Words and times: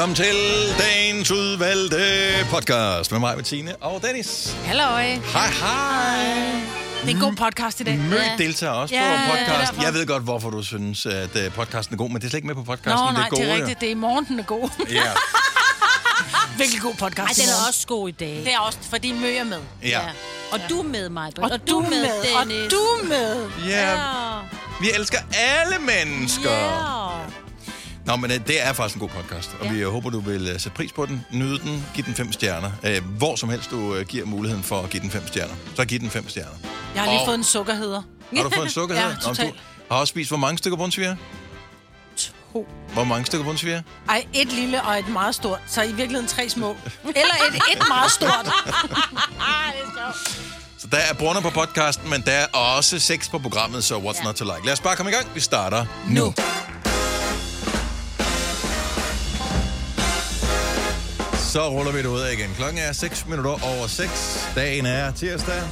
Velkommen 0.00 0.16
til 0.16 0.36
dagens 0.78 1.30
udvalgte 1.30 2.00
podcast 2.50 3.12
med 3.12 3.20
mig, 3.20 3.36
Bettine 3.36 3.76
og 3.76 4.02
Dennis. 4.02 4.56
Halløj. 4.64 5.02
Hej, 5.04 5.46
hej. 5.46 6.44
Det 7.02 7.10
er 7.10 7.14
en 7.14 7.20
god 7.20 7.32
podcast 7.32 7.80
i 7.80 7.84
dag. 7.84 7.98
Mød 7.98 8.18
deltager 8.38 8.72
også 8.72 8.94
Ja, 8.94 9.28
på 9.30 9.36
ja, 9.36 9.58
derfor. 9.60 9.82
Jeg 9.82 9.94
ved 9.94 10.06
godt, 10.06 10.22
hvorfor 10.22 10.50
du 10.50 10.62
synes, 10.62 11.06
at 11.06 11.36
øh, 11.36 11.52
podcasten 11.52 11.94
er 11.94 11.98
god, 11.98 12.08
men 12.10 12.16
det 12.16 12.24
er 12.24 12.28
slet 12.30 12.38
ikke 12.38 12.46
med 12.46 12.54
på 12.54 12.62
podcasten. 12.62 12.92
Nå, 12.92 13.06
det 13.06 13.14
nej, 13.14 13.24
er 13.26 13.28
gode, 13.30 13.40
det 13.42 13.50
er 13.50 13.54
jo. 13.54 13.60
rigtigt. 13.60 13.80
Det 13.80 13.86
er 13.86 13.90
i 13.90 13.94
morgen, 13.94 14.24
den 14.24 14.38
er 14.38 14.42
god. 14.44 14.70
Ja, 14.90 15.02
Virkelig 16.58 16.82
god 16.82 16.94
podcast. 16.94 17.38
Ej, 17.38 17.44
den 17.44 17.52
er 17.52 17.68
også 17.68 17.86
god 17.86 18.08
i 18.08 18.12
dag. 18.12 18.36
Det 18.44 18.54
er 18.54 18.58
også, 18.58 18.78
fordi 18.90 19.12
Mø 19.12 19.28
er 19.36 19.44
med. 19.44 19.60
ja. 19.82 20.00
Og 20.52 20.60
du 20.70 20.78
er 20.78 20.82
med, 20.82 21.08
mig. 21.08 21.32
Og, 21.38 21.50
og 21.50 21.68
du 21.68 21.78
er 21.78 21.90
med, 21.90 22.10
og 22.40 22.46
Dennis. 22.46 22.72
du 22.72 22.76
er 22.76 23.04
med. 23.08 23.48
ja. 23.68 23.96
Vi 24.80 24.90
elsker 24.98 25.18
alle 25.32 25.76
mennesker. 25.78 26.50
Ja. 26.50 27.09
Nå, 28.10 28.16
men 28.16 28.30
øh, 28.30 28.38
det 28.46 28.66
er 28.66 28.72
faktisk 28.72 28.94
en 28.94 29.00
god 29.00 29.08
podcast, 29.08 29.50
og 29.60 29.66
Ja. 29.66 29.72
vi 29.72 29.78
øh, 29.78 29.88
håber, 29.92 30.10
du 30.10 30.20
vil 30.20 30.42
øh, 30.48 30.52
sætte 30.60 30.70
pris 30.70 30.92
på 30.92 31.06
den, 31.06 31.26
nyde 31.30 31.58
den, 31.58 31.86
give 31.94 32.06
den 32.06 32.14
fem 32.14 32.32
stjerner. 32.32 32.70
Øh, 32.82 33.02
Hvor 33.18 33.36
som 33.36 33.48
helst 33.48 33.70
du 33.70 34.02
giver 34.02 34.26
muligheden 34.26 34.64
for 34.64 34.82
at 34.82 34.90
give 34.90 35.02
den 35.02 35.10
fem 35.10 35.26
stjerner, 35.26 35.54
så 35.76 35.84
giv 35.84 35.98
den 36.00 36.10
fem 36.10 36.28
stjerner. 36.28 36.50
Jeg 36.94 37.02
har 37.02 37.10
lige 37.10 37.20
Og- 37.20 37.26
fået 37.26 37.34
en 37.38 37.44
sukkerheder. 37.44 38.02
Har 38.36 38.42
du 38.42 38.50
fået 38.50 38.64
en 38.64 38.70
sukker 38.80 38.94
Ja, 38.96 39.00
her? 39.02 39.08
Nå, 39.14 39.20
totalt. 39.20 39.54
Du 39.88 39.94
har 39.94 40.00
også 40.00 40.10
spist 40.10 40.30
hvor 40.30 40.36
mange 40.38 40.58
stykker 40.58 40.76
brunsviger? 40.76 41.16
To. 42.52 42.68
Hvor 42.92 43.04
mange 43.04 43.26
stykker 43.26 43.44
brunsviger? 43.44 43.82
Ej, 44.08 44.24
et 44.34 44.52
lille 44.52 44.82
og 44.82 44.98
et 44.98 45.08
meget 45.08 45.34
stort. 45.34 45.58
Så 45.66 45.82
i 45.82 45.86
virkeligheden 45.92 46.26
tre 46.28 46.48
små. 46.48 46.76
Eller 47.04 47.16
et, 47.48 47.54
et 47.72 47.82
meget 47.88 48.12
stort. 48.12 48.48
Så 50.78 50.86
der 50.86 50.96
er 50.98 51.14
brunner 51.14 51.40
på 51.40 51.50
podcasten, 51.50 52.10
men 52.10 52.22
der 52.22 52.32
er 52.32 52.46
også 52.46 52.98
sex 52.98 53.30
på 53.30 53.38
programmet, 53.38 53.84
så 53.84 53.94
what's 53.98 54.18
ja. 54.18 54.24
not 54.24 54.34
to 54.34 54.44
like. 54.44 54.64
Lad 54.66 54.72
os 54.72 54.80
bare 54.80 54.96
komme 54.96 55.12
i 55.12 55.14
gang. 55.14 55.26
Vi 55.34 55.40
starter 55.40 55.86
nu. 56.08 56.24
Nu. 56.24 56.34
Så 61.50 61.68
ruller 61.68 61.92
vi 61.92 61.98
det 61.98 62.06
ud 62.06 62.20
af 62.20 62.32
igen. 62.32 62.50
Klokken 62.56 62.78
er 62.78 62.92
6 62.92 63.26
minutter 63.26 63.50
over 63.50 63.86
6. 63.86 64.50
Dagen 64.54 64.86
er 64.86 65.12
tirsdag. 65.12 65.62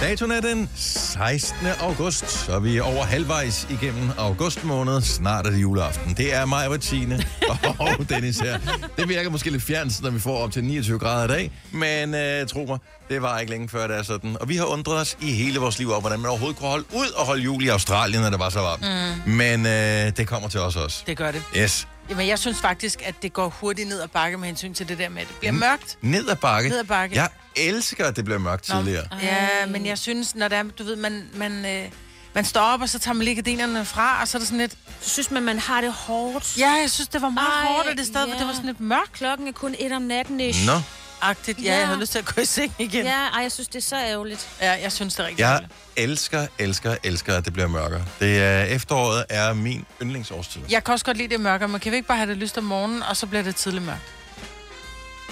Datoen 0.00 0.30
er 0.30 0.40
den 0.40 0.70
16. 0.74 1.56
august, 1.80 2.30
så 2.30 2.58
vi 2.58 2.76
er 2.76 2.82
over 2.82 3.04
halvvejs 3.04 3.66
igennem 3.70 4.10
august 4.18 4.64
måned. 4.64 5.00
Snart 5.00 5.46
er 5.46 5.50
det 5.50 5.62
juleaften. 5.62 6.14
Det 6.14 6.34
er 6.34 6.44
mig, 6.44 6.70
Bettine 6.70 7.24
og 7.78 8.08
Dennis 8.08 8.38
her. 8.38 8.58
Det 8.96 9.08
virker 9.08 9.30
måske 9.30 9.50
lidt 9.50 9.62
fjernt, 9.62 10.02
når 10.02 10.10
vi 10.10 10.20
får 10.20 10.38
op 10.38 10.52
til 10.52 10.64
29 10.64 10.98
grader 10.98 11.24
i 11.24 11.28
dag, 11.28 11.50
men 11.72 12.14
øh, 12.14 12.46
tro 12.46 12.64
mig, 12.68 12.78
det 13.08 13.22
var 13.22 13.38
ikke 13.38 13.50
længe 13.50 13.68
før, 13.68 13.86
det 13.86 13.96
er 13.96 14.02
sådan. 14.02 14.36
Og 14.40 14.48
vi 14.48 14.56
har 14.56 14.64
undret 14.64 15.00
os 15.00 15.16
i 15.20 15.32
hele 15.32 15.58
vores 15.58 15.78
liv 15.78 15.90
over, 15.90 16.00
hvordan 16.00 16.20
man 16.20 16.30
overhovedet 16.30 16.58
kunne 16.58 16.68
holde 16.70 16.84
ud 16.94 17.10
og 17.16 17.26
holde 17.26 17.42
jul 17.42 17.62
i 17.64 17.68
Australien, 17.68 18.22
når 18.22 18.30
det 18.30 18.38
var 18.38 18.50
så 18.50 18.60
varmt. 18.60 18.82
Mm. 19.26 19.32
Men 19.32 19.66
øh, 19.66 20.12
det 20.16 20.26
kommer 20.26 20.48
til 20.48 20.60
os 20.60 20.76
også. 20.76 21.02
Det 21.06 21.16
gør 21.16 21.30
det. 21.30 21.42
Yes. 21.56 21.88
Jamen, 22.10 22.28
jeg 22.28 22.38
synes 22.38 22.58
faktisk, 22.60 23.02
at 23.04 23.22
det 23.22 23.32
går 23.32 23.48
hurtigt 23.48 23.88
ned 23.88 24.00
ad 24.00 24.08
bakke 24.08 24.38
med 24.38 24.46
hensyn 24.46 24.74
til 24.74 24.88
det 24.88 24.98
der 24.98 25.08
med, 25.08 25.22
at 25.22 25.28
det 25.28 25.36
bliver 25.36 25.52
mørkt. 25.52 25.98
Ned 26.02 26.28
ad 26.28 26.36
bakke. 26.36 26.68
Ned 26.68 26.78
ad 26.78 26.84
bakke. 26.84 27.16
Jeg 27.16 27.28
elsker, 27.56 28.06
at 28.06 28.16
det 28.16 28.24
bliver 28.24 28.38
mørkt 28.38 28.64
tidligere. 28.64 29.04
Ja, 29.22 29.66
men 29.66 29.86
jeg 29.86 29.98
synes, 29.98 30.34
når 30.34 30.48
det 30.48 30.58
er, 30.58 30.62
du 30.62 30.84
ved, 30.84 30.96
man, 30.96 31.28
man, 31.34 31.66
øh, 31.66 31.90
man 32.34 32.44
står 32.44 32.60
op, 32.60 32.80
og 32.80 32.88
så 32.88 32.98
tager 32.98 33.14
man 33.14 33.24
lige 33.24 33.34
gardinerne 33.34 33.84
fra, 33.84 34.20
og 34.20 34.28
så 34.28 34.36
er 34.36 34.38
det 34.38 34.48
sådan 34.48 34.58
lidt... 34.58 34.76
Så 35.00 35.10
synes 35.10 35.30
man, 35.30 35.42
man 35.42 35.58
har 35.58 35.80
det 35.80 35.92
hårdt. 35.92 36.58
Ja, 36.58 36.70
jeg 36.70 36.90
synes, 36.90 37.08
det 37.08 37.22
var 37.22 37.30
meget 37.30 37.48
Ej, 37.48 37.72
hårdt, 37.72 37.88
og 37.88 37.96
det 37.96 38.06
sted, 38.06 38.26
ja. 38.26 38.38
det 38.38 38.46
var 38.46 38.52
sådan 38.52 38.66
lidt 38.66 38.80
mørkt. 38.80 39.12
Klokken 39.12 39.48
er 39.48 39.52
kun 39.52 39.74
et 39.78 39.92
om 39.92 40.02
natten, 40.02 40.40
ish. 40.40 40.66
Nå, 40.66 40.72
Agtigt. 41.20 41.58
Ja, 41.58 41.64
Ja. 41.72 41.78
jeg 41.78 41.86
havde 41.86 42.00
lyst 42.00 42.12
til 42.12 42.18
at 42.18 42.24
gå 42.24 42.40
i 42.40 42.44
seng 42.44 42.74
igen. 42.78 43.04
Ja, 43.04 43.12
ej, 43.34 43.42
jeg 43.42 43.52
synes, 43.52 43.68
det 43.68 43.76
er 43.78 43.82
så 43.82 43.96
ærgerligt. 43.96 44.48
ja 44.60 44.72
jeg 44.82 44.92
synes, 44.92 45.14
det 45.14 45.22
er 45.22 45.26
rigtig 45.26 45.40
jeg 45.40 45.48
ærgerligt. 45.50 45.72
elsker, 45.96 46.46
elsker, 46.58 46.96
elsker, 47.04 47.34
at 47.36 47.44
det 47.44 47.52
bliver 47.52 47.68
mørkere. 47.68 48.04
Det 48.20 48.42
er, 48.42 48.62
efteråret 48.62 49.24
er 49.28 49.52
min 49.52 49.84
yndlingsårstid. 50.02 50.60
Jeg 50.70 50.84
kan 50.84 50.92
også 50.92 51.04
godt 51.04 51.16
lide 51.16 51.28
det 51.28 51.40
mørke, 51.40 51.68
men 51.68 51.80
kan 51.80 51.92
vi 51.92 51.96
ikke 51.96 52.08
bare 52.08 52.18
have 52.18 52.30
det 52.30 52.36
lyst 52.36 52.58
om 52.58 52.64
morgenen, 52.64 53.02
og 53.02 53.16
så 53.16 53.26
bliver 53.26 53.42
det 53.42 53.56
tidligt 53.56 53.84
mørkt? 53.84 54.00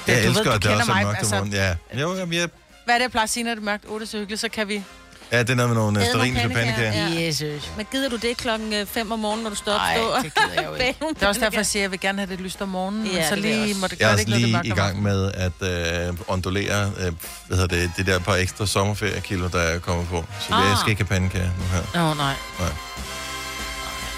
jeg 0.07 0.17
du 0.17 0.21
ved, 0.21 0.29
elsker, 0.29 0.45
du 0.45 0.51
at 0.51 0.55
det 0.55 0.63
kender 0.63 0.77
også 0.79 0.93
er 0.93 0.95
mig, 0.95 1.05
mørkt 1.05 1.17
om 1.17 1.19
altså- 1.19 1.35
morgenen. 1.35 1.77
Ja. 1.95 2.01
Jo, 2.01 2.15
jamen, 2.15 2.35
jeg, 2.35 2.49
Hvad 2.85 2.95
er 2.95 2.99
det, 2.99 3.03
jeg 3.03 3.11
plejer 3.11 3.25
at 3.25 3.31
sige, 3.31 3.45
når 3.45 3.51
det 3.51 3.61
er 3.61 3.65
mørkt? 3.65 3.85
8 3.89 4.07
så 4.07 4.19
hyggeligt, 4.19 4.41
så 4.41 4.49
kan 4.49 4.69
vi... 4.69 4.83
ja, 5.33 5.39
det 5.39 5.51
er 5.51 5.55
noget 5.55 5.69
med 5.69 5.77
nogle 5.77 6.01
Æd 6.01 6.13
nogle 6.13 6.27
sterine 6.27 6.55
pandekager, 6.55 6.93
pandekager. 6.93 7.21
Ja. 7.21 7.27
Jesus. 7.27 7.71
Men 7.77 7.87
gider 7.93 8.09
du 8.09 8.17
det 8.17 8.37
klokken 8.37 8.87
5 8.87 9.13
om 9.13 9.19
morgenen, 9.19 9.43
når 9.43 9.51
du 9.51 9.57
står 9.57 9.73
op 9.73 9.79
Nej, 9.79 9.95
det 10.23 10.35
gider 10.35 10.63
jeg 10.63 10.67
jo 10.67 10.75
ikke. 10.75 11.01
Det 11.15 11.23
er 11.23 11.29
også 11.29 11.41
derfor, 11.41 11.59
jeg 11.59 11.67
siger, 11.67 11.81
at 11.81 11.83
jeg 11.83 11.91
vil 11.91 12.01
gerne 12.01 12.19
have 12.19 12.31
det 12.31 12.41
lyst 12.41 12.63
om 12.63 12.69
morgenen, 12.69 13.07
Ja, 13.07 13.13
men 13.13 13.25
så 13.29 13.37
lige 13.37 13.75
må 13.75 13.87
det 13.87 14.01
Jeg 14.01 14.05
er 14.05 14.09
gøre 14.09 14.13
også 14.13 14.21
ikke, 14.21 14.31
når 14.31 14.37
det 14.37 14.43
er 14.43 14.47
lige 14.47 14.53
mørkt 14.53 14.67
i 14.67 14.71
gang 14.71 15.03
med 15.03 15.33
at 15.35 16.09
øh, 16.09 16.15
ondulere 16.29 16.93
øh, 16.99 17.13
hvad 17.47 17.59
hedder 17.59 17.77
det, 17.77 17.91
det 17.97 18.07
der 18.07 18.19
par 18.19 18.35
ekstra 18.35 18.67
sommerferiekilo, 18.67 19.49
der 19.49 19.59
er 19.59 19.79
kommet 19.79 20.09
på. 20.09 20.25
Så 20.41 20.55
ah. 20.55 20.69
jeg 20.69 20.77
skal 20.79 20.91
ikke 20.91 21.03
have 21.03 21.09
pandekager 21.09 21.51
nu 21.59 21.65
her. 21.73 22.03
Åh, 22.03 22.11
oh, 22.11 22.17
nej. 22.17 22.35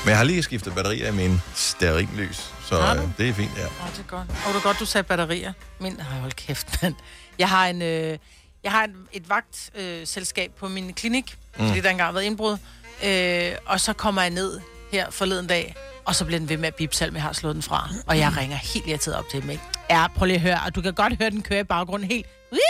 Men 0.04 0.10
jeg 0.10 0.16
har 0.16 0.24
lige 0.24 0.42
skiftet 0.42 0.74
batterier 0.74 1.08
i 1.08 1.12
min 1.12 1.41
stearinlys, 1.54 2.52
så 2.68 2.80
Har 2.80 2.94
du? 2.94 3.00
øh, 3.00 3.08
det 3.18 3.28
er 3.28 3.34
fint, 3.34 3.50
ja. 3.56 3.64
Åh, 3.64 3.91
det 3.92 3.98
er 3.98 4.02
godt. 4.02 4.28
Og 4.30 4.48
det 4.48 4.56
er 4.56 4.60
godt, 4.60 4.80
du 4.80 4.84
sagde 4.84 5.02
batterier. 5.02 5.52
Min, 5.80 6.00
hold 6.00 6.32
kæft, 6.32 6.82
mand. 6.82 6.94
Jeg 7.38 7.48
har 7.48 7.66
en, 7.66 7.82
øh, 7.82 8.18
jeg 8.64 8.72
har 8.72 8.84
et, 8.84 8.94
et 9.12 9.28
vagtselskab 9.28 10.00
øh, 10.00 10.06
selskab 10.06 10.52
på 10.54 10.69
min 10.69 10.94
klinik, 10.94 11.38
mm. 11.58 11.66
fordi 11.66 11.80
der 11.80 11.91
engang 11.91 12.06
har 12.06 12.12
været 12.12 12.24
indbrud. 12.24 12.58
Øh, 13.04 13.52
og 13.66 13.80
så 13.80 13.92
kommer 13.92 14.22
jeg 14.22 14.30
ned 14.30 14.60
her 14.92 15.10
forleden 15.10 15.46
dag, 15.46 15.74
og 16.04 16.14
så 16.14 16.24
bliver 16.24 16.38
den 16.38 16.48
ved 16.48 16.56
med 16.56 16.68
at 16.68 16.74
bip, 16.74 16.94
selvom 16.94 17.14
jeg 17.14 17.22
har 17.22 17.32
slået 17.32 17.54
den 17.54 17.62
fra. 17.62 17.88
Og 18.06 18.18
jeg 18.18 18.36
ringer 18.36 18.56
helt 18.56 18.86
irriteret 18.86 19.16
op 19.16 19.28
til 19.30 19.42
dem, 19.42 19.50
ikke? 19.50 19.62
Ja, 19.91 20.06
prøv 20.08 20.26
lige 20.26 20.34
at 20.34 20.41
høre, 20.41 20.60
og 20.66 20.74
du 20.74 20.82
kan 20.82 20.94
godt 20.94 21.18
høre, 21.18 21.30
den 21.30 21.42
kører 21.42 21.60
i 21.60 21.64
baggrunden 21.64 22.08
helt. 22.08 22.26
Whip! 22.52 22.60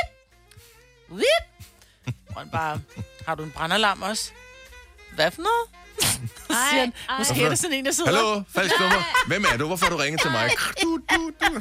Whip! 1.11 1.75
Og 2.37 2.43
bare, 2.53 2.81
har 3.27 3.35
du 3.35 3.43
en 3.43 3.51
brandalarm 3.51 4.03
også? 4.03 4.31
Hvad 5.15 5.31
for 5.31 5.43
noget? 5.43 5.88
Så 6.51 6.57
siger 6.71 6.81
han, 6.81 6.93
ej. 7.09 7.19
måske 7.19 7.43
er 7.45 7.49
det 7.49 7.59
sådan 7.59 7.77
en, 7.77 7.85
der 7.87 7.93
sidder 7.93 8.11
Hallo, 8.15 8.43
falsk 8.55 8.75
nummer. 8.81 9.27
Hvem 9.27 9.45
er 9.53 9.57
du? 9.57 9.67
Hvorfor 9.67 9.85
har 9.87 9.91
du 9.91 9.97
ringet 9.97 10.21
til 10.23 10.31
mig? 10.31 10.51
Du, 10.83 10.99
du, 11.15 11.31
du. 11.47 11.61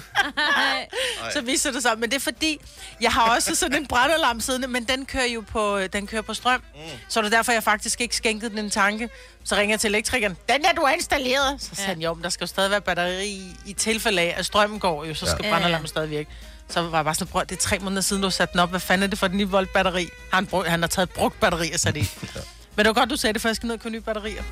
Ej. 0.57 0.87
så 1.33 1.41
viser 1.41 1.71
det 1.71 1.81
sig. 1.81 1.91
Men 1.99 2.09
det 2.09 2.15
er 2.15 2.19
fordi, 2.19 2.59
jeg 3.01 3.11
har 3.11 3.35
også 3.35 3.55
sådan 3.55 3.77
en 3.77 3.87
brandalarm 3.87 4.39
siddende, 4.41 4.67
men 4.67 4.83
den 4.83 5.05
kører 5.05 5.25
jo 5.25 5.43
på, 5.51 5.79
den 5.93 6.07
kører 6.07 6.21
på 6.21 6.33
strøm. 6.33 6.61
Mm. 6.75 6.81
Så 7.09 7.19
er 7.19 7.23
det 7.23 7.31
derfor, 7.31 7.51
jeg 7.51 7.63
faktisk 7.63 8.01
ikke 8.01 8.15
skænkede 8.15 8.49
den 8.49 8.57
en 8.59 8.69
tanke. 8.69 9.09
Så 9.43 9.55
ringer 9.55 9.73
jeg 9.73 9.79
til 9.79 9.87
elektrikeren. 9.87 10.37
Den 10.49 10.63
der, 10.63 10.71
du 10.73 10.85
har 10.85 10.93
installeret. 10.93 11.61
Så 11.61 11.69
sagde 11.75 11.87
han, 11.87 12.01
jo, 12.01 12.13
men 12.13 12.23
der 12.23 12.29
skal 12.29 12.43
jo 12.45 12.47
stadig 12.47 12.71
være 12.71 12.81
batteri 12.81 13.27
i, 13.27 13.51
i 13.65 13.73
tilfælde 13.73 14.21
af, 14.21 14.35
at 14.37 14.45
strømmen 14.45 14.79
går 14.79 15.05
jo, 15.05 15.13
så 15.13 15.25
skal 15.25 15.39
Ja. 15.45 15.51
brandalarmen 15.51 15.87
stadig 15.87 16.09
virke. 16.09 16.29
Så 16.69 16.81
var 16.81 16.97
jeg 16.97 17.05
bare 17.05 17.15
sådan, 17.15 17.27
prøv, 17.31 17.41
det 17.49 17.51
er 17.57 17.61
tre 17.61 17.79
måneder 17.79 18.01
siden, 18.01 18.21
du 18.21 18.25
har 18.27 18.31
sat 18.31 18.51
den 18.51 18.59
op. 18.59 18.69
Hvad 18.69 18.79
fanden 18.79 19.03
er 19.03 19.07
det 19.07 19.19
for 19.19 19.25
et 19.25 19.33
9 19.33 19.43
volt 19.43 19.73
batteri? 19.73 20.09
Han, 20.33 20.45
brug, 20.45 20.65
han 20.65 20.81
har 20.81 20.87
taget 20.87 21.09
et 21.09 21.13
brugt 21.15 21.39
batteri 21.39 21.71
og 21.73 21.79
sat 21.79 21.97
i. 21.97 22.09
Men 22.77 22.85
det 22.85 22.95
var 22.95 23.01
godt, 23.01 23.09
du 23.09 23.15
sagde 23.15 23.33
det, 23.33 23.41
for 23.41 23.49
jeg 23.49 23.55
skal 23.55 23.67
ned 23.67 23.75
og 23.75 23.81
købe 23.81 23.93
nye 23.93 24.01
batterier. 24.01 24.43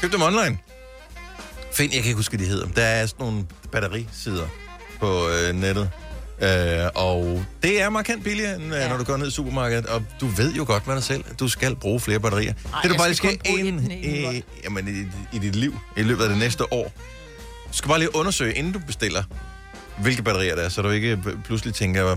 Køb 0.00 0.12
dem 0.12 0.22
online. 0.22 0.58
Find, 1.72 1.92
jeg 1.92 2.02
kan 2.02 2.08
ikke 2.08 2.16
huske, 2.16 2.36
hvad 2.36 2.46
de 2.46 2.50
hedder. 2.50 2.66
Der 2.66 2.82
er 2.82 3.06
sådan 3.06 3.26
nogle 3.26 3.46
batterisider 3.72 4.46
på 5.00 5.28
øh, 5.28 5.54
nettet. 5.54 5.90
Øh, 6.42 6.48
og 6.94 7.44
det 7.62 7.82
er 7.82 7.88
markant 7.90 8.24
billigere, 8.24 8.56
end 8.56 8.72
ja. 8.72 8.82
Ja. 8.82 8.88
når 8.88 8.96
du 8.96 9.04
går 9.04 9.16
ned 9.16 9.28
i 9.28 9.30
supermarkedet. 9.30 9.86
Og 9.86 10.02
du 10.20 10.26
ved 10.26 10.52
jo 10.52 10.64
godt 10.66 10.86
med 10.86 10.94
dig 10.94 11.04
selv, 11.04 11.24
at 11.30 11.40
du 11.40 11.48
skal 11.48 11.76
bruge 11.76 12.00
flere 12.00 12.20
batterier. 12.20 12.52
det 12.82 12.90
du 12.90 12.96
bare 12.96 13.14
skal 13.14 13.38
skal 13.44 13.58
en 13.66 13.92
i, 13.92 14.24
volt. 14.24 14.44
jamen, 14.64 15.10
i, 15.32 15.36
i 15.36 15.38
dit 15.38 15.56
liv, 15.56 15.78
i 15.96 16.02
løbet 16.02 16.22
af 16.22 16.28
det 16.28 16.38
næste 16.38 16.72
år. 16.72 16.92
Du 17.72 17.76
skal 17.76 17.88
bare 17.88 17.98
lige 17.98 18.16
undersøge, 18.16 18.54
inden 18.54 18.72
du 18.72 18.78
bestiller, 18.78 19.22
hvilke 19.98 20.22
batterier 20.22 20.54
der 20.54 20.62
er, 20.62 20.68
så 20.68 20.82
du 20.82 20.90
ikke 20.90 21.18
pludselig 21.44 21.74
tænker, 21.74 22.16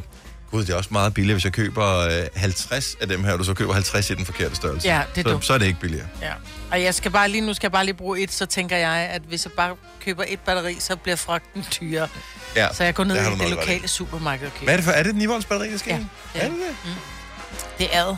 gud, 0.51 0.61
det 0.65 0.69
er 0.69 0.75
også 0.77 0.89
meget 0.91 1.13
billigere, 1.13 1.35
hvis 1.35 1.43
jeg 1.45 1.53
køber 1.53 1.97
øh, 1.97 2.11
50 2.35 2.95
af 3.01 3.07
dem 3.07 3.23
her, 3.23 3.31
og 3.33 3.39
du 3.39 3.43
så 3.43 3.53
køber 3.53 3.73
50 3.73 4.09
i 4.09 4.15
den 4.15 4.25
forkerte 4.25 4.55
størrelse. 4.55 4.87
Ja, 4.87 5.01
det 5.15 5.25
er 5.25 5.29
så, 5.29 5.33
dumt. 5.33 5.45
så 5.45 5.53
er 5.53 5.57
det 5.57 5.65
ikke 5.65 5.79
billigere. 5.79 6.07
Ja. 6.21 6.33
Og 6.71 6.81
jeg 6.83 6.95
skal 6.95 7.11
bare 7.11 7.29
lige, 7.29 7.41
nu 7.41 7.53
skal 7.53 7.67
jeg 7.67 7.71
bare 7.71 7.85
lige 7.85 7.93
bruge 7.95 8.19
et, 8.21 8.31
så 8.31 8.45
tænker 8.45 8.77
jeg, 8.77 8.89
at 9.11 9.21
hvis 9.27 9.45
jeg 9.45 9.51
bare 9.51 9.75
køber 10.05 10.23
et 10.27 10.39
batteri, 10.39 10.77
så 10.79 10.95
bliver 10.95 11.15
fragten 11.15 11.65
dyrere. 11.81 12.07
Ja, 12.55 12.67
Så 12.73 12.83
jeg 12.83 12.93
går 12.93 13.03
ned 13.03 13.15
det 13.15 13.35
i 13.35 13.39
det 13.43 13.49
lokale 13.49 13.87
supermarked 13.87 14.47
og 14.47 14.53
køber. 14.53 14.63
Hvad 14.65 14.73
er 14.73 14.77
det 14.77 14.85
for? 14.85 14.91
Er 14.91 15.03
det 15.03 15.09
et 15.09 15.15
9 15.15 15.25
volts 15.25 15.45
batteri, 15.45 15.71
der 15.71 15.77
skal 15.77 15.91
Ja, 16.35 16.39
det 16.39 16.43
er 16.43 16.49
det 16.49 16.57
det? 16.83 16.95
Det 17.79 17.87
er 17.95 18.05
ad. 18.05 18.15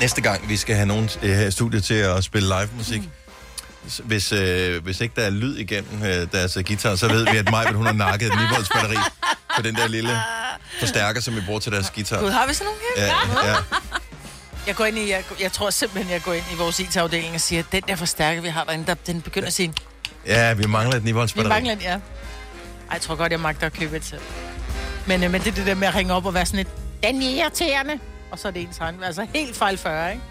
Næste 0.00 0.20
gang, 0.20 0.48
vi 0.48 0.56
skal 0.56 0.74
have 0.76 0.86
nogen 0.86 1.10
øh, 1.22 1.52
studiet 1.52 1.84
til 1.84 1.94
at 1.94 2.24
spille 2.24 2.48
live 2.48 2.68
musik, 2.76 3.02
s- 3.02 3.06
hvis, 4.04 4.32
øh, 4.32 4.82
hvis 4.84 5.00
ikke 5.00 5.14
der 5.16 5.22
er 5.22 5.30
lyd 5.30 5.56
igennem 5.56 6.02
øh, 6.02 6.26
deres 6.32 6.56
øh, 6.56 6.64
guitar, 6.64 6.94
så 6.94 7.08
ved 7.08 7.24
vi, 7.30 7.36
at 7.36 7.50
Maja, 7.50 7.72
hun 7.72 7.86
har 7.86 7.92
nakket 7.92 8.26
et 8.26 8.32
9 8.38 8.44
volts 8.54 8.68
batteri 8.68 8.96
på 9.56 9.62
den 9.62 9.74
der 9.74 9.88
lille 9.88 10.20
forstærker, 10.80 11.20
som 11.20 11.36
vi 11.36 11.40
bruger 11.46 11.60
til 11.60 11.72
deres 11.72 11.90
guitar. 11.90 12.20
Gud, 12.20 12.30
har 12.30 12.46
vi 12.46 12.54
sådan 12.54 12.66
nogle 12.66 12.80
her? 12.96 13.04
Ja, 13.04 13.48
ja. 13.48 13.56
Jeg 14.66 14.74
går 14.74 14.84
ind 14.84 14.98
i, 14.98 15.10
jeg, 15.10 15.24
jeg 15.40 15.52
tror 15.52 15.70
simpelthen, 15.70 16.12
jeg 16.12 16.22
går 16.22 16.32
ind 16.32 16.44
i 16.52 16.56
vores 16.56 16.80
IT-afdeling 16.80 17.34
og 17.34 17.40
siger, 17.40 17.60
at 17.60 17.66
den 17.72 17.82
der 17.88 17.96
forstærker, 17.96 18.42
vi 18.42 18.48
har 18.48 18.64
derinde, 18.64 18.86
der, 18.86 18.94
den 18.94 19.22
begynder 19.22 19.46
at 19.46 19.52
sige, 19.52 19.74
ja, 20.26 20.52
vi 20.52 20.66
mangler 20.66 20.96
et 20.96 21.04
9 21.04 21.12
volts 21.12 21.36
vi 21.36 21.42
mangler 21.42 21.76
ja. 21.80 21.90
Ej, 21.92 22.00
jeg 22.92 23.00
tror 23.00 23.14
godt, 23.14 23.32
jeg 23.32 23.40
magter 23.40 23.66
at 23.66 23.72
købe 23.72 23.96
et 23.96 24.04
selv. 24.04 24.20
Men, 25.06 25.24
øh, 25.24 25.30
men 25.30 25.40
det 25.40 25.50
er 25.50 25.54
det 25.54 25.66
der 25.66 25.74
med 25.74 25.88
at 25.88 25.94
ringe 25.94 26.14
op 26.14 26.26
og 26.26 26.34
være 26.34 26.46
sådan 26.46 26.56
lidt, 26.56 26.68
den 27.02 27.22
er 27.22 27.28
irriterende. 27.28 27.98
Og 28.30 28.38
så 28.38 28.48
er 28.48 28.52
det 28.52 28.62
ens 28.62 28.78
egen, 28.78 29.02
altså 29.04 29.26
helt 29.34 29.56
fejl 29.56 29.78
40, 29.78 30.12
ikke? 30.12 30.22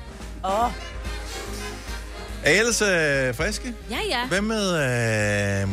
Åh, 0.46 0.64
oh, 0.64 0.72
Er 2.44 2.52
I 2.52 2.58
ellers 2.58 2.82
øh, 2.82 3.36
friske? 3.36 3.74
Ja, 3.92 3.98
ja. 4.10 4.26
Hvad 4.28 4.42
med 4.42 4.74
øh, 4.74 5.70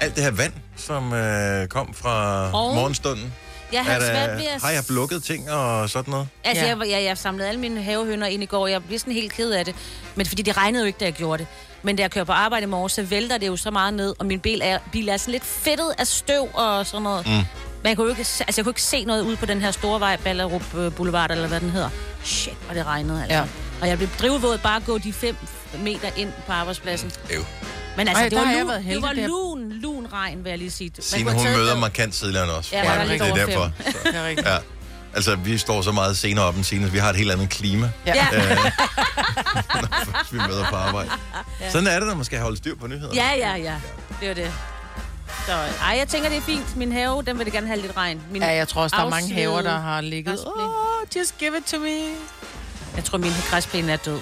alt 0.00 0.14
det 0.16 0.24
her 0.24 0.30
vand, 0.30 0.52
som 0.76 1.12
øh, 1.12 1.66
kom 1.68 1.94
fra 1.94 2.44
Og- 2.52 2.74
morgenstunden? 2.74 3.32
Jeg 3.72 3.84
Er 3.88 3.98
der- 3.98 4.06
svært 4.06 4.38
ved 4.38 4.46
at- 4.54 4.62
Har 4.62 4.70
jeg 4.70 4.82
lukket 4.88 5.22
ting 5.22 5.50
og 5.50 5.90
sådan 5.90 6.10
noget? 6.10 6.28
Altså, 6.44 6.64
Ja. 6.64 6.70
ja. 6.70 6.76
jeg, 6.78 6.90
jeg, 6.90 7.04
jeg 7.04 7.18
samlede 7.18 7.48
alle 7.48 7.60
mine 7.60 7.82
havehønder 7.82 8.26
ind 8.26 8.42
i 8.42 8.46
går. 8.46 8.66
Jeg 8.66 8.84
blev 8.84 8.98
sådan 8.98 9.12
helt 9.12 9.32
ked 9.32 9.50
af 9.50 9.64
det. 9.64 9.74
Men 10.14 10.26
fordi 10.26 10.42
det 10.42 10.56
regnede 10.56 10.82
jo 10.82 10.86
ikke, 10.86 10.96
da 10.98 11.04
jeg 11.04 11.12
gjorde 11.12 11.38
det. 11.38 11.46
Men 11.82 11.96
da 11.96 12.02
jeg 12.02 12.10
kører 12.10 12.24
på 12.24 12.32
arbejde 12.32 12.62
i 12.64 12.66
morgen, 12.66 12.88
så 12.88 13.02
vælter 13.02 13.38
det 13.38 13.46
jo 13.46 13.56
så 13.56 13.70
meget 13.70 13.94
ned. 13.94 14.14
Og 14.18 14.26
min 14.26 14.40
bil 14.40 14.60
er, 14.64 14.78
bil 14.92 15.08
er 15.08 15.16
sådan 15.16 15.32
lidt 15.32 15.44
fedtet 15.44 15.94
af 15.98 16.06
støv 16.06 16.48
og 16.54 16.86
sådan 16.86 17.02
noget. 17.02 17.26
Mm. 17.26 17.32
Men 17.32 17.44
jeg 17.84 17.96
kunne, 17.96 18.04
jo 18.04 18.10
ikke, 18.10 18.24
se- 18.24 18.44
altså, 18.46 18.58
jeg 18.60 18.64
kunne 18.64 18.70
ikke 18.70 18.82
se 18.82 19.04
noget 19.04 19.22
ud 19.22 19.36
på 19.36 19.46
den 19.46 19.60
her 19.60 19.70
store 19.70 20.00
vej, 20.00 20.16
Ballerup 20.16 20.74
øh, 20.74 20.92
Boulevard, 20.94 21.30
eller 21.30 21.48
hvad 21.48 21.60
den 21.60 21.70
hedder. 21.70 21.90
Shit, 22.24 22.54
hvor 22.66 22.74
det 22.74 22.86
regnede 22.86 23.22
altså. 23.22 23.36
Ja. 23.36 23.44
Ja. 23.76 23.82
Og 23.82 23.88
jeg 23.88 23.98
blev 23.98 24.08
drivvåd 24.20 24.58
bare 24.58 24.76
at 24.76 24.84
gå 24.86 24.98
de 24.98 25.12
5 25.12 25.36
meter 25.78 26.08
ind 26.16 26.32
på 26.46 26.52
arbejdspladsen. 26.52 27.12
Øv. 27.34 27.44
Men 27.96 28.08
altså, 28.08 28.22
Ej, 28.22 28.28
det, 28.28 28.38
var 28.38 28.44
lun, 28.44 28.54
været 28.68 28.76
det 28.78 28.84
heldig 28.84 29.02
var 29.02 29.12
der. 29.12 29.26
lun, 29.26 29.72
lun 29.72 30.06
regn, 30.12 30.44
vil 30.44 30.50
jeg 30.50 30.58
lige 30.58 30.70
sige. 30.70 30.90
Man 30.96 31.02
Signe, 31.02 31.32
hun 31.32 31.44
møder 31.44 31.72
bad. 31.72 31.80
markant 31.80 32.14
tidligere 32.14 32.44
end 32.44 32.52
os. 32.52 32.72
Ja, 32.72 32.78
Ja, 32.82 32.92
ja, 32.92 33.00
det 33.00 33.08
lidt 33.08 33.22
er 33.22 33.34
det 33.34 33.42
er 33.42 33.46
derfor. 33.46 33.70
Det 34.04 34.16
er 34.16 34.26
rigtigt. 34.26 34.48
ja. 34.48 34.56
Altså, 35.14 35.36
vi 35.36 35.58
står 35.58 35.82
så 35.82 35.92
meget 35.92 36.16
senere 36.16 36.44
op 36.44 36.56
end 36.56 36.64
så 36.64 36.76
vi 36.92 36.98
har 36.98 37.10
et 37.10 37.16
helt 37.16 37.30
andet 37.32 37.50
klima, 37.50 37.90
Ja. 38.06 38.14
Ja. 38.24 38.26
hvis 38.30 40.32
vi 40.32 40.38
møder 40.48 40.64
på 40.70 40.76
arbejde. 40.76 41.10
Sådan 41.70 41.86
er 41.86 41.98
det, 41.98 42.08
når 42.08 42.14
man 42.14 42.24
skal 42.24 42.40
holde 42.40 42.56
styr 42.56 42.74
på 42.76 42.86
nyheder. 42.86 43.14
Ja, 43.14 43.30
ja, 43.36 43.54
ja. 43.56 43.74
Det 44.20 44.28
var 44.28 44.34
det. 44.34 44.52
Så, 45.46 45.52
ej, 45.82 45.96
jeg 45.98 46.08
tænker, 46.08 46.28
det 46.28 46.38
er 46.38 46.42
fint. 46.42 46.76
Min 46.76 46.92
have, 46.92 47.22
den 47.26 47.38
vil 47.38 47.44
det 47.44 47.52
gerne 47.52 47.66
have 47.66 47.80
lidt 47.80 47.96
regn. 47.96 48.20
Min 48.30 48.42
Ja, 48.42 48.48
jeg 48.54 48.68
tror 48.68 48.82
også, 48.82 48.96
der 48.96 49.04
er 49.04 49.10
mange 49.10 49.34
haver, 49.34 49.62
der 49.62 49.78
har 49.80 50.00
ligget. 50.00 50.38
Oh, 50.46 50.52
just 51.16 51.38
give 51.38 51.58
it 51.58 51.64
to 51.64 51.78
me. 51.78 51.98
Jeg 52.96 53.04
tror, 53.04 53.18
min 53.18 53.32
græsplæne 53.50 53.92
er 53.92 53.96
død. 53.96 54.20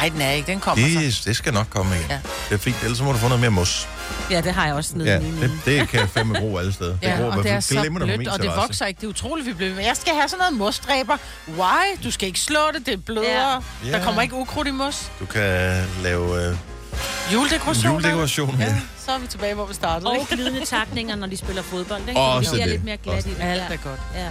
Nej, 0.00 0.08
den 0.08 0.20
er 0.20 0.30
ikke. 0.30 0.46
Den 0.46 0.60
kommer 0.60 0.88
så. 0.88 1.00
Det, 1.00 1.22
det 1.24 1.36
skal 1.36 1.52
nok 1.52 1.66
komme 1.70 1.96
igen. 1.96 2.06
Ja. 2.10 2.18
Det 2.48 2.54
er 2.54 2.58
fint, 2.58 2.76
ellers 2.82 2.98
så 2.98 3.04
må 3.04 3.12
du 3.12 3.18
få 3.18 3.28
noget 3.28 3.40
mere 3.40 3.50
mos. 3.50 3.88
Ja, 4.30 4.40
det 4.40 4.52
har 4.52 4.66
jeg 4.66 4.74
også 4.74 4.98
nede 4.98 5.10
Ja, 5.10 5.18
lige 5.18 5.40
det, 5.40 5.50
det 5.64 5.88
kan 5.88 6.00
jeg 6.00 6.08
fandme 6.08 6.34
bruge 6.40 6.60
alle 6.60 6.72
steder. 6.72 6.96
Ja, 7.02 7.16
bruger 7.16 7.36
og 7.36 7.42
det 7.44 7.50
er 7.52 7.60
så 7.60 7.86
blødt, 7.94 8.28
og 8.28 8.42
det 8.42 8.50
vokser 8.56 8.86
ikke. 8.86 9.00
Det 9.00 9.06
er 9.06 9.10
utroligt, 9.10 9.46
vi 9.46 9.52
bliver. 9.52 9.80
Jeg 9.80 9.96
skal 9.96 10.12
have 10.14 10.28
sådan 10.28 10.38
noget 10.38 10.54
mosdræber. 10.58 11.16
Why? 11.48 12.04
Du 12.04 12.10
skal 12.10 12.26
ikke 12.28 12.40
slå 12.40 12.60
det, 12.74 12.86
det 12.86 13.04
bløder. 13.04 13.62
Ja. 13.86 13.92
Der 13.92 14.04
kommer 14.04 14.22
ikke 14.22 14.34
ukrudt 14.34 14.68
i 14.68 14.70
mos. 14.70 15.10
Du 15.20 15.26
kan 15.26 15.84
lave 16.02 16.48
øh, 16.48 16.56
Juledekoration. 17.32 17.92
juledekoration. 17.92 18.56
Ja. 18.58 18.64
Ja, 18.64 18.80
så 19.06 19.12
er 19.12 19.18
vi 19.18 19.26
tilbage, 19.26 19.54
hvor 19.54 19.66
vi 19.66 19.74
startede. 19.74 20.10
Og 20.10 20.16
ikke? 20.20 20.36
glidende 20.36 20.64
takninger, 20.64 21.16
når 21.16 21.26
de 21.26 21.36
spiller 21.36 21.62
fodbold. 21.62 22.08
Ikke? 22.08 22.20
Også 22.20 22.50
det 22.50 22.54
bliver 22.54 22.64
det. 22.64 22.72
lidt 22.72 22.84
mere 22.84 22.96
glat 22.96 23.26
i 23.26 23.28
det. 23.30 23.36
Alt 23.40 23.62
er 23.62 23.76
godt. 23.76 24.00
Ja. 24.14 24.28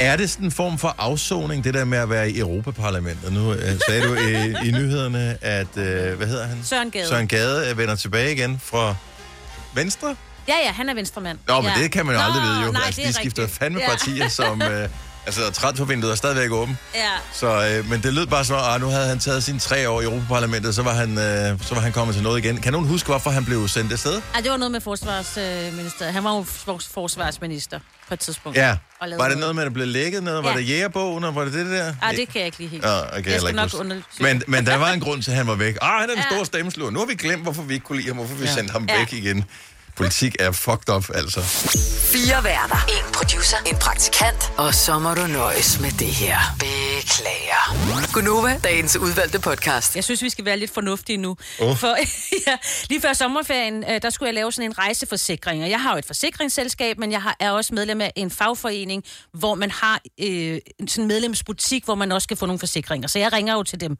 Er 0.00 0.16
det 0.16 0.30
sådan 0.30 0.44
en 0.46 0.50
form 0.50 0.78
for 0.78 0.94
afsoning, 0.98 1.64
det 1.64 1.74
der 1.74 1.84
med 1.84 1.98
at 1.98 2.10
være 2.10 2.30
i 2.30 2.38
Europaparlamentet? 2.38 3.32
Nu 3.32 3.52
øh, 3.52 3.80
sagde 3.88 4.08
du 4.08 4.14
i, 4.14 4.68
i 4.68 4.70
nyhederne, 4.70 5.38
at, 5.40 5.76
øh, 5.76 6.16
hvad 6.16 6.26
hedder 6.26 6.46
han? 6.46 6.58
Søren 6.64 6.90
Gade. 6.90 7.08
Søren 7.08 7.28
Gade 7.28 7.70
øh, 7.70 7.78
vender 7.78 7.94
tilbage 7.94 8.32
igen 8.32 8.60
fra 8.64 8.94
Venstre? 9.74 10.16
Ja, 10.48 10.54
ja, 10.64 10.72
han 10.72 10.88
er 10.88 10.94
venstremand. 10.94 11.38
Nå, 11.48 11.60
men 11.60 11.70
ja. 11.76 11.82
det 11.82 11.92
kan 11.92 12.06
man 12.06 12.14
jo 12.14 12.20
Nå, 12.20 12.24
aldrig 12.24 12.42
vide 12.42 12.66
jo. 12.66 12.72
Nej, 12.72 12.82
altså, 12.86 13.00
det 13.00 13.08
de 13.08 13.12
skifter 13.14 13.42
rigtigt. 13.42 13.58
fandme 13.58 13.80
ja. 13.80 13.88
partier, 13.88 14.28
som... 14.28 14.62
Øh, 14.62 14.88
altså, 15.26 15.50
transfervinduet 15.50 16.12
er 16.12 16.16
stadigvæk 16.16 16.50
åben. 16.50 16.78
Ja. 16.94 17.00
Så, 17.32 17.46
øh, 17.68 17.90
men 17.90 18.02
det 18.02 18.14
lød 18.14 18.26
bare 18.26 18.44
som, 18.44 18.56
at 18.74 18.80
nu 18.80 18.86
havde 18.86 19.06
han 19.08 19.18
taget 19.18 19.44
sine 19.44 19.58
tre 19.58 19.88
år 19.88 20.00
i 20.00 20.04
Europaparlamentet, 20.04 20.74
så 20.74 20.82
var 20.82 20.92
han, 20.94 21.18
øh, 21.18 21.60
så 21.62 21.74
var 21.74 21.80
han 21.80 21.92
kommet 21.92 22.14
til 22.14 22.22
noget 22.22 22.44
igen. 22.44 22.60
Kan 22.60 22.72
nogen 22.72 22.88
huske, 22.88 23.06
hvorfor 23.06 23.30
han 23.30 23.44
blev 23.44 23.68
sendt 23.68 23.92
afsted? 23.92 24.22
Ej, 24.34 24.40
det 24.40 24.50
var 24.50 24.56
noget 24.56 24.72
med 24.72 24.80
forsvarsministeriet. 24.80 26.14
Han 26.14 26.24
var 26.24 26.34
jo 26.36 26.44
forsvarsminister 26.94 27.80
på 28.08 28.14
et 28.14 28.20
tidspunkt. 28.20 28.58
Ja. 28.58 28.76
Var 29.18 29.28
det 29.28 29.38
noget 29.38 29.54
med, 29.54 29.62
at 29.62 29.66
der 29.66 29.72
blev 29.74 29.86
lækket 29.86 30.22
noget? 30.22 30.44
Var 30.44 30.50
Ja. 30.50 30.56
det 30.56 30.68
jægerbogen, 30.68 31.24
og 31.24 31.34
var 31.34 31.44
det 31.44 31.52
det 31.52 31.66
der? 31.66 31.94
Ej, 32.02 32.10
det 32.12 32.28
kan 32.28 32.38
jeg 32.38 32.46
ikke 32.46 32.58
lige 32.58 32.68
helt. 32.68 32.84
Ja, 32.84 33.18
okay, 33.18 33.32
jeg 33.32 33.40
skal 33.40 33.54
nok 33.54 33.70
undersøge. 33.78 34.04
Men, 34.20 34.42
men 34.48 34.66
der 34.66 34.76
var 34.76 34.90
en 34.92 35.00
grund 35.00 35.22
til, 35.22 35.30
at 35.30 35.36
han 35.36 35.46
var 35.46 35.54
væk. 35.54 35.76
Ah, 35.82 36.00
han 36.00 36.10
er 36.10 36.14
den 36.14 36.22
Ja. 36.30 36.34
store 36.34 36.46
stemmeslur. 36.46 36.90
Nu 36.90 36.98
har 36.98 37.06
vi 37.06 37.14
glemt, 37.14 37.42
hvorfor 37.42 37.62
vi 37.62 37.74
ikke 37.74 37.86
kunne 37.86 37.96
lide 37.98 38.08
ham, 38.08 38.16
hvorfor 38.16 38.34
vi 38.34 38.44
Ja. 38.44 38.54
sendte 38.54 38.72
ham 38.72 38.86
Ja. 38.88 38.98
væk 38.98 39.12
igen. 39.12 39.44
Politik 39.96 40.36
er 40.40 40.52
fucked 40.52 40.94
up, 40.94 41.10
altså. 41.14 41.40
Fire 42.12 42.44
værter. 42.44 42.76
En 42.88 43.12
producer. 43.12 43.56
En 43.66 43.76
praktikant. 43.76 44.52
Og 44.56 44.74
så 44.74 44.98
må 44.98 45.14
du 45.14 45.26
nøjes 45.26 45.80
med 45.80 45.90
det 45.90 46.06
her. 46.06 46.38
Beklager. 46.58 48.12
Gunova, 48.12 48.60
dagens 48.64 48.96
udvalgte 48.96 49.40
podcast. 49.40 49.96
Jeg 49.96 50.04
synes, 50.04 50.22
vi 50.22 50.30
skal 50.30 50.44
være 50.44 50.56
lidt 50.56 50.70
fornuftige 50.74 51.16
nu. 51.16 51.36
Åh. 51.60 51.76
For 51.76 51.96
ja, 52.46 52.56
lige 52.88 53.00
før 53.00 53.12
sommerferien, 53.12 53.84
øh, 53.90 54.02
der 54.02 54.10
skulle 54.10 54.26
jeg 54.26 54.34
lave 54.34 54.52
sådan 54.52 54.70
en 54.70 54.78
rejseforsikring. 54.78 55.62
Og 55.62 55.70
jeg 55.70 55.82
har 55.82 55.92
jo 55.92 55.98
et 55.98 56.06
forsikringsselskab, 56.06 56.98
men 56.98 57.12
jeg 57.12 57.22
har, 57.22 57.36
er 57.40 57.50
også 57.50 57.74
medlem 57.74 58.00
af 58.00 58.12
en 58.16 58.30
fagforening, 58.30 59.04
hvor 59.32 59.54
man 59.54 59.70
har 59.70 60.00
øh, 60.20 60.58
en 60.80 60.88
sådan 60.88 61.08
medlemsbutik, 61.08 61.84
hvor 61.84 61.94
man 61.94 62.12
også 62.12 62.28
kan 62.28 62.36
få 62.36 62.46
nogle 62.46 62.58
forsikringer. 62.58 63.08
Så 63.08 63.18
jeg 63.18 63.32
ringer 63.32 63.54
jo 63.54 63.62
til 63.62 63.80
dem. 63.80 63.96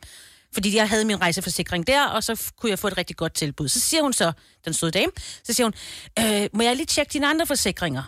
Fordi 0.54 0.76
jeg 0.76 0.88
havde 0.88 1.04
min 1.04 1.20
rejseforsikring 1.20 1.86
der, 1.86 2.06
og 2.06 2.24
så 2.24 2.42
kunne 2.58 2.70
jeg 2.70 2.78
få 2.78 2.86
et 2.86 2.98
rigtig 2.98 3.16
godt 3.16 3.34
tilbud. 3.34 3.68
Så 3.68 3.80
siger 3.80 4.02
hun 4.02 4.12
så, 4.12 4.32
den 4.64 4.74
søde 4.74 4.92
dame, 4.92 5.12
så 5.44 5.52
siger 5.52 5.66
hun, 5.66 5.74
øh, 6.18 6.48
må 6.52 6.62
jeg 6.62 6.76
lige 6.76 6.86
tjekke 6.86 7.12
dine 7.12 7.26
andre 7.26 7.46
forsikringer? 7.46 8.02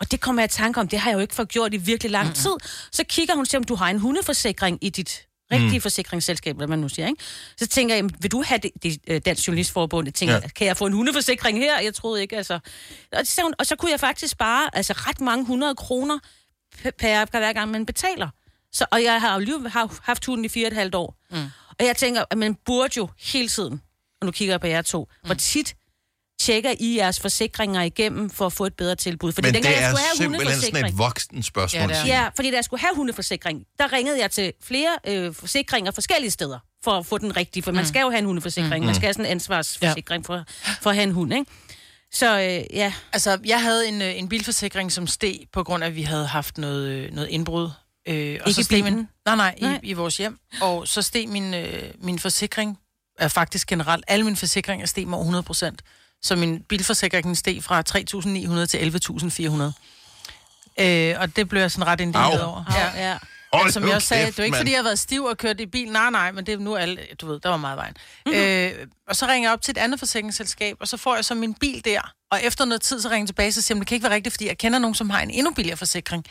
Og 0.00 0.10
det 0.10 0.20
kommer 0.20 0.42
jeg 0.42 0.50
i 0.52 0.54
tanke 0.56 0.80
om, 0.80 0.88
det 0.88 0.98
har 0.98 1.10
jeg 1.10 1.16
jo 1.16 1.20
ikke 1.20 1.34
fået 1.34 1.48
gjort 1.48 1.74
i 1.74 1.76
virkelig 1.76 2.10
lang 2.12 2.34
tid. 2.34 2.50
Så 2.92 3.04
kigger 3.08 3.34
hun 3.34 3.40
og 3.40 3.46
siger, 3.46 3.58
om 3.60 3.64
du 3.64 3.74
har 3.74 3.90
en 3.90 3.98
hundeforsikring 3.98 4.78
i 4.82 4.90
dit 4.90 5.22
rigtige 5.52 5.78
mm. 5.78 5.80
forsikringsselskab, 5.80 6.56
hvad 6.56 6.66
man 6.66 6.78
nu 6.78 6.88
siger, 6.88 7.08
ikke? 7.08 7.22
Så 7.56 7.66
tænker 7.66 7.94
jeg, 7.94 8.04
vil 8.20 8.32
du 8.32 8.42
have 8.42 8.58
det, 8.58 8.70
det 8.82 8.98
øh, 9.06 9.20
Dansk 9.24 9.46
Journalistforbund? 9.48 10.06
Jeg 10.06 10.14
tænker, 10.14 10.34
Ja. 10.34 10.48
kan 10.48 10.66
jeg 10.66 10.76
få 10.76 10.86
en 10.86 10.92
hundeforsikring 10.92 11.58
her? 11.58 11.80
Jeg 11.80 11.94
troede 11.94 12.22
ikke, 12.22 12.36
altså. 12.36 12.54
Og, 13.12 13.26
så, 13.26 13.42
hun, 13.42 13.54
og 13.58 13.66
så 13.66 13.76
kunne 13.76 13.90
jeg 13.90 14.00
faktisk 14.00 14.32
spare 14.32 14.76
altså, 14.76 14.92
ret 14.92 15.20
mange 15.20 15.44
hundrede 15.46 15.74
kroner 15.74 16.18
per, 16.82 16.90
per, 16.90 17.38
hver 17.38 17.52
gang, 17.52 17.70
man 17.70 17.86
betaler. 17.86 18.28
Så, 18.72 18.86
og 18.90 19.02
jeg 19.02 19.20
har 19.20 19.40
jo 19.40 19.68
har 19.68 19.98
haft 20.02 20.24
hunden 20.24 20.44
i 20.44 20.48
fire 20.48 20.66
og 20.66 20.70
et 20.70 20.76
halvt 20.76 20.94
år. 20.94 21.16
Mm. 21.30 21.36
Og 21.80 21.86
jeg 21.86 21.96
tænker, 21.96 22.24
at 22.30 22.38
man 22.38 22.54
burde 22.64 22.92
jo 22.96 23.08
hele 23.18 23.48
tiden, 23.48 23.80
og 24.20 24.26
nu 24.26 24.30
kigger 24.30 24.52
jeg 24.52 24.60
på 24.60 24.66
jer 24.66 24.82
to, 24.82 25.08
mm. 25.22 25.26
hvor 25.26 25.34
tit 25.34 25.74
tjekker 26.40 26.74
I 26.80 26.96
jeres 26.96 27.20
forsikringer 27.20 27.82
igennem 27.82 28.30
for 28.30 28.46
at 28.46 28.52
få 28.52 28.66
et 28.66 28.74
bedre 28.74 28.94
tilbud? 28.94 29.32
Fordi 29.32 29.46
Men 29.48 29.54
dengang 29.54 29.74
det 29.74 29.80
jeg 29.80 29.86
er 29.86 29.90
skulle 29.94 30.04
have 30.06 30.16
simpelthen 30.16 30.60
sådan 30.60 30.74
hundeforsikring- 30.76 30.88
et 30.92 30.98
voksen 30.98 31.42
spørgsmål. 31.42 31.90
Ja. 31.90 32.06
Ja, 32.06 32.28
fordi 32.36 32.50
da 32.50 32.56
jeg 32.56 32.64
skulle 32.64 32.80
have 32.80 32.96
hundeforsikring, 32.96 33.64
der 33.78 33.92
ringede 33.92 34.20
jeg 34.20 34.30
til 34.30 34.52
flere 34.62 34.98
øh, 35.06 35.34
forsikringer 35.34 35.90
forskellige 35.90 36.30
steder 36.30 36.58
for 36.84 36.90
at 36.92 37.06
få 37.06 37.18
den 37.18 37.36
rigtige, 37.36 37.62
for 37.62 37.72
man 37.72 37.86
skal 37.86 38.00
jo 38.00 38.10
have 38.10 38.18
en 38.18 38.24
hundeforsikring. 38.24 38.84
Man 38.84 38.94
skal 38.94 39.06
have 39.06 39.12
sådan 39.14 39.24
en 39.26 39.30
ansvarsforsikring 39.30 40.26
for, 40.26 40.44
for 40.80 40.90
at 40.90 40.96
have 40.96 41.02
en 41.04 41.12
hund, 41.12 41.34
ikke? 41.34 41.50
Så 42.12 42.38
øh, 42.40 42.76
ja, 42.76 42.92
Altså, 43.12 43.38
jeg 43.44 43.62
havde 43.62 43.88
en, 43.88 44.02
øh, 44.02 44.18
en 44.18 44.28
bilforsikring, 44.28 44.92
som 44.92 45.06
steg 45.06 45.38
på 45.52 45.62
grund 45.64 45.84
af, 45.84 45.88
at 45.88 45.94
vi 45.96 46.02
havde 46.02 46.26
haft 46.26 46.58
noget, 46.58 46.88
øh, 46.88 47.12
noget 47.12 47.28
indbrud. 47.28 47.70
Øh, 48.06 48.38
og 48.40 48.48
Ikke 48.48 48.52
så 48.52 48.60
i 48.60 48.64
steg 48.64 48.84
min, 48.84 48.94
nej, 49.26 49.36
nej, 49.36 49.58
Nej. 49.60 49.80
I, 49.82 49.88
i 49.88 49.92
vores 49.92 50.16
hjem. 50.16 50.38
Og 50.60 50.88
så 50.88 51.02
steg 51.02 51.28
min, 51.28 51.54
øh, 51.54 51.82
min 52.00 52.18
forsikring, 52.18 52.78
er 53.18 53.28
faktisk 53.28 53.68
generelt, 53.68 54.04
alle 54.08 54.24
mine 54.24 54.36
forsikringer 54.36 54.86
steg 54.86 55.06
med 55.06 55.14
over 55.14 55.24
100 55.24 55.42
procent. 55.42 55.82
Så 56.22 56.36
min 56.36 56.62
bilforsikring 56.62 57.36
steg 57.36 57.62
fra 57.62 57.82
3.900 57.88 58.66
til 58.66 58.78
11.400. 60.78 60.82
Øh, 60.84 61.20
og 61.20 61.36
det 61.36 61.48
blev 61.48 61.60
jeg 61.60 61.70
sådan 61.70 61.86
ret 61.86 62.00
indigneret 62.00 62.40
Au. 62.40 62.48
over. 62.48 62.64
ja. 62.74 63.08
ja. 63.08 63.18
Hold 63.52 63.70
som 63.70 63.86
jeg 63.86 63.94
også 63.94 64.08
sagde, 64.08 64.24
kæft, 64.24 64.36
det 64.36 64.42
er 64.42 64.44
ikke, 64.44 64.56
fordi 64.56 64.70
jeg 64.70 64.78
har 64.78 64.82
været 64.82 64.98
stiv 64.98 65.24
og 65.24 65.38
kørt 65.38 65.60
i 65.60 65.66
bil. 65.66 65.92
Nej, 65.92 66.10
nej, 66.10 66.32
men 66.32 66.46
det 66.46 66.54
er 66.54 66.58
nu 66.58 66.76
alle, 66.76 67.00
du 67.20 67.26
ved, 67.26 67.40
der 67.40 67.48
var 67.48 67.56
meget 67.56 67.76
vejen. 67.76 67.94
Mm-hmm. 68.26 68.40
Øh, 68.40 68.86
og 69.08 69.16
så 69.16 69.26
ringer 69.26 69.48
jeg 69.48 69.52
op 69.52 69.62
til 69.62 69.72
et 69.72 69.78
andet 69.78 69.98
forsikringsselskab, 69.98 70.76
og 70.80 70.88
så 70.88 70.96
får 70.96 71.14
jeg 71.14 71.24
så 71.24 71.34
min 71.34 71.54
bil 71.54 71.84
der. 71.84 72.12
Og 72.30 72.42
efter 72.42 72.64
noget 72.64 72.82
tid, 72.82 73.00
så 73.00 73.08
ringer 73.08 73.22
jeg 73.22 73.28
tilbage, 73.28 73.52
så 73.52 73.62
siger 73.62 73.76
jeg, 73.76 73.80
det 73.80 73.88
kan 73.88 73.94
ikke 73.94 74.04
være 74.04 74.14
rigtigt, 74.14 74.32
fordi 74.32 74.46
jeg 74.46 74.58
kender 74.58 74.78
nogen, 74.78 74.94
som 74.94 75.10
har 75.10 75.20
en 75.20 75.30
endnu 75.30 75.52
billigere 75.52 75.76
forsikring. 75.76 76.24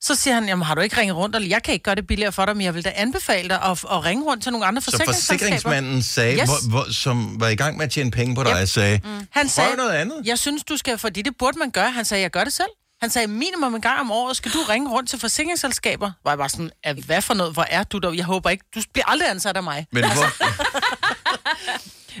Så 0.00 0.14
siger 0.14 0.34
han, 0.34 0.48
jamen 0.48 0.62
har 0.62 0.74
du 0.74 0.80
ikke 0.80 0.96
ringet 1.00 1.16
rundt, 1.16 1.36
eller 1.36 1.48
jeg 1.48 1.62
kan 1.62 1.72
ikke 1.74 1.82
gøre 1.82 1.94
det 1.94 2.06
billigere 2.06 2.32
for 2.32 2.46
dig, 2.46 2.56
men 2.56 2.64
jeg 2.64 2.74
vil 2.74 2.84
da 2.84 2.92
anbefale 2.96 3.48
dig 3.48 3.62
at, 3.62 3.70
at 3.70 4.04
ringe 4.04 4.24
rundt 4.24 4.42
til 4.42 4.52
nogle 4.52 4.66
andre 4.66 4.82
Så 4.82 4.84
forsikringsselskaber. 4.90 5.38
forsikringsmanden 5.38 6.02
sagde, 6.02 6.36
Yes. 6.38 6.44
hvor, 6.48 6.68
hvor, 6.70 6.92
som 6.92 7.40
var 7.40 7.48
i 7.48 7.54
gang 7.54 7.76
med 7.76 7.84
at 7.84 7.90
tjene 7.92 8.10
penge 8.10 8.34
på 8.34 8.42
dig, 8.44 8.60
Yep. 8.62 8.68
sagde, 8.68 9.00
Han 9.04 9.26
prøv 9.32 9.48
sagde, 9.48 9.76
noget 9.76 9.90
andet. 9.90 10.16
jeg 10.24 10.38
synes, 10.38 10.64
du 10.64 10.76
skal, 10.76 10.98
fordi 10.98 11.22
det 11.22 11.32
burde 11.38 11.58
man 11.58 11.70
gøre. 11.70 11.90
Han 11.90 12.04
sagde, 12.04 12.22
jeg 12.22 12.30
gør 12.30 12.44
det 12.44 12.52
selv. 12.52 12.68
Han 13.00 13.10
sagde, 13.10 13.26
minimum 13.28 13.74
en 13.74 13.80
gang 13.80 14.00
om 14.00 14.10
året 14.10 14.36
skal 14.36 14.52
du 14.52 14.58
ringe 14.68 14.90
rundt 14.90 15.10
til 15.10 15.18
forsikringsselskaber. 15.20 16.10
Var 16.24 16.30
jeg 16.30 16.38
bare 16.38 16.48
sådan, 16.48 16.70
"Ah, 16.84 16.96
hvad 17.06 17.22
for 17.22 17.34
noget, 17.34 17.52
hvor 17.52 17.66
er 17.70 17.82
du 17.82 17.98
der? 17.98 18.12
Jeg 18.12 18.24
håber 18.24 18.50
ikke, 18.50 18.64
du 18.74 18.80
bliver 18.92 19.06
aldrig 19.10 19.30
ansat 19.30 19.56
af 19.56 19.62
mig. 19.62 19.86
Men 19.92 20.04
hvor, 20.04 20.24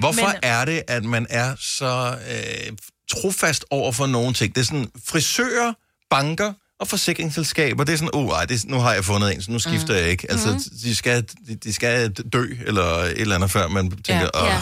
hvorfor 0.00 0.26
Men- 0.26 0.36
er 0.42 0.64
det, 0.64 0.82
at 0.88 1.04
man 1.04 1.26
er 1.30 1.54
så 1.60 2.16
øh, 2.30 2.76
trofast 3.10 3.64
over 3.70 3.92
for 3.92 4.06
nogle 4.06 4.34
ting? 4.34 4.54
Det 4.54 4.60
er 4.60 4.64
sådan 4.64 4.90
frisører, 5.08 5.72
banker 6.10 6.52
og 6.80 6.88
forsikringsselskaber. 6.88 7.84
Det 7.84 7.92
er 7.92 7.96
sådan, 7.96 8.10
oh, 8.14 8.28
ej, 8.30 8.44
det 8.44 8.64
er, 8.64 8.68
nu 8.68 8.78
har 8.78 8.94
jeg 8.94 9.04
fundet 9.04 9.34
en, 9.34 9.42
så 9.42 9.50
nu 9.50 9.58
skifter 9.58 9.94
jeg 9.94 10.08
ikke. 10.08 10.30
Altså, 10.30 10.48
Mhm. 10.50 10.60
de, 10.82 10.94
skal, 10.94 11.28
de, 11.48 11.54
de 11.54 11.72
skal 11.72 12.12
dø, 12.12 12.46
eller 12.66 12.82
et 12.84 13.20
eller 13.20 13.34
andet, 13.34 13.50
før 13.50 13.68
man 13.68 13.90
tænker, 13.90 14.28
Ja, 14.34 14.42
åh, 14.42 14.48
ja. 14.48 14.60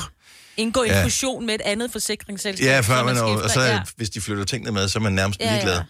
Indgå 0.57 0.83
i 0.83 0.87
en 0.89 0.93
Ja. 0.93 1.05
fusion 1.05 1.47
med 1.47 1.55
et 1.55 1.61
andet 1.61 1.93
forsikringsselskab. 1.93 2.67
Ja, 2.67 2.81
før 2.81 3.03
man, 3.05 3.17
skifter. 3.17 3.43
og 3.45 3.51
så 3.51 3.61
ja. 3.61 3.81
hvis 3.97 4.11
de 4.11 4.21
flytter 4.21 4.45
tingene 4.45 4.73
med, 4.73 4.89
så 4.89 4.99
er 4.99 5.03
man 5.03 5.13
nærmest 5.13 5.41
Ja, 5.41 5.47
ja. 5.47 5.53
ligeglad. 5.53 5.77
Men 5.79 5.87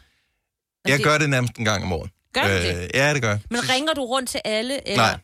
Jeg 0.91 0.99
det- 0.99 1.05
gør 1.07 1.19
det 1.19 1.31
nærmest 1.31 1.53
en 1.57 1.65
gang 1.65 1.85
om 1.85 1.93
året. 1.93 2.11
Gør 2.35 2.43
du 2.43 2.49
det? 2.55 2.91
Ja, 2.95 3.15
det 3.15 3.23
gør 3.23 3.29
jeg. 3.31 3.41
Men 3.51 3.69
ringer 3.69 3.93
du 3.95 4.05
rundt 4.05 4.31
til 4.31 4.41
alle? 4.45 4.89
Eller? 4.89 5.03
Nej. 5.03 5.19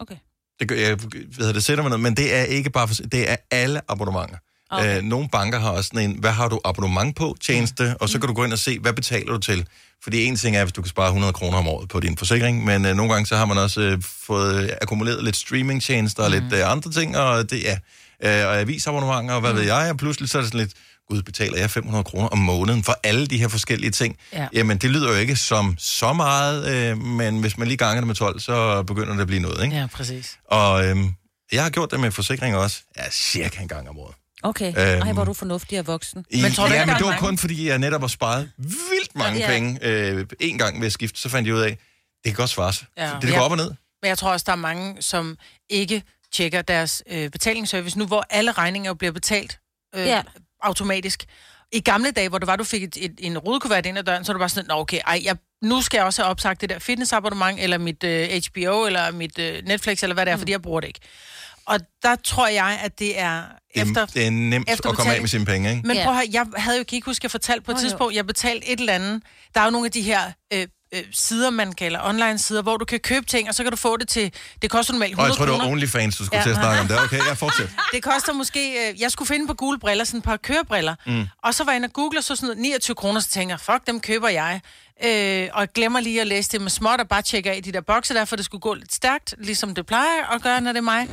Okay. 0.00 0.16
Det, 0.60 0.68
gør, 0.68 0.76
jeg 0.76 0.96
hedder 1.38 1.52
det 1.52 1.64
sætter 1.64 1.82
mig 1.84 1.90
ned, 1.90 1.98
men 1.98 2.16
det 2.16 2.34
er 2.34 2.42
ikke 2.42 2.70
bare 2.70 2.88
for, 2.88 2.94
det 2.94 3.30
er 3.30 3.36
alle 3.50 3.80
abonnementer. 3.88 4.36
Okay. 4.70 4.98
Øh, 4.98 5.02
nogle 5.02 5.28
banker 5.28 5.58
har 5.58 5.70
også 5.70 5.88
sådan 5.88 6.10
en, 6.10 6.16
hvad 6.18 6.30
har 6.30 6.48
du 6.48 6.60
abonnement 6.64 7.16
på 7.16 7.36
tjeneste, 7.40 7.96
og 8.00 8.08
så 8.08 8.18
kan 8.18 8.28
du 8.28 8.34
gå 8.34 8.44
ind 8.44 8.52
og 8.52 8.58
se, 8.58 8.78
hvad 8.78 8.92
betaler 8.92 9.32
du 9.32 9.38
til. 9.38 9.66
Fordi 10.02 10.24
en 10.24 10.36
ting 10.36 10.56
er, 10.56 10.64
hvis 10.64 10.72
du 10.72 10.82
kan 10.82 10.88
spare 10.88 11.06
100 11.06 11.32
kroner 11.32 11.58
om 11.58 11.68
året 11.68 11.88
på 11.88 12.00
din 12.00 12.16
forsikring, 12.16 12.64
men 12.64 12.86
øh, 12.86 12.96
nogle 12.96 13.12
gange 13.12 13.26
så 13.26 13.36
har 13.36 13.46
man 13.46 13.58
også 13.58 13.80
øh, 13.80 14.02
fået 14.26 14.64
øh, 14.64 14.70
akkumuleret 14.82 15.24
lidt 15.24 15.36
streamingtjenester 15.36 16.22
og 16.22 16.30
lidt 16.30 16.52
øh, 16.52 16.70
andre 16.72 16.90
ting, 16.90 17.16
og 17.16 17.50
det 17.50 17.70
er 17.70 17.76
øh, 18.24 18.48
og 18.48 18.60
avisabonnementer, 18.60 19.34
og 19.34 19.40
hvad 19.40 19.52
mm. 19.52 19.58
ved 19.58 19.64
jeg, 19.64 19.90
og 19.90 19.96
pludselig 19.96 20.30
så 20.30 20.38
er 20.38 20.42
det 20.42 20.52
sådan 20.52 20.60
lidt, 20.60 20.74
gud, 21.08 21.22
betaler 21.22 21.58
jeg 21.58 21.70
500 21.70 22.04
kroner 22.04 22.28
om 22.28 22.38
måneden 22.38 22.84
for 22.84 23.00
alle 23.02 23.26
de 23.26 23.38
her 23.38 23.48
forskellige 23.48 23.90
ting? 23.90 24.16
Ja. 24.32 24.48
Jamen, 24.52 24.78
det 24.78 24.90
lyder 24.90 25.08
jo 25.08 25.14
ikke 25.14 25.36
som 25.36 25.74
så 25.78 26.12
meget, 26.12 26.90
øh, 26.90 26.98
men 26.98 27.40
hvis 27.40 27.58
man 27.58 27.68
lige 27.68 27.76
ganger 27.76 28.00
det 28.00 28.06
med 28.06 28.14
12, 28.14 28.40
så 28.40 28.82
begynder 28.82 29.12
det 29.12 29.20
at 29.20 29.26
blive 29.26 29.42
noget, 29.42 29.64
ikke? 29.64 29.76
Ja, 29.76 29.86
præcis. 29.86 30.38
Og 30.50 30.86
øh, 30.86 30.96
jeg 31.52 31.62
har 31.62 31.70
gjort 31.70 31.90
det 31.90 32.00
med 32.00 32.10
forsikringer 32.10 32.58
også, 32.58 32.80
ja, 32.96 33.10
cirka 33.10 33.62
en 33.62 33.68
gang 33.68 33.88
om 33.88 33.98
året. 33.98 34.14
Okay. 34.48 34.68
Øhm. 34.68 35.02
Ej, 35.02 35.12
hvor 35.12 35.22
er 35.22 35.26
du 35.26 35.32
fornuftig 35.32 35.78
og 35.78 35.86
voksen. 35.86 36.24
Men 36.32 36.52
tror 36.52 36.66
du 36.66 36.72
ja, 36.72 36.80
ikke, 36.80 36.86
men 36.86 36.96
det 36.96 37.04
var 37.04 37.10
mange- 37.10 37.26
kun 37.26 37.38
fordi, 37.38 37.68
jeg 37.68 37.78
netop 37.78 38.00
har 38.00 38.08
sparet 38.08 38.50
vildt 38.58 39.14
mange 39.14 39.38
Ja. 39.40 39.46
penge. 39.48 39.78
Øh, 39.82 40.26
en 40.40 40.58
gang 40.58 40.80
ved 40.80 40.86
at 40.86 40.92
skifte, 40.92 41.20
så 41.20 41.28
fandt 41.28 41.46
jeg 41.48 41.54
ud 41.54 41.60
af, 41.60 41.70
det 42.24 42.24
kan 42.24 42.34
godt 42.34 42.50
svare 42.50 42.72
sig. 42.72 42.86
Ja. 42.98 43.04
Det, 43.06 43.22
det 43.22 43.30
går 43.30 43.36
Ja. 43.36 43.42
op 43.44 43.50
og 43.50 43.56
ned. 43.56 43.70
Men 44.02 44.08
jeg 44.08 44.18
tror 44.18 44.32
også, 44.32 44.44
der 44.46 44.52
er 44.52 44.56
mange, 44.56 45.02
som 45.02 45.36
ikke 45.70 46.02
tjekker 46.32 46.62
deres 46.62 47.02
øh, 47.10 47.30
betalingsservice 47.30 47.98
nu, 47.98 48.06
hvor 48.06 48.26
alle 48.30 48.52
regninger 48.52 48.94
bliver 48.94 49.12
betalt 49.12 49.58
øh, 49.94 50.00
Ja. 50.06 50.16
ja. 50.16 50.22
automatisk. 50.62 51.24
I 51.72 51.80
gamle 51.80 52.10
dage, 52.10 52.28
hvor 52.28 52.38
det 52.38 52.46
var, 52.46 52.56
du 52.56 52.64
fik 52.64 52.82
et, 52.82 52.96
et, 53.00 53.14
en 53.18 53.38
rudekuvert 53.38 53.86
ind 53.86 53.98
ad 53.98 54.02
døren, 54.04 54.24
så 54.24 54.32
var 54.32 54.34
det 54.38 54.40
bare 54.40 54.48
sådan, 54.48 54.68
Nå, 54.68 54.74
okay, 54.74 55.00
ej, 55.06 55.20
jeg, 55.24 55.36
nu 55.62 55.82
skal 55.82 55.98
jeg 55.98 56.04
også 56.06 56.22
have 56.22 56.30
opsagt 56.30 56.60
det 56.60 56.68
der 56.68 56.78
fitnessabonnement, 56.78 57.60
eller 57.60 57.78
mit 57.78 58.04
øh, 58.04 58.28
HBO, 58.52 58.86
eller 58.86 59.10
mit 59.10 59.38
øh, 59.38 59.62
Netflix, 59.64 60.02
eller 60.02 60.14
hvad 60.14 60.26
det 60.26 60.32
er, 60.32 60.36
mm. 60.36 60.40
fordi 60.40 60.52
jeg 60.52 60.62
bruger 60.62 60.80
det 60.80 60.88
ikke. 60.88 61.00
Og 61.66 61.80
der 62.02 62.16
tror 62.24 62.46
jeg, 62.46 62.78
at 62.82 62.98
det 62.98 63.18
er 63.20 63.42
Det 63.74 63.80
er, 63.82 63.86
efter... 63.86 64.06
det 64.06 64.26
er 64.26 64.30
nemt 64.30 64.70
efter 64.70 64.90
at 64.90 64.96
komme 64.96 65.14
af 65.14 65.20
med 65.20 65.28
sine 65.28 65.44
penge, 65.44 65.70
ikke? 65.70 65.86
Men 65.86 65.96
prøv 66.04 66.08
at 66.12 66.14
høre, 66.18 66.26
jeg 66.32 66.46
havde 66.56 66.78
jo 66.78 66.84
ikke 66.92 67.04
huske, 67.06 67.20
at 67.20 67.24
jeg 67.24 67.30
fortalte 67.30 67.64
på 67.64 67.70
et 67.70 67.74
jo. 67.76 67.80
tidspunkt, 67.80 68.14
jeg 68.14 68.26
betalte 68.26 68.66
et 68.68 68.80
eller 68.80 68.92
andet. 68.92 69.22
Der 69.54 69.60
er 69.60 69.64
jo 69.64 69.70
nogle 69.70 69.86
af 69.86 69.92
de 69.92 70.02
her 70.02 70.20
øh, 70.52 70.66
øh, 70.94 71.02
sider, 71.12 71.50
man 71.50 71.72
kalder 71.72 72.00
online-sider, 72.08 72.62
hvor 72.62 72.76
du 72.76 72.84
kan 72.84 73.00
købe 73.00 73.26
ting, 73.26 73.48
og 73.48 73.54
så 73.54 73.62
kan 73.62 73.70
du 73.72 73.76
få 73.76 73.96
det 73.96 74.08
til... 74.08 74.32
Det 74.62 74.70
koster 74.70 74.92
normalt 74.92 75.18
Og 75.18 75.24
jeg 75.24 75.30
100 75.30 75.36
tror, 75.38 75.44
det 75.46 75.52
var 75.52 75.58
kroner. 75.58 75.72
OnlyFans, 75.72 76.16
du 76.16 76.24
skulle 76.24 76.38
Ja. 76.38 76.42
til 76.42 76.50
at 76.50 76.56
snakke 76.56 76.80
om 76.80 76.88
det. 76.88 76.98
Okay, 77.00 77.18
jeg 77.28 77.38
fortsætter. 77.44 77.72
Det 77.92 78.02
koster 78.02 78.32
måske... 78.32 78.88
Øh, 78.90 79.00
jeg 79.00 79.10
skulle 79.10 79.28
finde 79.28 79.46
på 79.46 79.54
gule 79.54 79.78
briller, 79.78 80.04
sådan 80.04 80.18
et 80.18 80.24
par 80.24 80.36
kørebriller. 80.36 80.94
Mm. 81.06 81.26
Og 81.44 81.54
så 81.54 81.64
var 81.64 81.72
jeg 81.72 81.76
inde 81.76 81.86
og 81.86 81.92
google, 81.92 82.18
og 82.18 82.24
så 82.24 82.36
sådan 82.36 82.46
noget 82.46 82.62
29 82.62 82.94
kroner, 82.94 83.20
så 83.20 83.28
tænker 83.28 83.52
jeg, 83.54 83.60
fuck, 83.60 83.86
dem 83.86 84.00
køber 84.00 84.28
jeg. 84.28 84.60
Øh, 85.04 85.48
og 85.52 85.60
jeg 85.60 85.68
glemmer 85.74 86.00
lige 86.00 86.20
at 86.20 86.26
læse 86.26 86.50
det 86.52 86.60
med 86.60 86.70
småt, 86.70 87.00
og 87.00 87.08
bare 87.08 87.22
tjekke 87.22 87.50
af 87.50 87.56
i 87.56 87.60
de 87.60 87.72
der 87.72 87.80
bokse 87.80 88.14
der, 88.14 88.24
for 88.24 88.36
det 88.36 88.44
skulle 88.44 88.60
gå 88.60 88.74
lidt 88.74 88.94
stærkt, 88.94 89.34
ligesom 89.38 89.74
det 89.74 89.86
plejer 89.86 90.34
at 90.34 90.42
gøre, 90.42 90.60
når 90.60 90.72
det 90.72 90.78
er 90.78 90.82
mig. 90.82 91.08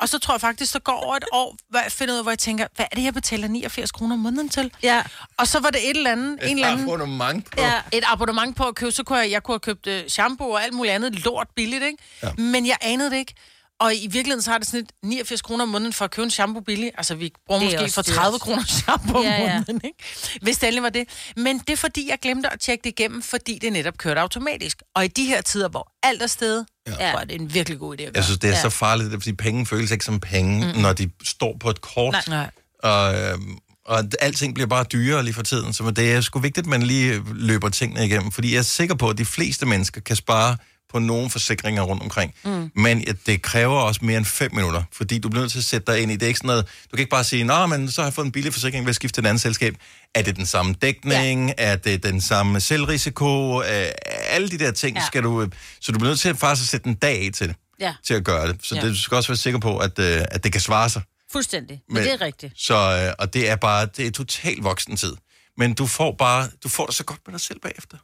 Og 0.00 0.08
så 0.08 0.18
tror 0.18 0.34
jeg 0.34 0.40
faktisk, 0.40 0.72
der 0.72 0.78
går 0.78 0.92
over 0.92 1.16
et 1.16 1.24
år, 1.32 1.56
hvor 1.70 1.78
jeg 1.80 1.92
finder 1.92 2.14
ud 2.14 2.18
af, 2.18 2.24
hvor 2.24 2.30
jeg 2.30 2.38
tænker, 2.38 2.66
hvad 2.76 2.86
er 2.90 2.96
det, 2.96 3.04
jeg 3.04 3.14
betaler 3.14 3.48
89 3.48 3.90
kroner 3.92 4.14
om 4.14 4.18
måneden 4.20 4.48
til? 4.48 4.72
Ja. 4.82 5.02
Og 5.36 5.46
så 5.48 5.60
var 5.60 5.70
det 5.70 5.90
et 5.90 5.96
eller 5.96 6.12
andet, 6.12 6.38
en 6.42 6.56
eller 6.56 6.68
anden 6.68 6.86
abonnement 6.88 7.50
på. 7.50 7.60
ja. 7.60 7.72
et 7.92 8.04
abonnement 8.06 8.56
på 8.56 8.64
at 8.64 8.74
købe, 8.74 8.92
så 8.92 9.02
kunne 9.04 9.18
jeg, 9.18 9.30
jeg 9.30 9.42
kunne 9.42 9.52
have 9.52 9.74
købt 9.74 9.86
uh, 9.86 10.08
shampoo 10.08 10.50
og 10.50 10.64
alt 10.64 10.74
muligt 10.74 10.94
andet 10.94 11.24
lort 11.24 11.46
billigt, 11.56 11.82
ikke? 11.84 11.98
Ja. 12.22 12.32
Men 12.38 12.66
jeg 12.66 12.76
anede 12.80 13.10
det 13.10 13.16
ikke. 13.16 13.34
Og 13.80 13.94
i 13.94 14.06
virkeligheden 14.10 14.42
så 14.42 14.50
har 14.50 14.58
det 14.58 14.66
sådan 14.66 14.80
et 14.80 14.90
89 15.04 15.42
kroner 15.42 15.62
om 15.62 15.68
måneden 15.68 15.92
for 15.92 16.04
at 16.04 16.10
købe 16.10 16.24
en 16.24 16.30
shampoo 16.30 16.60
billigt. 16.62 16.90
Altså, 16.98 17.14
vi 17.14 17.32
bruger 17.46 17.60
er 17.60 17.64
måske 17.64 17.80
også 17.82 17.94
for 17.94 18.02
dyrt. 18.02 18.14
30 18.14 18.38
kroner 18.38 18.64
shampoo 18.66 19.18
om 19.18 19.24
Ja, 19.24 19.42
ja. 19.42 19.52
måneden, 19.52 19.80
ikke? 19.84 19.98
Hvis 20.42 20.58
det 20.58 20.66
endelig 20.66 20.82
var 20.82 20.88
det. 20.88 21.08
Men 21.36 21.58
det 21.58 21.70
er 21.70 21.76
fordi, 21.76 22.08
jeg 22.10 22.18
glemte 22.22 22.52
at 22.52 22.60
tjekke 22.60 22.84
det 22.84 22.90
igennem, 22.90 23.22
fordi 23.22 23.58
det 23.58 23.72
netop 23.72 23.98
kørte 23.98 24.20
automatisk. 24.20 24.82
Og 24.94 25.04
i 25.04 25.08
de 25.08 25.24
her 25.24 25.40
tider, 25.42 25.68
hvor 25.68 25.92
alt 26.02 26.22
er 26.22 26.26
sted, 26.26 26.64
ja. 26.86 26.92
så 26.92 27.18
er 27.18 27.24
det 27.24 27.40
en 27.40 27.54
virkelig 27.54 27.78
god 27.78 27.94
idé 27.98 28.02
at 28.02 28.06
gøre. 28.06 28.12
Jeg 28.14 28.24
synes, 28.24 28.38
det 28.38 28.50
er 28.50 28.54
Ja. 28.54 28.60
så 28.62 28.70
farligt, 28.70 29.12
fordi 29.12 29.32
penge 29.32 29.66
føles 29.66 29.90
ikke 29.90 30.04
som 30.04 30.20
penge, 30.20 30.72
mm. 30.74 30.80
når 30.80 30.92
de 30.92 31.10
står 31.24 31.56
på 31.60 31.70
et 31.70 31.80
kort. 31.80 32.24
Nej. 32.28 32.50
Og, 32.82 33.14
øhm, 33.14 33.58
og 33.86 34.04
alting 34.20 34.54
bliver 34.54 34.66
bare 34.68 34.84
dyrere 34.84 35.24
lige 35.24 35.34
for 35.34 35.42
tiden. 35.42 35.72
Så 35.72 35.90
det 35.90 36.12
er 36.12 36.20
sgu 36.20 36.38
vigtigt, 36.38 36.64
at 36.64 36.68
man 36.70 36.82
lige 36.82 37.22
løber 37.34 37.68
tingene 37.68 38.06
igennem. 38.06 38.32
Fordi 38.32 38.52
jeg 38.52 38.58
er 38.58 38.62
sikker 38.62 38.94
på, 38.94 39.10
at 39.10 39.18
de 39.18 39.24
fleste 39.24 39.66
mennesker 39.66 40.00
kan 40.00 40.16
spare 40.16 40.56
på 40.92 40.98
nogle 40.98 41.30
forsikringer 41.30 41.82
rundt 41.82 42.02
omkring. 42.02 42.34
Mm. 42.44 42.70
Men 42.74 43.00
ja, 43.00 43.12
det 43.26 43.42
kræver 43.42 43.78
også 43.80 44.00
mere 44.04 44.16
end 44.18 44.24
fem 44.24 44.54
minutter, 44.54 44.82
fordi 44.92 45.18
du 45.18 45.28
bliver 45.28 45.42
nødt 45.42 45.52
til 45.52 45.58
at 45.58 45.64
sætte 45.64 45.92
dig 45.92 46.00
ind 46.02 46.10
i. 46.12 46.14
Det 46.14 46.22
er 46.22 46.26
ikke 46.26 46.38
sådan 46.38 46.46
noget, 46.48 46.64
du 46.66 46.90
kan 46.96 46.98
ikke 46.98 47.10
bare 47.10 47.24
sige, 47.24 47.44
nå, 47.44 47.66
men 47.66 47.90
så 47.90 48.00
har 48.00 48.06
jeg 48.06 48.14
fået 48.14 48.24
en 48.26 48.32
billig 48.32 48.52
forsikring 48.52 48.84
ved 48.84 48.90
at 48.90 48.94
skifte 48.96 49.14
til 49.16 49.24
et 49.24 49.28
andet 49.28 49.40
selskab. 49.42 49.74
Er 50.14 50.22
det 50.22 50.36
den 50.36 50.46
samme 50.46 50.74
dækning? 50.82 51.48
Ja. 51.48 51.54
Er 51.58 51.76
det 51.76 52.02
den 52.02 52.20
samme 52.20 52.60
selvrisiko? 52.60 53.62
Øh, 53.62 53.86
alle 54.30 54.48
de 54.48 54.58
der 54.58 54.70
ting 54.70 54.96
ja. 54.96 55.06
Skal 55.06 55.22
du... 55.22 55.42
øh, 55.42 55.48
Så 55.80 55.92
du 55.92 55.98
bliver 55.98 56.10
nødt 56.10 56.20
til 56.20 56.28
at 56.28 56.38
faktisk 56.38 56.64
at 56.64 56.68
sætte 56.70 56.88
en 56.88 56.94
dag 56.94 57.26
af 57.26 57.30
til 57.34 57.48
det, 57.48 57.56
Ja. 57.80 57.94
til 58.06 58.14
at 58.14 58.24
gøre 58.24 58.48
det. 58.48 58.56
Så 58.62 58.74
Ja. 58.74 58.80
det, 58.80 58.90
du 58.90 58.98
skal 58.98 59.16
også 59.16 59.28
være 59.28 59.36
sikker 59.36 59.60
på, 59.60 59.78
at, 59.78 59.98
øh, 59.98 60.24
at 60.30 60.44
det 60.44 60.52
kan 60.52 60.60
svare 60.60 60.88
sig. 60.88 61.02
Fuldstændig. 61.32 61.80
Men, 61.88 61.94
Men 61.94 62.04
det 62.04 62.12
er 62.12 62.20
rigtigt. 62.20 62.52
Så, 62.56 62.74
øh, 63.06 63.12
og 63.18 63.34
det 63.34 63.48
er 63.48 63.56
bare, 63.56 63.86
det 63.96 64.06
er 64.06 64.10
totalt 64.10 64.64
voksen 64.64 64.96
tid. 64.96 65.12
Men 65.56 65.74
du 65.74 65.86
får 65.86 66.14
bare, 66.18 66.48
du 66.64 66.68
får 66.68 66.86
det 66.86 66.94
så 66.94 67.04
godt 67.04 67.20
med 67.26 67.32
dig 67.32 67.40
selv 67.40 67.60
bagefter. 67.60 67.96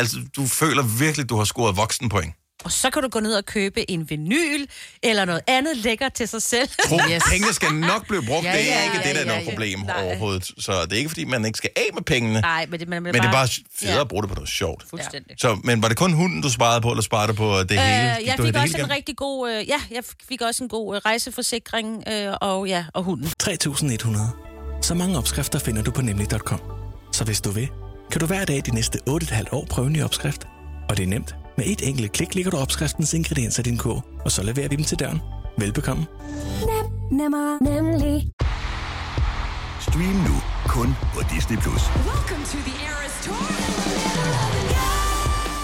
Altså, 0.00 0.16
du 0.36 0.46
føler 0.46 0.82
virkelig, 0.82 1.28
du 1.28 1.36
har 1.36 1.44
scoret 1.44 1.76
voksen 1.76 2.08
point. 2.08 2.34
Og 2.64 2.72
så 2.72 2.90
kan 2.90 3.02
du 3.02 3.08
gå 3.08 3.20
ned 3.20 3.34
og 3.34 3.46
købe 3.46 3.90
en 3.90 4.10
vinyl, 4.10 4.66
eller 5.02 5.24
noget 5.24 5.40
andet 5.46 5.76
lækkert 5.76 6.12
til 6.12 6.28
sig 6.28 6.42
selv. 6.42 6.68
Yes. 7.10 7.22
Pengene 7.30 7.52
skal 7.52 7.74
nok 7.74 8.06
blive 8.08 8.22
brugt, 8.26 8.44
Ja, 8.44 8.52
ja, 8.52 8.58
det 8.58 8.72
er 8.72 8.76
ja, 8.78 8.84
ikke 8.84 8.96
ja, 8.96 9.08
det, 9.08 9.14
der 9.14 9.20
er 9.20 9.24
ja, 9.24 9.26
noget 9.26 9.46
ja. 9.46 9.50
problem 9.50 9.78
Nej. 9.78 10.04
overhovedet. 10.04 10.50
Så 10.58 10.72
det 10.84 10.92
er 10.92 10.96
ikke, 10.96 11.10
fordi 11.10 11.24
man 11.24 11.44
ikke 11.44 11.56
skal 11.56 11.70
af 11.76 11.94
med 11.94 12.02
pengene, 12.02 12.40
Nej, 12.40 12.66
men 12.66 12.80
det, 12.80 12.88
man, 12.88 13.02
men 13.02 13.14
det 13.14 13.24
er 13.24 13.32
bare 13.32 13.48
federe 13.80 14.00
at 14.00 14.08
bruge 14.08 14.22
det 14.22 14.28
på 14.28 14.34
noget 14.34 14.48
sjovt. 14.50 14.84
Fuldstændig. 14.90 15.36
Så, 15.40 15.60
men 15.64 15.82
var 15.82 15.88
det 15.88 15.96
kun 15.96 16.12
hunden, 16.12 16.42
du 16.42 16.50
sparede 16.50 16.80
på, 16.80 16.90
eller 16.90 17.02
sparede 17.02 17.28
du 17.28 17.32
på 17.36 17.62
det 17.62 17.70
hele? 17.70 18.16
Øh, 18.18 18.26
jeg 18.26 18.34
du 18.38 18.44
fik 18.44 18.54
det 18.54 18.62
hele 18.62 18.74
også 18.74 18.78
en 18.78 18.90
rigtig 18.90 19.16
god, 19.16 19.50
øh, 19.50 19.68
ja, 19.68 19.80
jeg 19.90 20.02
fik 20.28 20.40
også 20.40 20.64
en 20.64 20.68
god 20.68 20.96
øh, 20.96 21.00
rejseforsikring, 21.04 22.04
øh, 22.08 22.34
og 22.40 22.66
ja, 22.66 22.84
og 22.94 23.02
hunden. 23.02 23.32
3100. 23.38 24.30
Så 24.82 24.94
mange 24.94 25.18
opskrifter 25.18 25.58
finder 25.58 25.82
du 25.82 25.90
på 25.90 26.02
nemlig.com. 26.02 26.60
Så 27.12 27.24
hvis 27.24 27.40
du 27.40 27.50
vil, 27.50 27.68
kan 28.10 28.20
du 28.20 28.26
hver 28.26 28.44
dag 28.44 28.62
de 28.66 28.74
næste 28.74 28.98
8,5 29.08 29.44
år 29.52 29.66
prøve 29.70 29.86
en 29.86 29.92
ny 29.92 30.02
opskrift. 30.02 30.46
Og 30.88 30.96
det 30.96 31.02
er 31.02 31.06
nemt. 31.06 31.34
Med 31.56 31.66
et 31.66 31.88
enkelt 31.88 32.12
klik 32.12 32.34
ligger 32.34 32.50
du 32.50 32.56
opskriftens 32.56 33.14
ingredienser 33.14 33.62
i 33.62 33.62
din 33.62 33.76
kog, 33.78 34.04
og 34.24 34.30
så 34.30 34.42
leverer 34.42 34.68
vi 34.68 34.76
dem 34.76 34.84
til 34.84 34.98
døren. 34.98 35.20
Velbekomme. 35.58 36.06
Nemmer, 37.12 37.64
nemlig. 37.64 38.28
Stream 39.80 40.16
nu 40.28 40.36
kun 40.66 40.94
på 41.14 41.20
Disney+. 41.34 41.56
Plus. 41.56 41.82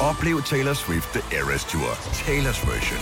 Oplev 0.00 0.42
Taylor 0.42 0.74
Swift 0.74 1.08
The 1.12 1.38
Eras 1.38 1.64
Tour, 1.64 1.90
Taylor's 2.22 2.70
version. 2.70 3.00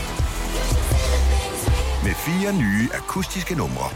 Med 2.05 2.15
fire 2.15 2.53
nye 2.53 2.89
akustiske 2.95 3.55
numre. 3.55 3.89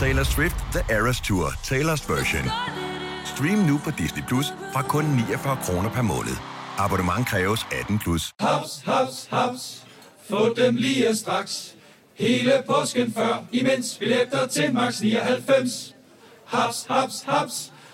Taylor 0.00 0.24
Swift 0.24 0.56
The 0.72 0.82
Eras 0.94 1.20
Tour, 1.20 1.50
Taylor's 1.62 2.02
version. 2.08 2.44
Stream 3.24 3.58
nu 3.58 3.78
på 3.84 3.90
Disney 3.90 4.22
Plus 4.28 4.46
fra 4.72 4.82
kun 4.82 5.04
49 5.04 5.56
kroner 5.62 5.90
per 5.90 6.02
måned. 6.02 6.36
Abonnement 6.78 7.26
kræves 7.28 7.66
18 7.72 7.98
plus. 7.98 8.32
Haps, 8.40 8.82
haps, 8.84 9.28
haps. 9.30 9.84
Få 10.28 10.54
dem 10.54 10.76
lige 10.76 11.16
straks. 11.16 11.74
Hele 12.14 12.52
påsken 12.66 13.12
før, 13.12 13.44
imens 13.52 13.96
billetter 13.98 14.46
til 14.46 14.74
max 14.74 15.00
99. 15.00 15.94
Haps, 16.44 16.86
haps, 16.90 17.22
haps. 17.26 17.72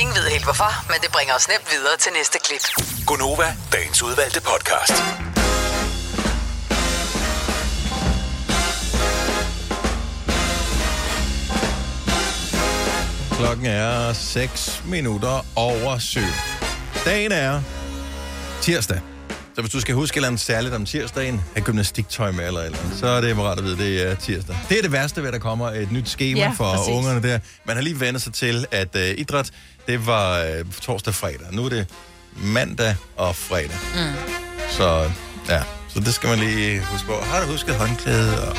Ingen 0.00 0.14
ved 0.16 0.26
helt 0.30 0.44
hvorfor, 0.44 0.72
men 0.90 0.98
det 1.02 1.10
bringer 1.12 1.34
os 1.34 1.48
nemt 1.48 1.66
videre 1.74 1.96
til 1.98 2.12
næste 2.12 2.38
klip. 2.46 2.64
Gonova, 3.06 3.48
dagens 3.72 4.02
udvalgte 4.02 4.40
podcast. 4.40 4.96
Klokken 13.32 13.66
er 13.66 14.12
6 14.12 14.82
minutter 14.86 15.46
over 15.56 15.98
7. 15.98 16.20
Dagen 17.04 17.32
er 17.32 17.60
tirsdag. 18.62 19.00
Så 19.54 19.60
hvis 19.62 19.72
du 19.72 19.80
skal 19.80 19.94
huske 19.94 20.14
et 20.14 20.16
eller 20.16 20.28
andet 20.28 20.40
særligt 20.40 20.74
om 20.74 20.84
tirsdagen, 20.86 21.40
have 21.54 21.64
gymnastiktøj 21.64 22.30
med 22.30 22.46
eller 22.46 22.60
eller 22.60 22.78
andet, 22.78 22.98
så 22.98 23.06
er 23.06 23.20
det 23.20 23.38
rart 23.38 23.58
at 23.58 23.64
vide, 23.64 23.76
det 23.78 24.06
er 24.10 24.14
tirsdag. 24.14 24.56
Det 24.68 24.78
er 24.78 24.82
det 24.82 24.92
værste 24.92 25.20
ved, 25.20 25.28
at 25.28 25.32
der 25.32 25.38
kommer 25.38 25.70
et 25.70 25.92
nyt 25.92 26.08
schema 26.08 26.40
Ja, 26.40 26.52
for 26.56 26.74
præcis. 26.76 26.94
ungerne 26.94 27.22
der. 27.22 27.38
Man 27.64 27.76
har 27.76 27.82
lige 27.82 28.00
vendt 28.00 28.22
sig 28.22 28.32
til, 28.34 28.66
at 28.70 28.88
uh, 28.94 29.00
idræt, 29.02 29.50
det 29.86 30.06
var 30.06 30.44
uh, 30.60 30.72
torsdag 30.80 31.10
og 31.10 31.14
fredag. 31.14 31.46
Nu 31.52 31.64
er 31.64 31.68
det 31.68 31.86
mandag 32.36 32.96
og 33.16 33.36
fredag. 33.36 33.76
Mm. 33.94 34.12
Så 34.70 35.10
ja, 35.48 35.62
så 35.88 36.00
det 36.00 36.14
skal 36.14 36.28
man 36.28 36.38
lige 36.38 36.80
huske 36.80 37.06
på. 37.06 37.12
Har 37.22 37.40
du 37.40 37.46
husket 37.46 37.74
håndklæde? 37.74 38.48
Og... 38.50 38.56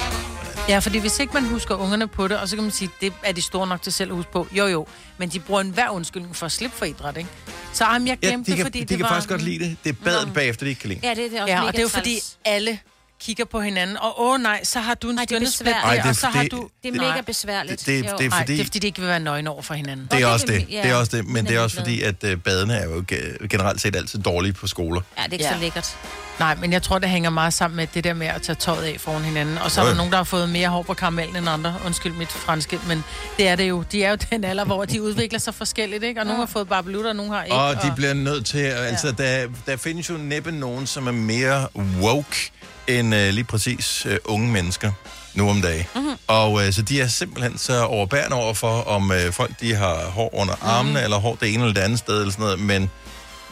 Ja, 0.69 0.79
fordi 0.79 0.97
hvis 0.97 1.19
ikke 1.19 1.33
man 1.33 1.43
husker 1.43 1.75
ungerne 1.75 2.07
på 2.07 2.27
det, 2.27 2.39
og 2.39 2.47
så 2.49 2.55
kan 2.55 2.63
man 2.63 2.71
sige, 2.71 2.89
det 3.01 3.13
er 3.23 3.31
de 3.31 3.41
store 3.41 3.67
nok 3.67 3.81
til 3.81 3.93
selv 3.93 4.11
at 4.11 4.15
huske 4.15 4.31
på. 4.31 4.47
Jo, 4.51 4.65
jo. 4.67 4.87
Men 5.17 5.29
de 5.29 5.39
bruger 5.39 5.61
enhver 5.61 5.89
undskyldning 5.89 6.35
for 6.35 6.45
at 6.45 6.51
slippe 6.51 6.77
for 6.77 6.85
idræt, 6.85 7.17
ikke? 7.17 7.29
Så 7.73 7.85
jamen, 7.85 8.07
jeg 8.07 8.17
Ja, 8.23 8.27
glemte 8.27 8.51
de 8.51 8.51
det, 8.51 8.57
kan, 8.57 8.65
fordi 8.65 8.79
de 8.79 8.85
det 8.85 8.97
kan 8.97 9.03
var... 9.03 9.09
faktisk 9.09 9.29
godt 9.29 9.41
lide 9.41 9.63
det. 9.65 9.77
Det 9.83 9.89
er 9.89 9.93
badet 10.03 10.27
Nå. 10.27 10.33
bagefter, 10.33 10.65
de 10.65 10.69
ikke 10.69 10.81
kan 10.81 10.89
lide. 10.89 10.99
Ja, 11.03 11.09
det, 11.09 11.17
det 11.31 11.37
er 11.37 11.41
også 11.41 11.53
Ja, 11.53 11.61
og 11.65 11.71
det 11.71 11.77
er 11.79 11.83
jo 11.83 11.87
fordi 11.89 12.19
alle 12.45 12.79
kigger 13.21 13.45
på 13.45 13.61
hinanden, 13.61 13.97
og 13.97 14.21
åh 14.21 14.41
nej, 14.41 14.63
så 14.63 14.79
har 14.79 14.93
du 14.93 15.09
en 15.09 15.17
det. 15.17 15.31
Ej, 15.31 15.95
der, 15.95 16.01
det- 16.01 16.09
og 16.09 16.15
så 16.15 16.27
har 16.27 16.43
det- 16.43 16.51
du... 16.51 16.69
Det 16.83 16.95
er 16.95 17.01
mega 17.01 17.21
besværligt. 17.21 17.79
Det- 17.79 17.85
det- 17.85 18.11
Jo. 18.11 18.17
det 18.17 18.25
er 18.25 18.29
Nej, 18.29 18.39
fordi- 18.39 18.53
det 18.53 18.59
er 18.61 18.65
fordi, 18.65 18.79
de 18.79 18.87
ikke 18.87 18.99
vil 18.99 19.07
være 19.09 19.19
nøgne 19.19 19.49
over 19.49 19.61
for 19.61 19.73
hinanden. 19.73 20.05
Det 20.05 20.13
er 20.13 20.17
det 20.17 20.25
også 20.25 20.45
det. 20.45 20.65
ja. 20.71 20.81
Det 20.83 20.91
er 20.91 20.95
også 20.95 21.17
det. 21.17 21.25
Men 21.27 21.45
det 21.45 21.55
er 21.55 21.59
også 21.59 21.75
fordi, 21.77 22.01
at 22.01 22.23
øh, 22.23 22.37
badene 22.37 22.73
er 22.73 22.83
jo 22.85 23.03
ge- 23.11 23.47
generelt 23.47 23.81
set 23.81 23.95
altid 23.95 24.19
dårlige 24.19 24.53
på 24.53 24.67
skoler. 24.67 25.01
Ja, 25.17 25.23
det 25.23 25.29
er 25.29 25.33
ikke 25.33 25.45
Ja. 25.45 25.53
så 25.53 25.59
lækkert. 25.59 25.97
Nej, 26.39 26.55
men 26.55 26.73
jeg 26.73 26.83
tror, 26.83 26.99
det 26.99 27.09
hænger 27.09 27.29
meget 27.29 27.53
sammen 27.53 27.75
med 27.77 27.87
det 27.93 28.03
der 28.03 28.13
med 28.13 28.27
at 28.27 28.41
tage 28.41 28.55
tøjet 28.55 28.83
af 28.83 28.95
foran 28.99 29.21
hinanden. 29.23 29.57
Og 29.57 29.71
så 29.71 29.81
er 29.81 29.85
der 29.85 29.95
nogen, 29.95 30.11
der 30.11 30.17
har 30.17 30.23
fået 30.23 30.49
mere 30.49 30.67
hår 30.69 30.83
på 30.83 30.93
karamellen 30.93 31.35
end 31.35 31.49
andre. 31.49 31.75
Undskyld 31.85 32.13
mit 32.13 32.29
franske, 32.31 32.79
men 32.87 33.03
det 33.37 33.47
er 33.47 33.55
det 33.55 33.69
jo. 33.69 33.83
De 33.91 34.03
er 34.03 34.09
jo 34.09 34.15
den 34.29 34.43
alder, 34.43 34.65
hvor 34.65 34.85
de 34.85 35.01
udvikler 35.01 35.39
sig 35.39 35.53
forskelligt, 35.55 36.03
ikke? 36.03 36.19
Og 36.21 36.25
nogle 36.25 36.39
har 36.41 36.45
fået 36.47 36.67
barbelutter, 36.69 37.09
og 37.09 37.15
nogle 37.15 37.31
har 37.33 37.43
ikke. 37.43 37.55
Og 37.55 37.75
de 37.83 37.93
bliver 37.95 38.13
nødt 38.13 38.45
til, 38.45 38.57
altså 38.59 39.11
der, 39.11 39.47
der 39.65 39.77
findes 39.77 40.09
jo 40.09 40.13
næppe 40.17 40.51
nogen, 40.51 40.87
som 40.87 41.07
er 41.07 41.11
mere 41.11 41.67
woke 42.01 42.51
end 42.87 43.15
uh, 43.15 43.19
lige 43.21 43.43
præcis 43.43 44.05
uh, 44.05 44.15
unge 44.25 44.51
mennesker 44.51 44.91
nu 45.33 45.49
om 45.49 45.61
dagen. 45.61 45.85
Mhm. 45.95 46.03
Mm-hmm. 46.03 46.17
Og 46.27 46.51
uh, 46.53 46.69
så 46.71 46.81
de 46.81 47.01
er 47.01 47.07
simpelthen 47.07 47.57
så 47.57 47.83
overbærende 47.83 48.35
over 48.35 48.53
for, 48.53 48.81
om 48.81 49.09
uh, 49.11 49.33
folk 49.33 49.51
de 49.61 49.75
har 49.75 49.95
hår 49.95 50.35
under 50.41 50.55
Mhm. 50.55 50.63
armene, 50.69 50.89
mm-hmm. 50.91 51.03
eller 51.03 51.17
hår 51.17 51.37
det 51.41 51.53
ene 51.53 51.63
eller 51.63 51.73
det 51.73 51.81
andet 51.81 51.99
sted, 51.99 52.19
eller 52.19 52.31
sådan 52.31 52.43
noget, 52.43 52.59
men, 52.59 52.89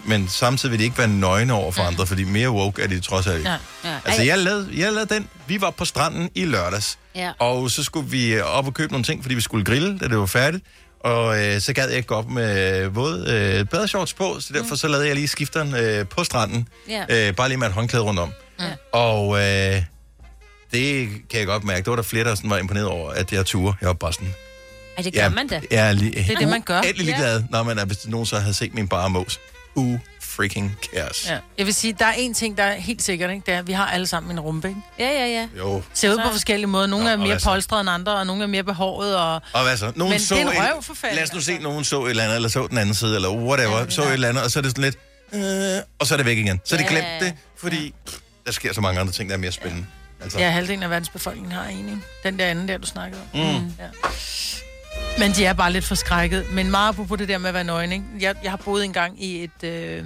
men 0.06 0.28
samtidig 0.30 0.72
vil 0.72 0.80
de 0.80 0.84
ikke 0.84 0.98
være 0.98 1.08
nøgne 1.08 1.54
over 1.54 1.72
for 1.72 1.84
andre, 1.84 2.08
fordi 2.08 2.24
mere 2.24 2.50
woke 2.52 2.82
er 2.82 2.88
de 2.88 3.00
trods 3.00 3.28
alt 3.28 3.38
ikke. 3.38 3.50
Ja. 3.50 3.58
Ja. 3.90 3.98
Altså, 4.06 4.22
jeg 4.24 4.38
lavede, 4.38 4.70
jeg 4.78 4.94
lavede 4.94 5.14
den. 5.16 5.28
Vi 5.48 5.62
var 5.62 5.70
på 5.70 5.86
stranden 5.86 6.30
i 6.36 6.46
lørdags. 6.46 6.98
Ja. 7.16 7.32
Og 7.40 7.72
så 7.72 7.84
skulle 7.84 8.10
vi 8.10 8.34
øh, 8.34 8.44
op 8.58 8.68
og 8.68 8.74
købe 8.74 8.92
nogle 8.92 9.04
ting, 9.04 9.22
fordi 9.24 9.36
vi 9.36 9.42
skulle 9.42 9.66
grille, 9.66 10.00
da 10.00 10.08
det 10.08 10.18
var 10.18 10.26
færdigt. 10.26 10.64
Og 11.00 11.44
øh, 11.46 11.62
så 11.62 11.74
gad 11.74 11.88
jeg 11.88 11.98
ikke 11.98 12.08
gå 12.08 12.16
op 12.16 12.30
med 12.30 12.80
øh, 12.84 12.96
våde 12.96 13.32
øh, 13.60 13.66
badeshorts 13.66 14.14
på, 14.14 14.38
så 14.40 14.54
derfor 14.54 14.76
så 14.76 14.88
lavede 14.88 15.08
jeg 15.08 15.16
lige 15.16 15.28
skifteren 15.28 15.76
øh, 15.76 16.06
på 16.08 16.24
stranden. 16.24 16.68
Ja. 16.90 17.28
Øh, 17.28 17.36
bare 17.36 17.48
lige 17.48 17.58
med 17.58 17.68
et 17.68 17.74
håndklæde 17.74 18.04
rundt 18.04 18.20
om. 18.20 18.32
Ja. 18.60 18.72
Og 18.92 19.38
øh, 19.38 19.82
det 20.74 21.10
kan 21.30 21.40
jeg 21.40 21.46
godt 21.48 21.64
mærke. 21.64 21.78
Det 21.84 21.90
var 21.90 21.96
der 21.96 22.04
flere, 22.04 22.24
der 22.24 22.36
sådan 22.36 22.50
var 22.50 22.58
imponeret 22.58 22.88
over, 22.88 23.12
at 23.12 23.32
jeg 23.34 23.46
turde. 23.46 23.78
Jeg 23.82 23.88
var 23.88 23.94
bare 23.94 24.14
sådan... 24.14 24.34
Ej, 24.98 25.04
det 25.04 25.14
gør 25.14 25.22
Ja, 25.22 25.30
man 25.30 25.48
da. 25.48 25.62
Jeg 25.72 25.88
er, 25.88 25.92
lige, 25.92 26.12
Det 26.12 26.32
er 26.32 26.36
det, 26.38 26.48
man 26.48 26.62
gør. 26.62 26.82
Endelig 26.82 27.08
Ja. 27.08 27.18
glad, 27.18 27.44
når 27.50 27.64
man 27.64 27.80
er, 27.80 27.86
hvis 27.86 28.08
nogen 28.08 28.26
så 28.26 28.40
havde 28.40 28.54
set 28.54 28.74
min 28.74 28.88
bare 28.88 29.10
mås. 29.10 29.40
Uh, 29.76 30.00
freaking 30.22 30.78
cares. 30.94 31.26
Ja. 31.30 31.38
Jeg 31.58 31.66
vil 31.66 31.74
sige, 31.74 31.96
der 32.00 32.06
er 32.06 32.14
en 32.14 32.34
ting, 32.34 32.58
der 32.58 32.64
er 32.64 32.76
helt 32.76 33.02
sikkert, 33.04 33.30
ikke? 33.32 33.44
Det 33.46 33.54
er, 33.54 33.60
at 33.60 33.68
vi 33.68 33.74
har 33.74 33.86
alle 33.88 34.08
sammen 34.08 34.32
en 34.32 34.40
rumpe, 34.40 34.68
ikke? 34.68 34.80
Ja, 35.00 35.10
ja, 35.10 35.26
ja. 35.28 35.48
Jo. 35.58 35.82
Ser 35.94 36.12
ud 36.12 36.18
på 36.26 36.30
forskellige 36.32 36.68
måder. 36.68 36.88
Nogle 36.88 37.06
Nå, 37.06 37.12
er 37.12 37.16
mere 37.16 37.40
polstrede 37.44 37.82
end 37.82 37.90
andre, 37.90 38.14
og 38.16 38.26
nogle 38.28 38.44
er 38.44 38.48
mere 38.48 38.64
behåret, 38.64 39.18
og... 39.18 39.42
Og 39.54 39.64
hvad 39.64 39.78
så? 39.78 39.92
Nogen 39.96 40.12
Men 40.12 40.20
så 40.20 40.36
det 40.36 40.42
er 40.44 40.52
en 40.52 40.58
røv, 40.58 40.84
for 40.84 40.94
fanden, 40.94 41.16
Lad 41.16 41.24
os 41.24 41.34
nu 41.34 41.42
se, 41.42 41.52
altså. 41.52 41.64
nogen 41.64 41.84
så 41.84 42.06
et 42.06 42.10
eller 42.10 42.24
andet, 42.24 42.36
eller 42.36 42.50
så 42.50 42.68
den 42.68 42.78
anden 42.78 42.96
side, 42.96 43.16
eller 43.16 43.30
whatever, 43.30 43.78
ja, 43.80 43.90
så 43.90 44.04
et 44.04 44.14
eller 44.14 44.30
andet, 44.30 44.44
og 44.44 44.52
så 44.52 44.60
er 44.60 44.64
det 44.64 44.72
sådan 44.72 44.84
lidt, 44.84 44.98
øh, 45.34 45.82
og 46.00 46.08
så 46.08 46.14
er 46.16 46.18
det 46.18 46.26
væk 46.26 46.38
igen. 46.38 46.62
Så 46.66 46.76
er 46.76 46.80
det 46.80 46.86
Ja. 46.86 46.90
glemt 46.92 47.08
det, 47.20 47.34
fordi 47.58 47.94
pff, 48.08 48.18
der 48.46 48.52
sker 48.52 48.74
så 48.74 48.82
mange 48.82 49.00
andre 49.00 49.14
ting, 49.14 49.30
der 49.30 49.36
er 49.36 49.40
mere 49.40 49.52
spændende. 49.52 49.88
Altså, 50.22 50.40
Ja, 50.40 50.50
halvdelen 50.50 50.84
af 50.84 50.90
verdens 50.90 51.10
befolkning 51.10 51.54
har 51.54 51.64
en, 51.66 51.90
ikke? 51.90 52.02
Den 52.24 52.40
der 52.40 52.46
anden 52.46 52.68
der, 52.68 52.78
du 52.78 52.88
snakkede 52.88 53.22
om. 53.22 53.40
Mm. 53.40 53.74
Ja. 53.80 53.88
Men 55.20 55.32
de 55.32 55.46
er 55.46 55.54
bare 55.54 55.72
lidt 55.72 55.86
forskrækket. 55.86 56.46
Men 56.52 56.72
meget 56.72 56.96
på 56.96 57.16
det 57.16 57.28
der 57.28 57.38
med 57.38 57.48
at 57.48 57.54
være 57.54 57.64
nøgen, 57.64 57.92
ikke? 57.92 58.06
Jeg, 58.20 58.36
jeg 58.44 58.52
har 58.52 58.58
boet 58.58 58.84
engang 58.86 59.24
i, 59.24 59.44
et, 59.44 59.64
øh, 59.64 60.04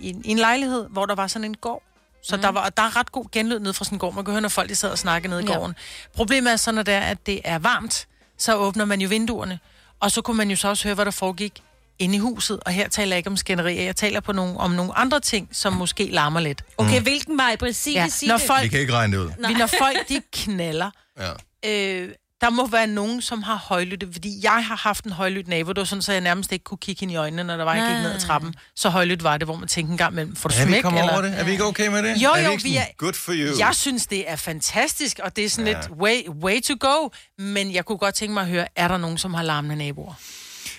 i, 0.00 0.10
en, 0.10 0.22
i 0.24 0.28
en 0.30 0.38
lejlighed, 0.38 0.86
hvor 0.90 1.06
der 1.06 1.14
var 1.14 1.26
sådan 1.26 1.44
en 1.44 1.54
gård. 1.56 1.82
Så 2.24 2.36
mm. 2.36 2.42
der, 2.42 2.48
var, 2.48 2.68
der 2.68 2.82
er 2.82 2.96
ret 2.96 3.12
god 3.12 3.24
genlyd 3.32 3.58
nede 3.58 3.74
fra 3.74 3.84
sådan 3.84 3.96
en 3.96 3.98
gård. 4.00 4.14
Man 4.14 4.24
kan 4.24 4.32
høre, 4.32 4.40
når 4.40 4.48
folk 4.48 4.68
de 4.68 4.74
sad 4.74 4.90
og 4.90 4.98
snakkede 4.98 5.30
nede 5.30 5.42
i 5.42 5.46
Ja. 5.48 5.54
gården. 5.56 5.74
Problemet 6.16 6.52
er 6.52 6.56
så, 6.56 6.72
når 6.72 6.82
det 6.82 6.94
er, 6.94 7.00
at 7.00 7.26
det 7.26 7.40
er 7.44 7.58
varmt, 7.58 8.06
så 8.38 8.56
åbner 8.56 8.84
man 8.84 9.00
jo 9.00 9.08
vinduerne. 9.08 9.58
Og 10.00 10.10
så 10.10 10.22
kunne 10.22 10.36
man 10.36 10.50
jo 10.50 10.56
så 10.56 10.68
også 10.68 10.84
høre, 10.84 10.94
hvad 10.94 11.04
der 11.04 11.10
foregik 11.10 11.62
inde 11.98 12.16
i 12.16 12.18
huset. 12.18 12.60
Og 12.66 12.72
her 12.72 12.88
taler 12.88 13.12
jeg 13.12 13.16
ikke 13.18 13.30
om 13.30 13.36
skænderier. 13.36 13.82
Jeg 13.82 13.96
taler 13.96 14.20
på 14.20 14.32
nogle, 14.32 14.56
om 14.58 14.70
nogle 14.70 14.98
andre 14.98 15.20
ting, 15.20 15.48
som 15.52 15.72
måske 15.72 16.06
larmer 16.10 16.40
lidt. 16.40 16.62
Okay, 16.78 17.00
hvilken 17.02 17.38
vej? 17.38 17.56
Præcis, 17.56 17.94
Ja. 17.94 18.02
ja. 18.02 18.08
sig 18.08 18.28
Når 18.28 18.38
folk, 18.38 18.62
vi 18.62 18.68
kan 18.68 18.80
ikke 18.80 18.92
regne 18.92 19.16
det 19.16 19.22
ud. 19.22 19.30
vi, 19.48 19.54
når 19.54 19.66
folk 19.66 20.08
de 20.08 20.20
knaller, 20.32 20.90
Ja. 21.18 21.30
øh, 21.66 22.08
der 22.40 22.50
må 22.50 22.66
være 22.66 22.86
nogen, 22.86 23.22
som 23.22 23.42
har 23.42 23.56
højlytte, 23.56 24.08
fordi 24.12 24.40
jeg 24.42 24.64
har 24.64 24.76
haft 24.76 25.04
en 25.04 25.12
højlydt 25.12 25.48
nabo, 25.48 25.68
det 25.72 25.78
var 25.78 25.84
sådan, 25.84 26.02
så 26.02 26.12
jeg 26.12 26.20
nærmest 26.20 26.52
ikke 26.52 26.64
kunne 26.64 26.78
kigge 26.78 27.00
hende 27.00 27.14
i 27.14 27.16
øjnene, 27.16 27.44
når 27.44 27.56
der 27.56 27.64
var, 27.64 27.74
jeg 27.74 27.86
gik 27.94 28.02
ned 28.02 28.12
ad 28.14 28.20
trappen. 28.20 28.54
Så 28.76 28.88
højlydt 28.88 29.22
var 29.24 29.36
det, 29.36 29.46
hvor 29.46 29.56
man 29.56 29.68
tænkte 29.68 29.92
en 29.92 29.98
gang 29.98 30.12
imellem, 30.12 30.36
får 30.36 30.48
du 30.48 30.54
Er 30.58 30.64
vi 30.64 30.70
smæk? 30.72 30.82
kommet 30.82 31.00
eller? 31.00 31.12
over 31.12 31.22
det? 31.22 31.38
Er 31.38 31.44
vi 31.44 31.50
ikke 31.50 31.64
okay 31.64 31.86
med 31.88 32.02
det? 32.02 32.16
Jo, 32.22 32.30
er 32.30 32.40
jo, 32.44 32.50
ikke 32.50 32.62
vi 32.62 32.72
sådan, 32.74 32.88
er- 32.88 32.92
Good 32.98 33.12
for 33.14 33.32
you. 33.36 33.58
Jeg 33.58 33.74
synes, 33.74 34.06
det 34.06 34.30
er 34.30 34.36
fantastisk, 34.36 35.18
og 35.22 35.36
det 35.36 35.44
er 35.44 35.48
sådan 35.50 35.66
ja. 35.66 35.72
lidt 35.80 35.90
way, 35.90 36.28
way 36.42 36.60
to 36.62 36.74
go, 36.80 37.08
men 37.38 37.72
jeg 37.74 37.84
kunne 37.84 37.98
godt 37.98 38.14
tænke 38.14 38.34
mig 38.34 38.40
at 38.42 38.48
høre, 38.48 38.66
er 38.76 38.88
der 38.88 38.98
nogen, 38.98 39.18
som 39.18 39.34
har 39.34 39.42
larmende 39.42 39.76
naboer? 39.76 40.14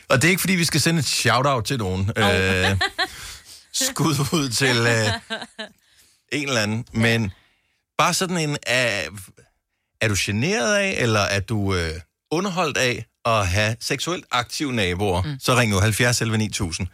Og 0.10 0.22
det 0.22 0.28
er 0.28 0.30
ikke, 0.30 0.40
fordi 0.40 0.56
vi 0.56 0.66
skal 0.66 0.82
sende 0.82 1.00
et 1.00 1.06
shout-out 1.06 1.66
til 1.66 1.78
nogen. 1.78 2.12
Øh, 2.18 2.78
skud 3.74 4.16
ud 4.34 4.50
til 4.50 4.78
øh, 4.78 5.08
en 6.32 6.48
eller 6.48 6.62
anden. 6.62 6.86
Men 6.94 7.32
bare 7.98 8.14
sådan 8.14 8.38
en... 8.38 8.58
Er, 8.68 9.10
er 10.02 10.08
du 10.08 10.16
generet 10.18 10.76
af, 10.76 10.96
eller 10.98 11.20
er 11.20 11.40
du 11.40 11.76
øh, 11.76 11.92
underholdt 12.32 12.78
af 12.78 13.06
at 13.26 13.48
have 13.48 13.76
seksuelt 13.82 14.26
aktive 14.32 14.74
naboer? 14.74 15.22
Mm. 15.22 15.40
Så 15.40 15.56
ring 15.56 15.72
nu 15.72 15.80
70 15.80 16.22
11 16.22 16.38
9000. 16.38 16.88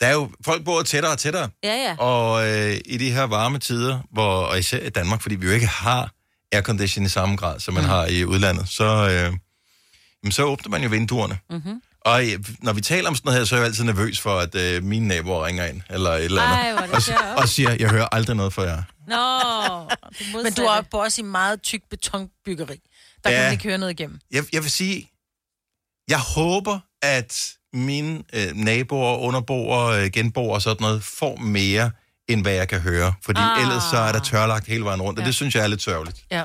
Der 0.00 0.06
er 0.06 0.12
jo... 0.12 0.30
Folk 0.44 0.64
bor 0.64 0.82
tættere 0.82 1.12
og 1.12 1.18
tættere. 1.18 1.48
Ja, 1.62 1.74
ja. 1.74 1.96
Og 1.96 2.48
øh, 2.48 2.80
i 2.84 2.96
de 2.96 3.12
her 3.12 3.22
varme 3.22 3.58
tider, 3.58 3.98
hvor, 4.12 4.42
og 4.42 4.58
især 4.58 4.78
i 4.78 4.90
Danmark, 4.90 5.22
fordi 5.22 5.34
vi 5.34 5.46
jo 5.46 5.52
ikke 5.52 5.66
har 5.66 6.12
aircondition 6.52 7.06
i 7.06 7.08
samme 7.08 7.36
grad, 7.36 7.60
som 7.60 7.74
man 7.74 7.82
mm. 7.82 7.88
har 7.88 8.06
i 8.06 8.24
udlandet, 8.24 8.68
så, 8.68 8.84
øh, 9.10 10.32
så 10.32 10.44
åbner 10.44 10.70
man 10.70 10.82
jo 10.82 10.88
vinduerne. 10.88 11.38
Mm-hmm. 11.50 11.82
Og 12.00 12.24
øh, 12.28 12.38
når 12.62 12.72
vi 12.72 12.80
taler 12.80 13.08
om 13.08 13.14
sådan 13.14 13.26
noget 13.28 13.40
her, 13.40 13.44
så 13.44 13.54
er 13.54 13.58
jeg 13.58 13.66
altid 13.66 13.84
nervøs 13.84 14.20
for, 14.20 14.38
at 14.38 14.54
øh, 14.54 14.82
mine 14.84 15.08
naboer 15.08 15.46
ringer 15.46 15.66
ind, 15.66 15.82
eller 15.90 16.10
et 16.10 16.24
eller 16.24 16.42
andet, 16.42 16.56
Ej, 16.56 16.72
hvor 16.72 16.96
er 16.96 17.00
det 17.00 17.14
og, 17.36 17.42
og 17.42 17.48
siger, 17.48 17.70
jeg 17.80 17.90
hører 17.90 18.08
aldrig 18.12 18.36
noget 18.36 18.52
fra 18.52 18.62
jer. 18.62 18.82
Nå, 19.06 19.88
det 20.18 20.42
Men 20.44 20.52
du 20.52 20.62
er 20.62 20.80
på 20.90 21.02
også 21.02 21.20
i 21.20 21.24
meget 21.24 21.62
tyk 21.62 21.82
betonbyggeri. 21.90 22.80
Der 23.24 23.30
Ja. 23.30 23.36
kan 23.36 23.44
man 23.44 23.52
ikke 23.52 23.64
høre 23.64 23.78
noget 23.78 23.92
igennem. 23.92 24.18
Jeg, 24.30 24.44
jeg 24.52 24.62
vil 24.62 24.70
sige, 24.70 25.10
jeg 26.08 26.18
håber, 26.20 26.78
at 27.02 27.52
mine 27.72 28.22
øh, 28.32 28.52
naboer, 28.54 29.16
underboere, 29.18 30.04
øh, 30.04 30.10
genboere 30.10 30.54
og 30.54 30.62
sådan 30.62 30.82
noget, 30.82 31.02
får 31.04 31.36
mere, 31.36 31.90
end 32.28 32.42
hvad 32.42 32.52
jeg 32.52 32.68
kan 32.68 32.80
høre. 32.80 33.14
Fordi 33.22 33.40
ah. 33.40 33.62
Ellers 33.62 33.82
så 33.90 33.96
er 33.96 34.12
der 34.12 34.20
tørlagt 34.20 34.66
hele 34.66 34.84
vejen 34.84 35.02
rundt, 35.02 35.18
og 35.18 35.22
Ja. 35.22 35.26
det 35.26 35.34
synes 35.34 35.54
jeg 35.54 35.62
er 35.64 35.66
lidt 35.68 35.82
sørgeligt. 35.82 36.24
Ja. 36.30 36.44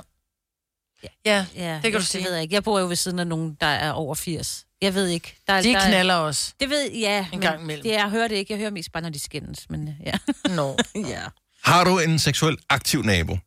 Ja, 1.26 1.46
Ja, 1.56 1.74
det 1.74 1.82
kan 1.82 1.92
jeg, 1.92 2.00
du 2.02 2.06
sige. 2.06 2.22
Det 2.22 2.28
ved 2.28 2.34
jeg 2.34 2.44
ikke. 2.44 2.56
Jeg 2.56 2.64
bor 2.64 2.80
jo 2.80 2.88
ved 2.88 2.96
siden 2.96 3.20
af 3.20 3.28
nogen, 3.28 3.58
der 3.62 3.68
er 3.68 3.92
over 3.92 4.16
80. 4.16 4.65
Jeg 4.82 4.94
ved 4.94 5.08
ikke. 5.08 5.36
Der, 5.48 5.62
de 5.62 5.68
der, 5.68 5.88
knaller 5.88 6.14
også. 6.14 6.54
Det 6.60 6.70
ved 6.70 6.92
ja. 6.92 7.28
En 7.34 7.42
gang 7.42 7.62
imellem. 7.62 7.84
Det, 7.84 7.92
jeg 7.92 8.10
hører 8.10 8.28
det 8.28 8.36
ikke. 8.36 8.54
Jeg 8.54 8.60
hører 8.60 8.72
mest 8.72 8.92
bare, 8.92 9.04
når 9.04 9.10
de 9.10 9.20
skændes. 9.20 9.70
Men 9.70 9.88
øh, 9.88 9.94
ja. 10.06 10.14
Nå. 10.56 10.78
ja. 11.14 11.22
Har 11.64 11.84
du 11.84 12.00
en 12.00 12.20
seksuelt 12.20 12.60
aktiv 12.70 13.02
nabo? 13.02 13.38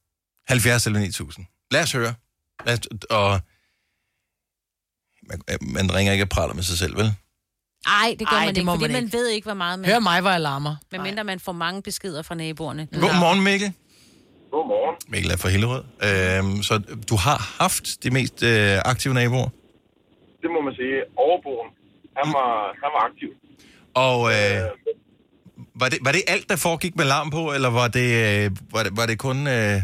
70 0.49 0.87
eller 0.87 1.01
9000. 1.01 1.47
Lad 1.71 1.83
os 1.83 1.93
høre. 1.93 2.15
Lad 2.67 2.75
os, 2.75 2.81
og 3.11 3.41
man, 5.23 5.41
man 5.61 5.95
ringer 5.95 6.13
ikke 6.13 6.25
og 6.25 6.29
praler 6.29 6.55
med 6.55 6.63
sig 6.63 6.79
selv, 6.79 6.97
vel? 6.97 7.15
Ej, 7.87 8.17
det 8.19 8.29
gør 8.29 8.37
Ej, 8.37 8.45
man 8.45 8.55
det 8.55 8.61
ikke, 8.61 8.71
fordi 8.71 8.83
man 8.83 8.93
man, 8.93 9.05
ikke. 9.05 9.17
ved 9.17 9.29
ikke, 9.29 9.45
hvor 9.45 9.55
meget 9.55 9.79
man... 9.79 9.91
Hør 9.91 9.99
mig, 9.99 10.21
hvor 10.21 10.31
jeg 10.31 10.41
larmer. 10.41 10.77
Medmindre 10.93 11.25
man 11.25 11.41
får 11.41 11.53
mange 11.53 11.83
beskeder 11.83 12.23
fra 12.23 12.35
naboerne. 12.35 12.89
Godmorgen, 12.93 13.45
Mikkel. 13.45 13.73
Godmorgen. 14.51 14.97
Mikkel 15.09 15.31
er 15.31 15.37
fra 15.37 15.49
Hillerød. 15.49 15.85
Øhm, 16.03 16.63
så 16.63 16.79
du 17.09 17.17
har 17.17 17.57
haft 17.59 18.03
de 18.03 18.11
mest 18.11 18.43
øh, 18.43 18.79
aktive 18.85 19.15
naboer. 19.15 19.49
Det 20.43 20.49
må 20.55 20.61
man 20.67 20.75
sige. 20.81 20.97
Overboen, 21.25 21.69
han 22.19 22.27
var, 22.39 22.53
han 22.83 22.91
var 22.97 23.03
aktiv. 23.09 23.31
Og 24.07 24.19
øh, 24.37 24.61
var, 25.81 25.89
det, 25.93 25.99
var 26.07 26.13
det 26.13 26.23
alt, 26.35 26.47
der 26.51 26.57
foregik 26.57 26.97
med 26.97 27.05
larm 27.05 27.31
på, 27.31 27.43
eller 27.57 27.71
var 27.81 27.89
det, 27.99 28.09
øh, 28.25 28.51
var 28.75 28.83
det, 28.83 28.93
var 29.01 29.07
det 29.11 29.19
kun, 29.19 29.39
øh, 29.57 29.77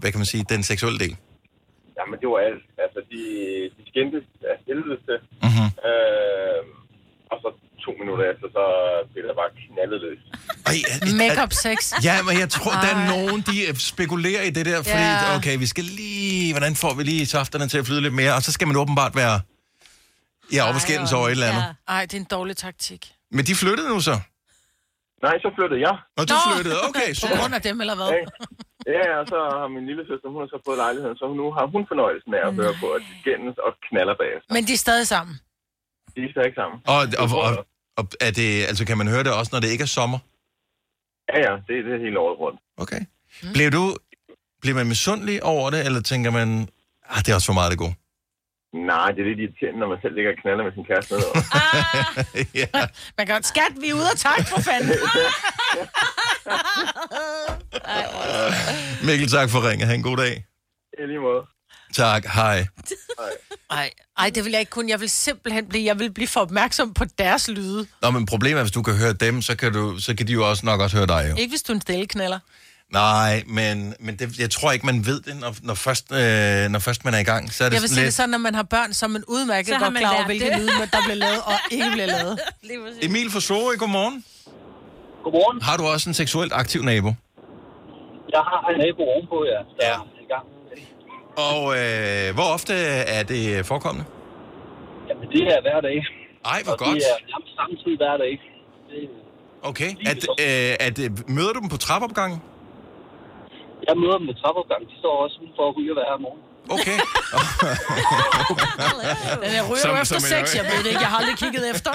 hvad 0.00 0.10
kan 0.12 0.18
man 0.22 0.26
sige, 0.34 0.44
den 0.54 0.62
seksuelle 0.62 0.98
del? 1.04 1.14
Jamen, 1.98 2.16
det 2.20 2.28
var 2.32 2.38
alt. 2.48 2.64
Altså, 2.84 3.00
de, 3.12 3.20
de 3.76 3.82
skændtes 3.90 4.26
af 4.50 4.56
helvede 4.68 4.98
til. 5.06 5.18
Mm-hmm. 5.46 5.68
Øh, 5.88 6.60
og 7.32 7.36
så 7.42 7.48
to 7.84 7.90
minutter 8.00 8.24
efter, 8.32 8.46
så 8.56 8.64
blev 9.12 9.24
der 9.28 9.34
bare 9.42 9.50
knaldet 9.62 10.00
løs. 10.06 10.22
Makeup 11.22 11.52
sex. 11.52 11.78
Ja, 12.08 12.16
men 12.28 12.34
jeg 12.42 12.48
tror, 12.56 12.72
der 12.84 12.90
er 12.94 13.00
nogen, 13.14 13.40
de 13.50 13.56
øh, 13.68 13.74
spekulerer 13.92 14.42
i 14.42 14.50
det 14.50 14.66
der, 14.66 14.76
fordi, 14.76 15.06
Ja. 15.28 15.36
okay, 15.36 15.58
vi 15.58 15.66
skal 15.66 15.84
lige, 15.84 16.52
hvordan 16.54 16.74
får 16.82 16.94
vi 16.98 17.02
lige 17.02 17.26
safterne 17.26 17.68
til 17.68 17.78
at 17.78 17.86
flyde 17.86 18.00
lidt 18.00 18.14
mere, 18.14 18.34
og 18.34 18.42
så 18.42 18.52
skal 18.52 18.66
man 18.68 18.76
åbenbart 18.76 19.16
være, 19.16 19.40
ja, 20.52 20.60
op 20.68 20.74
og 20.74 20.80
skændes 20.86 21.12
over 21.12 21.26
et 21.26 21.30
eller 21.30 21.46
andet. 21.50 21.62
Ja. 21.62 21.92
Ej, 21.94 22.02
det 22.08 22.14
er 22.14 22.22
en 22.26 22.30
dårlig 22.38 22.56
taktik. 22.56 23.02
Men 23.30 23.44
de 23.48 23.54
flyttede 23.54 23.88
nu 23.88 24.00
så? 24.00 24.16
Nej, 25.26 25.36
så 25.44 25.48
flyttede 25.56 25.80
jeg. 25.86 25.94
Og 26.18 26.22
du 26.28 26.34
Nå. 26.34 26.40
flyttede, 26.48 26.76
okay, 26.88 27.10
På 27.14 27.20
super. 27.20 27.36
grund 27.40 27.54
af 27.58 27.62
dem, 27.68 27.76
eller 27.82 27.96
hvad? 28.00 28.08
Ja, 28.94 29.00
ja, 29.10 29.14
og 29.22 29.26
så 29.32 29.38
har 29.58 29.68
min 29.76 29.84
lille 29.90 30.02
søster, 30.10 30.28
hun 30.34 30.40
har 30.44 30.50
så 30.54 30.58
fået 30.66 30.78
lejligheden, 30.84 31.16
så 31.20 31.26
nu 31.40 31.46
har 31.56 31.64
hun 31.74 31.82
fornøjelsen 31.90 32.32
af 32.38 32.42
at 32.48 32.54
høre 32.60 32.74
på, 32.82 32.86
at 32.96 33.00
de 33.08 33.12
skændes 33.22 33.56
og 33.66 33.70
knaller 33.86 34.14
bagefter. 34.22 34.48
Men 34.56 34.62
de 34.68 34.72
er 34.78 34.82
stadig 34.86 35.06
sammen. 35.14 35.34
De 36.16 36.20
er 36.26 36.30
stadig 36.36 36.54
sammen. 36.60 36.76
Og, 36.94 37.00
og, 37.22 37.26
og, 37.46 37.52
og 37.98 38.04
er 38.26 38.32
det, 38.40 38.50
altså 38.70 38.82
kan 38.88 38.96
man 39.00 39.08
høre 39.14 39.24
det 39.26 39.32
også, 39.38 39.50
når 39.54 39.60
det 39.64 39.70
ikke 39.74 39.86
er 39.88 39.92
sommer? 39.98 40.18
Ja, 41.30 41.36
ja, 41.46 41.52
det, 41.66 41.74
det 41.86 41.92
er 41.98 42.02
helt 42.06 42.18
året 42.24 42.36
rundt. 42.42 42.58
Okay. 42.84 43.00
Mm. 43.42 43.52
Blev 43.56 43.68
du, 43.78 43.84
blev 44.62 44.74
man 44.80 44.86
misundelig 44.94 45.36
over 45.54 45.66
det, 45.74 45.80
eller 45.86 46.00
tænker 46.12 46.30
man, 46.30 46.48
ah, 47.12 47.18
det 47.24 47.28
er 47.30 47.34
også 47.34 47.46
for 47.52 47.58
meget 47.60 47.70
det 47.70 47.78
gode? 47.84 47.94
Nej, 48.74 49.08
det 49.12 49.20
er 49.20 49.24
lidt 49.30 49.40
irriterende, 49.44 49.78
når 49.80 49.88
man 49.88 49.98
selv 50.02 50.14
ligger 50.14 50.30
og 50.34 50.38
knaller 50.42 50.64
med 50.64 50.72
sin 50.76 50.84
kæreste 50.90 51.14
nedover. 51.14 51.36
ja. 52.62 52.80
Man 53.16 53.26
kan 53.26 53.34
godt, 53.36 53.46
skat, 53.46 53.72
vi 53.82 53.88
er 53.88 53.94
ude 53.94 54.08
og 54.14 54.18
tak 54.28 54.42
for 54.50 54.60
fanden. 54.68 54.96
Mikkel, 59.06 59.28
tak 59.28 59.50
for 59.50 59.68
ringet. 59.68 59.88
Ha' 59.88 59.94
en 59.94 60.02
god 60.02 60.16
dag. 60.16 60.44
I 60.98 61.06
lige 61.06 61.20
måde. 61.20 61.42
Tak, 61.94 62.26
hej. 62.26 62.66
Ej, 63.70 63.90
ej, 64.18 64.30
det 64.34 64.44
vil 64.44 64.50
jeg 64.50 64.60
ikke 64.60 64.70
kun. 64.70 64.88
Jeg 64.88 65.00
vil 65.00 65.10
simpelthen 65.10 65.68
blive, 65.68 65.84
jeg 65.84 65.98
vil 65.98 66.12
blive 66.12 66.28
for 66.28 66.40
opmærksom 66.40 66.94
på 66.94 67.04
deres 67.18 67.48
lyde. 67.48 67.86
Nå, 68.02 68.10
men 68.10 68.26
problemet 68.26 68.58
er, 68.58 68.62
hvis 68.64 68.72
du 68.72 68.82
kan 68.82 68.96
høre 68.96 69.12
dem, 69.12 69.42
så 69.42 69.56
kan, 69.56 69.72
du, 69.72 69.98
så 69.98 70.16
kan 70.16 70.26
de 70.26 70.32
jo 70.32 70.50
også 70.50 70.66
nok 70.66 70.80
også 70.80 70.96
høre 70.96 71.06
dig. 71.06 71.26
Jo. 71.30 71.36
Ikke 71.36 71.52
hvis 71.52 71.62
du 71.62 71.72
er 71.72 71.74
en 71.74 71.80
stilleknaller. 71.80 72.38
Nej, 72.92 73.42
men, 73.46 73.94
men 74.00 74.16
det, 74.16 74.38
jeg 74.38 74.50
tror 74.50 74.72
ikke, 74.72 74.86
man 74.86 75.06
ved 75.06 75.20
det, 75.20 75.36
når, 75.40 75.54
når, 75.62 75.74
først, 75.74 76.12
øh, 76.12 76.70
når 76.74 76.78
først 76.78 77.04
man 77.04 77.14
er 77.14 77.18
i 77.18 77.22
gang. 77.32 77.52
Så 77.52 77.64
er 77.64 77.68
det 77.68 77.74
Jeg 77.74 77.82
vil 77.82 77.88
sige 77.88 77.94
sådan 77.96 78.06
det 78.06 78.14
sådan, 78.14 78.30
når 78.30 78.38
man 78.38 78.54
har 78.54 78.62
børn, 78.62 78.92
så 78.92 79.06
er 79.06 79.08
man 79.08 79.24
udmærket 79.28 79.66
Så 79.68 79.74
har 79.74 79.80
godt 79.84 79.92
man 79.92 80.00
klar 80.02 80.14
over, 80.14 80.24
hvilke 80.26 80.50
det. 80.50 80.58
lyde, 80.58 80.70
der 80.94 81.00
bliver 81.06 81.20
lavet 81.26 81.40
og 81.50 81.56
ikke 81.70 81.90
bliver 81.92 82.06
lavet. 82.06 82.38
lidt... 82.68 82.80
Emil 83.08 83.30
fra 83.30 83.40
Sorø, 83.40 83.72
godmorgen. 83.78 84.24
Godmorgen. 85.24 85.62
Har 85.62 85.76
du 85.76 85.84
også 85.94 86.10
en 86.10 86.14
seksuelt 86.14 86.52
aktiv 86.52 86.80
nabo? 86.82 87.10
Jeg 88.36 88.42
har 88.50 88.60
en 88.72 88.78
nabo 88.84 89.02
ovenpå, 89.12 89.38
ja. 89.52 89.60
Der 89.78 89.86
Ja. 89.90 89.92
er 89.92 90.04
i 90.24 90.28
gang. 90.34 90.46
Og 91.50 91.60
øh, 91.80 92.34
hvor 92.36 92.48
ofte 92.56 92.74
er 93.18 93.22
det 93.22 93.66
forekommende? 93.66 94.06
Jamen, 95.08 95.26
det 95.34 95.42
er 95.54 95.60
hver 95.66 95.80
dag. 95.88 95.98
Ej, 96.54 96.60
hvor 96.64 96.72
og 96.72 96.78
godt. 96.78 96.96
det 96.96 97.02
er 97.12 97.18
nærmest 97.32 97.52
samtidig 97.60 97.96
hver 98.02 98.16
dag. 98.24 98.32
Det, 98.90 99.08
Okay. 99.72 99.90
At, 100.06 100.16
øh, 100.40 100.76
at, 100.86 100.98
øh, 100.98 101.10
møder 101.28 101.52
du 101.52 101.60
dem 101.60 101.68
på 101.68 101.76
trappeopgangen? 101.76 102.40
Jeg 103.88 103.94
møder 104.02 104.16
dem 104.20 104.26
med 104.30 104.36
trappeopgang. 104.42 104.82
De 104.90 104.94
står 105.02 105.14
også 105.24 105.36
udenfor 105.42 105.64
og 105.70 105.74
ryger 105.78 105.94
hver 105.98 106.18
morgen. 106.26 106.42
Okay. 106.76 106.98
Den 109.44 109.52
er 109.58 109.62
ryger 109.70 109.84
Som- 109.86 109.96
efter 110.02 110.18
som 110.18 110.24
sex, 110.34 110.44
jeg 110.58 110.64
ved 110.70 110.78
det 110.84 110.90
ikke. 110.92 111.04
Jeg 111.06 111.12
har 111.14 111.18
aldrig 111.22 111.36
kigget 111.44 111.64
efter. 111.74 111.92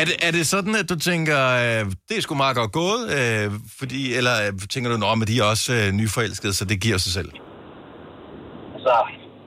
er, 0.00 0.04
det, 0.08 0.16
er 0.26 0.30
det 0.38 0.44
sådan, 0.54 0.74
at 0.82 0.86
du 0.92 0.96
tænker, 1.10 1.40
øh, 1.64 1.80
det 2.08 2.14
er 2.16 2.20
sgu 2.24 2.34
meget 2.44 2.56
godt 2.56 2.72
gået? 2.82 3.02
Øh, 3.18 3.46
fordi, 3.80 4.00
eller 4.18 4.34
øh, 4.46 4.52
tænker 4.74 4.88
du, 4.90 4.96
at 5.22 5.28
de 5.28 5.34
er 5.42 5.46
også 5.54 5.68
øh, 5.78 5.86
nyforelskede, 6.00 6.52
så 6.58 6.64
det 6.64 6.76
giver 6.84 6.98
sig 7.04 7.12
selv? 7.18 7.30
Altså, 8.74 8.94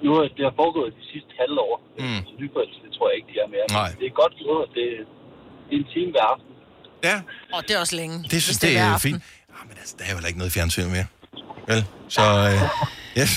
nu 0.04 0.10
er 0.16 0.22
det 0.38 0.44
har 0.50 0.54
foregået 0.62 0.90
de 1.00 1.04
sidste 1.14 1.32
halve 1.42 1.60
år. 1.70 1.76
Mm. 2.00 2.20
Så 2.28 2.32
nyforelskede, 2.42 2.84
det 2.88 2.92
tror 2.98 3.06
jeg 3.10 3.16
ikke, 3.20 3.30
de 3.34 3.38
er 3.46 3.50
mere. 3.56 3.66
Nej. 3.82 3.90
Det 4.00 4.06
er 4.12 4.16
godt 4.22 4.34
gået, 4.50 4.68
det, 4.78 4.86
det 5.68 5.74
er 5.76 5.80
en 5.84 5.88
time 5.96 6.10
hver 6.16 6.26
aften. 6.34 6.52
Ja, 7.10 7.18
Og 7.56 7.60
det 7.68 7.72
er 7.76 7.80
også 7.86 7.96
længe. 8.02 8.16
det 8.32 8.40
synes 8.44 8.58
det 8.66 8.72
hver 8.72 8.82
er 8.90 8.94
aften. 8.94 9.12
fint. 9.12 9.24
Altså, 9.82 9.96
der 10.00 10.06
er 10.06 10.10
jo 10.10 10.16
heller 10.16 10.28
ikke 10.28 10.40
noget 10.40 10.54
fjernsyn 10.54 10.90
mere. 10.90 11.06
Vel? 11.68 11.86
Så 12.10 12.22
øh, 12.22 12.62
jeg, 13.16 13.28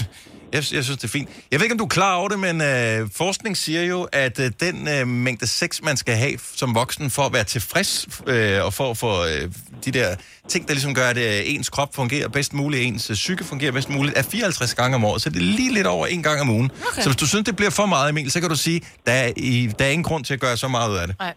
jeg, 0.53 0.65
jeg 0.73 0.85
synes, 0.85 0.89
det 0.89 1.05
er 1.05 1.09
fint. 1.09 1.29
Jeg 1.51 1.61
ved 1.61 1.65
ikke, 1.65 1.73
om 1.73 1.79
du 1.79 1.85
er 1.85 1.89
klar 1.89 2.15
over 2.15 2.29
det, 2.29 2.39
men 2.39 2.61
øh, 2.61 3.09
forskning 3.15 3.57
siger 3.57 3.83
jo, 3.83 4.09
at 4.13 4.41
øh, 4.41 4.51
den 4.61 4.89
øh, 4.89 5.09
mængde 5.09 5.47
sex, 5.47 5.83
man 5.83 5.97
skal 5.97 6.17
have 6.17 6.39
som 6.55 6.75
voksen 6.75 7.11
for 7.11 7.23
at 7.23 7.33
være 7.33 7.45
tilfreds, 7.45 8.09
øh, 8.27 8.65
og 8.65 8.75
for 8.75 8.91
at 8.91 8.99
få 8.99 9.25
øh, 9.25 9.51
de 9.85 9.91
der 9.91 10.17
ting, 10.49 10.69
der 10.69 10.75
ligesom 10.75 10.95
gør, 10.95 11.09
at 11.09 11.17
øh, 11.17 11.43
ens 11.45 11.69
krop 11.69 11.95
fungerer 11.95 12.29
bedst 12.29 12.53
muligt, 12.53 12.83
ens 12.83 13.11
øh, 13.11 13.15
psyke 13.15 13.45
fungerer 13.45 13.73
bedst 13.73 13.89
muligt, 13.89 14.19
er 14.19 14.23
54 14.23 14.75
gange 14.75 14.95
om 14.95 15.05
året. 15.05 15.23
Så 15.23 15.31
det 15.31 15.37
er 15.37 15.41
lige 15.41 15.75
lidt 15.75 15.87
over 15.87 16.07
en 16.07 16.23
gang 16.23 16.41
om 16.41 16.51
ugen. 16.51 16.71
Okay. 16.93 17.03
Så 17.03 17.09
hvis 17.09 17.17
du 17.17 17.27
synes, 17.27 17.45
det 17.45 17.57
bliver 17.57 17.71
for 17.71 17.87
meget, 17.87 18.11
Emil, 18.11 18.31
så 18.31 18.41
kan 18.41 18.49
du 18.49 18.57
sige, 18.57 18.81
der 19.07 19.13
er, 19.13 19.33
i, 19.37 19.71
der 19.79 19.85
er 19.85 19.91
ingen 19.91 20.05
grund 20.05 20.25
til 20.25 20.35
at 20.35 20.41
gøre 20.41 20.57
så 20.57 20.69
meget 20.69 20.91
ud 20.91 20.97
af 20.97 21.07
det. 21.07 21.17
Nej. 21.19 21.35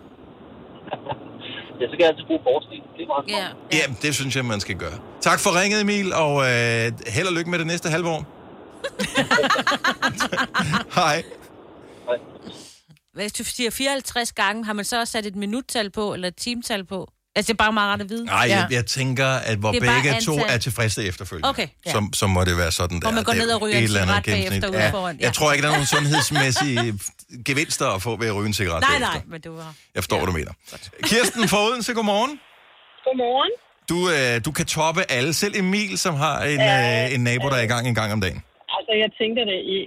Ja, 1.79 1.85
så 1.85 1.91
kan 1.91 1.99
jeg 1.99 2.09
altid 2.09 2.25
bruge 2.29 2.39
forskning. 2.51 2.83
Det 2.97 3.01
er 3.03 3.07
meget 3.07 3.25
Ja. 3.27 3.77
Ja, 3.77 3.93
det 4.01 4.15
synes 4.15 4.35
jeg, 4.35 4.45
man 4.45 4.59
skal 4.59 4.75
gøre. 4.75 4.97
Tak 5.21 5.39
for 5.39 5.61
ringet, 5.61 5.81
Emil, 5.81 6.13
og 6.13 6.33
øh, 6.49 6.91
held 7.07 7.27
og 7.27 7.33
lykke 7.33 7.49
med 7.49 7.59
det 7.59 7.67
næste 7.67 7.89
halve 7.89 8.09
år. 8.09 8.25
Hej. 10.99 11.23
Hvis 13.13 13.33
du 13.33 13.43
siger 13.43 13.71
54 13.71 14.31
gange, 14.31 14.65
har 14.65 14.73
man 14.73 14.85
så 14.85 14.99
også 14.99 15.11
sat 15.11 15.25
et 15.25 15.35
minuttal 15.35 15.89
på, 15.89 16.13
eller 16.13 16.27
et 16.27 16.35
timetal 16.35 16.85
på? 16.85 17.07
Altså, 17.37 17.47
det 17.53 17.55
er 17.59 17.63
bare 17.65 17.73
meget 17.79 17.89
rart 17.91 18.01
at 18.05 18.09
vide. 18.13 18.25
Nej, 18.25 18.45
jeg, 18.55 18.67
jeg 18.77 18.85
tænker, 18.97 19.29
at 19.51 19.57
hvor 19.61 19.71
Det 19.71 19.81
er 19.83 19.85
bare 19.91 20.01
begge 20.03 20.21
to 20.29 20.33
antal. 20.33 20.53
er 20.53 20.57
tilfredse 20.67 20.99
efterfølgende, 21.11 21.49
Okay, 21.49 21.67
ja. 21.85 21.91
så, 21.93 21.99
så 22.21 22.25
må 22.35 22.39
det 22.49 22.55
være 22.63 22.71
sådan 22.79 22.95
der. 22.99 23.05
Hvor 23.07 23.15
man 23.19 23.23
går 23.27 23.33
Det 23.33 23.41
er 23.41 23.45
ned 23.45 23.53
og 23.57 23.61
ryger 23.63 23.75
et 23.75 23.79
en 23.79 23.83
eller 23.89 24.01
andet 24.01 24.15
cigaret 24.15 24.37
bagefter 24.37 24.51
gennemsnit. 24.51 24.75
ude 24.75 24.83
ja, 24.85 24.89
foran, 24.97 25.15
ja. 25.19 25.25
Jeg 25.27 25.33
tror 25.37 25.47
ikke, 25.53 25.61
der 25.63 25.69
er 25.71 25.75
nogen 25.79 25.91
sundhedsmæssige 25.97 26.79
gevinster 27.49 27.87
at 27.95 27.99
få 28.05 28.11
ved 28.21 28.27
at 28.31 28.35
ryge 28.37 28.47
en 28.53 28.57
cigaret 28.61 28.81
Nej, 28.81 28.89
bagefter. 28.91 29.13
nej, 29.13 29.33
men 29.33 29.39
det 29.45 29.51
var... 29.59 29.69
Jeg 29.95 30.01
forstår, 30.03 30.17
hvad 30.21 30.27
du 30.31 30.35
mener. 30.41 30.53
Kirsten 31.11 31.43
fra 31.51 31.59
Odense, 31.65 31.91
godmorgen. 31.99 32.33
Godmorgen. 33.05 33.53
Du, 33.91 33.99
øh, 34.15 34.33
du 34.47 34.51
kan 34.57 34.65
toppe 34.77 35.01
alle, 35.17 35.31
selv 35.43 35.53
Emil, 35.63 35.91
som 36.05 36.13
har 36.25 36.35
en, 36.53 36.61
øh, 36.75 37.15
en 37.15 37.21
nabo, 37.29 37.45
der 37.51 37.57
er 37.61 37.65
i 37.69 37.71
gang 37.73 37.83
en 37.91 37.97
gang 38.01 38.09
om 38.17 38.21
dagen. 38.25 38.39
Altså, 38.77 38.91
jeg 39.03 39.09
tænker 39.21 39.43
det 39.51 39.59
i... 39.75 39.77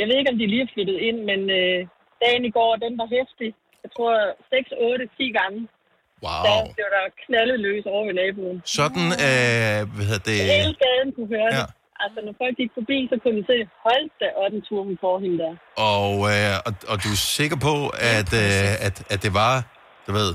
Jeg 0.00 0.06
ved 0.08 0.16
ikke, 0.20 0.30
om 0.34 0.38
de 0.40 0.46
lige 0.52 0.64
er 0.66 0.70
flyttet 0.74 0.96
ind, 1.08 1.18
men 1.30 1.40
øh, 1.58 1.78
dagen 2.24 2.42
i 2.50 2.52
går, 2.58 2.70
den 2.84 2.92
var 3.00 3.08
hæftig. 3.16 3.50
Jeg 3.84 3.90
tror 3.96 4.12
6, 4.52 4.68
8, 4.92 5.04
10 5.18 5.38
gange. 5.40 5.58
Wow. 6.26 6.42
Der 6.46 6.56
blev 6.76 6.88
der 6.96 7.04
knaldet 7.24 7.58
løs 7.66 7.84
over 7.92 8.02
ved 8.08 8.14
naboen. 8.22 8.56
Sådan, 8.78 9.06
øh, 9.26 9.78
hvad 9.94 10.04
hedder 10.10 10.24
det? 10.30 10.38
Hele 10.54 10.74
gaden 10.84 11.08
kunne 11.16 11.30
høre 11.36 11.50
Ja. 11.58 11.64
det. 11.66 11.70
Altså, 12.04 12.18
når 12.26 12.34
folk 12.42 12.54
gik 12.62 12.70
forbi, 12.78 12.98
så 13.10 13.16
kunne 13.22 13.36
de 13.40 13.44
se, 13.52 13.56
hold 13.86 14.06
da, 14.20 14.26
og 14.40 14.44
den 14.52 14.60
tur, 14.68 14.80
hun 14.88 14.96
får 15.04 15.14
hende 15.24 15.36
der. 15.44 15.52
Og, 15.92 16.12
øh, 16.32 16.54
og, 16.66 16.72
og 16.92 16.96
du 17.04 17.08
er 17.16 17.20
sikker 17.40 17.58
på, 17.68 17.74
at, 18.16 18.30
øh, 18.42 18.86
at, 18.86 18.96
at 19.14 19.18
det 19.26 19.32
var, 19.42 19.54
du 20.06 20.10
ved, 20.18 20.30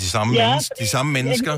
de 0.00 0.06
samme, 0.14 0.30
Ja, 0.34 0.38
mennesker, 0.48 0.74
de 0.82 0.88
samme 0.96 1.10
mennesker? 1.18 1.54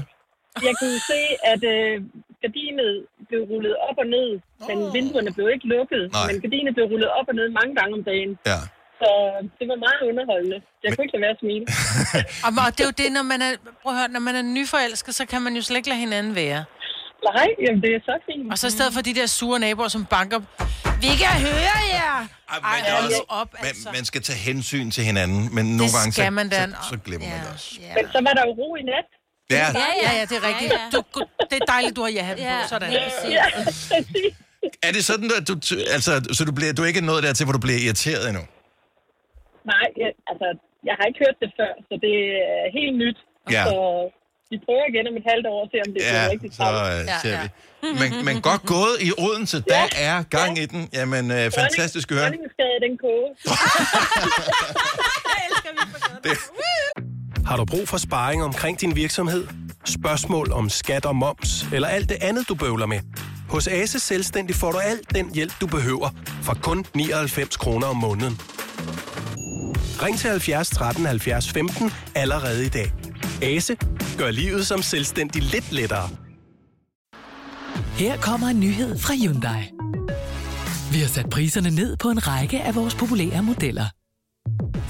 Jeg 0.69 0.75
kunne 0.83 1.01
se, 1.13 1.21
at 1.53 1.63
øh, 1.75 1.95
gardinet 2.43 2.91
blev 3.29 3.41
rullet 3.53 3.75
op 3.89 3.97
og 4.03 4.07
ned, 4.17 4.29
men 4.69 4.77
vinduerne 4.97 5.31
blev 5.37 5.47
ikke 5.55 5.67
lukket. 5.77 6.03
Nej. 6.13 6.27
Men 6.29 6.37
gardinet 6.45 6.73
blev 6.77 6.87
rullet 6.93 7.11
op 7.19 7.27
og 7.31 7.35
ned 7.41 7.49
mange 7.61 7.73
gange 7.79 7.93
om 7.99 8.03
dagen. 8.13 8.31
Ja. 8.53 8.61
Så 9.01 9.09
det 9.59 9.67
var 9.71 9.79
meget 9.87 10.01
underholdende. 10.11 10.59
Jeg 10.85 10.89
kunne 10.93 11.05
ikke 11.07 11.15
lade 11.17 11.25
være 11.27 11.35
at 11.37 11.41
smile. 11.45 11.65
Og 12.47 12.51
og 12.67 12.71
det 12.75 12.81
er 12.85 12.89
jo 12.91 12.97
det, 13.03 13.09
når 13.19 13.23
man 13.33 13.43
er, 13.47 13.51
prøv 13.83 13.93
at 13.93 13.99
høre, 13.99 14.09
når 14.17 14.21
man 14.29 14.35
er 14.37 14.43
nyforelsket, 14.43 15.15
så 15.15 15.25
kan 15.33 15.43
man 15.43 15.53
jo 15.59 15.63
slet 15.63 15.77
ikke 15.77 15.89
lade 15.89 16.01
hinanden 16.07 16.35
være. 16.35 16.65
Nej, 17.35 17.49
jamen 17.65 17.81
det 17.83 17.91
er 17.97 18.01
så 18.11 18.15
fint. 18.29 18.53
Og 18.53 18.59
så 18.59 18.67
i 18.67 18.71
stedet 18.71 18.93
for 18.95 19.01
de 19.01 19.15
der 19.15 19.27
sure 19.27 19.59
naboer, 19.61 19.89
som 19.89 20.05
banker, 20.05 20.39
vi 21.05 21.11
kan 21.23 21.35
høre 21.49 21.79
jer! 21.97 22.17
Ej, 22.53 22.59
men 22.77 22.85
er 22.87 22.95
hold 22.95 23.05
også- 23.07 23.25
op, 23.29 23.53
Man, 23.53 23.65
altså. 23.69 23.89
man 23.97 24.05
skal 24.05 24.23
tage 24.23 24.39
hensyn 24.39 24.91
til 24.91 25.05
hinanden, 25.05 25.55
men 25.55 25.65
nogle 25.77 25.93
gange 25.99 26.13
så, 26.13 26.31
man 26.31 26.49
da. 26.49 26.61
så, 26.67 26.89
så 26.91 26.97
glemmer 27.05 27.29
man 27.29 27.41
det 27.45 27.49
også. 27.55 27.69
Men 27.97 28.05
så 28.13 28.19
var 28.27 28.33
der 28.39 28.43
jo 28.49 28.53
ro 28.61 28.69
i 28.77 28.83
nat. 28.83 29.07
Ja, 29.51 29.57
Ja, 29.57 29.87
ja, 30.05 30.11
ja, 30.19 30.25
det 30.31 30.37
er 30.41 30.49
rigtigt. 30.49 30.73
Ja, 30.73 30.79
ja. 30.85 30.91
Du, 30.97 31.03
det 31.51 31.57
er 31.63 31.67
dejligt, 31.75 31.97
du 31.97 32.03
har 32.03 32.09
ja 32.09 32.27
Ja, 32.39 32.59
på. 32.63 32.69
Sådan. 32.69 32.93
Ja, 32.93 33.45
præcis. 33.65 34.35
er 34.83 34.93
det 34.93 35.05
sådan, 35.05 35.31
at 35.39 35.49
du, 35.49 35.55
altså, 35.97 36.13
så 36.33 36.45
du, 36.45 36.53
bliver, 36.53 36.73
du 36.73 36.83
er 36.83 36.87
ikke 36.87 37.01
nået 37.01 37.23
dertil, 37.23 37.45
hvor 37.47 37.53
du 37.53 37.59
bliver 37.59 37.79
irriteret 37.87 38.29
endnu? 38.29 38.43
Nej, 39.73 39.87
jeg, 40.03 40.11
altså, 40.31 40.47
jeg 40.89 40.95
har 40.99 41.05
ikke 41.11 41.21
hørt 41.25 41.37
det 41.43 41.51
før, 41.61 41.73
så 41.89 41.95
det 42.05 42.15
er 42.51 42.63
helt 42.79 42.95
nyt. 43.03 43.19
Ja. 43.57 43.63
Så 43.69 43.77
vi 44.51 44.57
prøver 44.67 44.85
igen 44.93 45.05
om 45.11 45.15
et 45.21 45.27
halvt 45.33 45.47
år 45.53 45.59
og 45.65 45.69
se, 45.73 45.77
om 45.87 45.91
det 45.95 46.01
bliver 46.07 46.23
Ja, 46.25 46.31
rigtig 46.35 46.51
så 46.53 46.57
travlt. 46.59 46.81
øh, 46.93 47.01
Ja, 47.13 47.17
ser 47.25 47.37
ja. 47.39 47.43
vi. 47.45 47.49
Men, 48.01 48.11
men 48.29 48.35
godt 48.49 48.63
gået 48.77 48.97
i 49.09 49.11
Odense, 49.27 49.59
der 49.75 49.85
er 50.09 50.17
gang 50.39 50.53
i 50.65 50.67
den. 50.73 50.83
Jamen, 50.99 51.25
øh, 51.39 51.45
fantastisk 51.61 52.07
at 52.11 52.15
høre. 52.19 52.29
Dronningsgade, 52.31 52.77
den 52.87 52.95
koge. 53.05 53.29
Har 57.47 57.57
du 57.57 57.65
brug 57.65 57.89
for 57.89 57.97
sparring 57.97 58.45
omkring 58.45 58.81
din 58.81 58.97
virksomhed? 58.97 59.47
Spørgsmål 59.85 60.53
om 60.53 60.69
skat 60.69 61.07
og 61.07 61.17
moms, 61.17 61.63
eller 61.73 61.89
alt 61.89 62.09
det 62.09 62.17
andet, 62.21 62.49
du 62.49 62.55
bøvler 62.55 62.87
med? 62.87 63.01
Hos 63.51 63.67
Ase 63.69 64.01
Selvstændig 64.01 64.57
får 64.57 64.73
du 64.73 64.79
alt 64.79 65.15
den 65.15 65.35
hjælp, 65.35 65.53
du 65.61 65.67
behøver, 65.67 66.09
for 66.43 66.55
kun 66.63 66.85
99 66.95 67.57
kroner 67.57 67.87
om 67.87 67.97
måneden. 67.97 68.39
Ring 70.03 70.19
til 70.19 70.31
70 70.31 70.71
13 70.71 71.07
70 71.07 71.53
15 71.53 71.91
allerede 72.15 72.67
i 72.67 72.69
dag. 72.69 72.93
Ase 73.43 73.77
gør 74.19 74.31
livet 74.31 74.67
som 74.67 74.83
selvstændig 74.83 75.43
lidt 75.43 75.73
lettere. 75.73 76.09
Her 77.99 78.17
kommer 78.17 78.47
en 78.47 78.61
nyhed 78.61 78.99
fra 78.99 79.15
Hyundai. 79.15 79.63
Vi 80.93 80.99
har 80.99 81.09
sat 81.09 81.31
priserne 81.31 81.71
ned 81.71 81.97
på 81.97 82.11
en 82.11 82.27
række 82.27 82.61
af 82.61 82.75
vores 82.75 82.95
populære 82.95 83.43
modeller. 83.43 83.87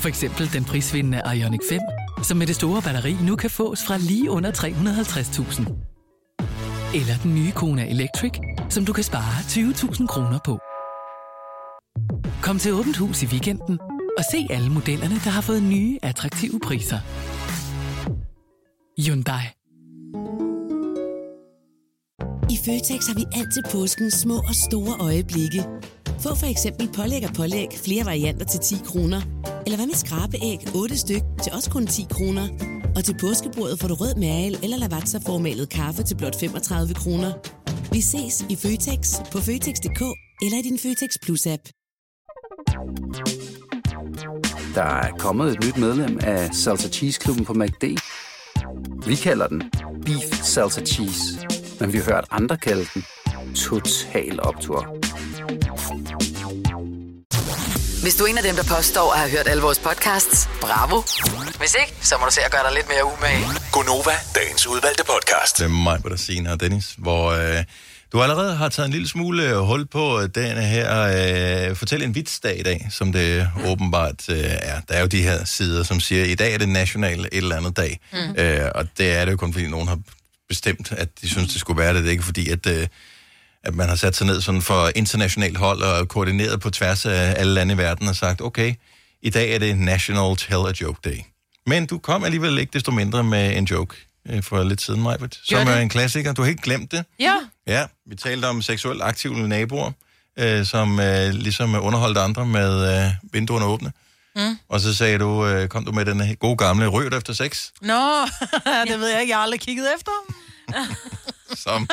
For 0.00 0.08
eksempel 0.08 0.52
den 0.52 0.64
prisvindende 0.64 1.22
Ioniq 1.36 1.60
5, 1.68 1.80
som 2.22 2.36
med 2.36 2.46
det 2.46 2.56
store 2.56 2.82
batteri 2.82 3.16
nu 3.22 3.36
kan 3.36 3.50
fås 3.50 3.84
fra 3.86 3.96
lige 3.96 4.30
under 4.30 4.52
350.000. 4.52 5.60
Eller 6.94 7.14
den 7.22 7.34
nye 7.34 7.52
Kona 7.52 7.90
Electric, 7.90 8.32
som 8.70 8.84
du 8.84 8.92
kan 8.92 9.04
spare 9.04 9.34
20.000 9.40 10.06
kroner 10.06 10.38
på. 10.44 10.58
Kom 12.42 12.58
til 12.58 12.72
Åbent 12.72 12.96
Hus 12.96 13.22
i 13.22 13.26
weekenden 13.26 13.78
og 14.18 14.24
se 14.30 14.46
alle 14.50 14.70
modellerne, 14.70 15.14
der 15.14 15.30
har 15.30 15.40
fået 15.40 15.62
nye, 15.62 15.98
attraktive 16.02 16.60
priser. 16.60 16.98
Hyundai. 19.02 19.44
I 22.54 22.56
Føtex 22.64 23.00
har 23.10 23.14
vi 23.14 23.24
altid 23.38 23.62
påsken 23.72 24.10
små 24.10 24.36
og 24.50 24.54
store 24.54 24.94
øjeblikke. 25.00 25.64
Få 26.20 26.34
for 26.34 26.46
eksempel 26.46 26.88
pålæg 26.96 27.22
og 27.28 27.34
pålæg 27.34 27.68
flere 27.84 28.04
varianter 28.04 28.46
til 28.46 28.60
10 28.60 28.74
kroner. 28.84 29.20
Eller 29.66 29.76
hvad 29.76 29.86
med 29.86 29.94
skrabeæg 29.94 30.58
8 30.74 30.96
styk 30.96 31.22
til 31.42 31.52
også 31.52 31.70
kun 31.70 31.86
10 31.86 32.06
kroner. 32.10 32.48
Og 32.96 33.04
til 33.04 33.16
påskebordet 33.20 33.80
får 33.80 33.88
du 33.88 33.94
rød 33.94 34.14
mal 34.14 34.52
eller 34.64 34.76
lavatserformalet 34.76 35.68
kaffe 35.68 36.02
til 36.02 36.16
blot 36.16 36.40
35 36.40 36.94
kroner. 36.94 37.32
Vi 37.92 38.00
ses 38.00 38.44
i 38.50 38.56
Føtex 38.56 39.00
på 39.32 39.38
Føtex.dk 39.38 40.02
eller 40.44 40.58
i 40.58 40.62
din 40.68 40.78
Føtex 40.78 41.10
Plus-app. 41.24 41.64
Der 44.76 44.82
er 44.82 45.10
kommet 45.18 45.52
et 45.52 45.64
nyt 45.64 45.76
medlem 45.76 46.18
af 46.22 46.54
Salsa 46.54 46.88
Cheese 46.88 47.20
Klubben 47.20 47.44
på 47.44 47.52
MACD. 47.52 47.84
Vi 49.06 49.16
kalder 49.16 49.46
den 49.46 49.62
Beef 50.04 50.42
Salsa 50.42 50.80
Cheese, 50.80 51.22
men 51.80 51.92
vi 51.92 51.98
har 51.98 52.04
hørt 52.04 52.24
andre 52.30 52.56
kalde 52.56 52.86
den 52.94 53.06
Total 53.54 54.40
Optor. 54.42 54.80
Hvis 58.02 58.16
du 58.16 58.24
er 58.24 58.28
en 58.28 58.38
af 58.38 58.42
dem, 58.42 58.54
der 58.54 58.64
påstår 58.76 59.12
at 59.12 59.18
have 59.18 59.30
hørt 59.30 59.48
alle 59.48 59.62
vores 59.62 59.78
podcasts, 59.78 60.48
bravo. 60.60 61.02
Hvis 61.58 61.74
ikke, 61.80 61.92
så 62.00 62.14
må 62.20 62.26
du 62.26 62.32
se 62.32 62.40
at 62.40 62.52
gøre 62.52 62.64
dig 62.66 62.72
lidt 62.74 62.88
mere 62.88 63.04
umage. 63.04 63.44
Gonova, 63.72 64.16
dagens 64.34 64.66
udvalgte 64.66 65.04
podcast. 65.04 65.58
Det 65.58 65.64
er 65.64 65.68
mig, 65.68 66.04
der 66.04 66.16
siger 66.16 66.52
og 66.52 66.60
Dennis, 66.60 66.94
hvor 66.98 67.24
øh, 67.30 67.64
du 68.16 68.22
allerede 68.22 68.56
har 68.56 68.68
taget 68.68 68.86
en 68.86 68.92
lille 68.92 69.08
smule 69.08 69.50
øh, 69.50 69.56
hul 69.56 69.86
på 69.86 70.20
øh, 70.20 70.28
den 70.34 70.56
her 70.56 71.68
øh, 71.70 71.76
Fortæl 71.76 72.02
en 72.02 72.14
vitsdag 72.14 72.60
i 72.60 72.62
dag, 72.62 72.86
som 72.90 73.12
det 73.12 73.50
åbenbart 73.66 74.28
er. 74.28 74.80
Der 74.88 74.94
er 74.94 75.00
jo 75.00 75.06
de 75.06 75.22
her 75.22 75.44
sider, 75.44 75.82
som 75.82 76.00
siger, 76.00 76.24
i 76.24 76.34
dag 76.34 76.54
er 76.54 76.58
det 76.58 76.68
national 76.68 77.20
et 77.20 77.28
eller 77.32 77.56
andet 77.56 77.76
dag. 77.76 78.00
Mm. 78.12 78.18
Og 78.74 78.86
det 78.98 79.12
er 79.12 79.24
det 79.24 79.32
jo 79.32 79.36
kun, 79.36 79.52
fordi 79.52 79.68
nogen 79.68 79.88
har 79.88 79.98
bestemt, 80.48 80.92
at 80.92 81.08
de 81.20 81.28
synes, 81.28 81.52
det 81.52 81.60
skulle 81.60 81.78
være 81.78 81.94
det. 81.94 82.02
Det 82.02 82.08
er 82.08 82.12
ikke 82.12 82.24
fordi, 82.24 82.48
at... 82.48 82.66
At 83.64 83.74
man 83.74 83.88
har 83.88 83.96
sat 83.96 84.16
sig 84.16 84.26
ned 84.26 84.40
sådan 84.40 84.62
for 84.62 84.90
internationalt 84.94 85.56
hold 85.56 85.82
og 85.82 86.08
koordineret 86.08 86.60
på 86.60 86.70
tværs 86.70 87.06
af 87.06 87.34
alle 87.36 87.54
lande 87.54 87.74
i 87.74 87.78
verden 87.78 88.08
og 88.08 88.16
sagt, 88.16 88.40
okay, 88.40 88.74
i 89.22 89.30
dag 89.30 89.54
er 89.54 89.58
det 89.58 89.78
National 89.78 90.36
Tell 90.36 90.66
a 90.68 90.72
Joke 90.80 91.00
Day. 91.04 91.18
Men 91.66 91.86
du 91.86 91.98
kom 91.98 92.24
alligevel 92.24 92.58
ikke 92.58 92.72
desto 92.72 92.90
mindre 92.90 93.24
med 93.24 93.56
en 93.56 93.64
joke 93.64 94.05
øh, 94.30 94.42
for 94.42 94.62
lidt 94.64 94.82
siden, 94.82 95.02
Majbert, 95.02 95.38
som 95.44 95.58
er 95.58 95.64
det? 95.72 95.82
en 95.82 95.88
klassiker. 95.88 96.32
Du 96.32 96.42
har 96.42 96.48
ikke 96.48 96.62
glemt 96.62 96.92
det. 96.92 97.04
Ja. 97.18 97.36
Ja, 97.66 97.84
vi 98.06 98.16
talte 98.16 98.46
om 98.46 98.62
seksuelt 98.62 99.02
aktive 99.02 99.48
naboer, 99.48 99.92
øh, 100.38 100.66
som 100.66 101.00
øh, 101.00 101.30
ligesom 101.30 101.74
underholdt 101.74 102.18
andre 102.18 102.46
med 102.46 103.04
øh, 103.06 103.10
vinduerne 103.32 103.64
åbne. 103.66 103.92
Mm. 104.36 104.58
Og 104.68 104.80
så 104.80 104.94
sagde 104.94 105.18
du, 105.18 105.46
øh, 105.46 105.68
kom 105.68 105.84
du 105.84 105.92
med 105.92 106.04
den 106.04 106.36
gode 106.36 106.56
gamle 106.56 106.86
rødt 106.86 107.14
efter 107.14 107.32
sex, 107.32 107.66
Nå, 107.82 108.10
det 108.90 109.00
ved 109.00 109.08
jeg 109.08 109.20
ikke. 109.20 109.30
Jeg 109.30 109.36
har 109.38 109.42
aldrig 109.42 109.60
kigget 109.60 109.86
efter. 109.96 110.12
som... 111.64 111.88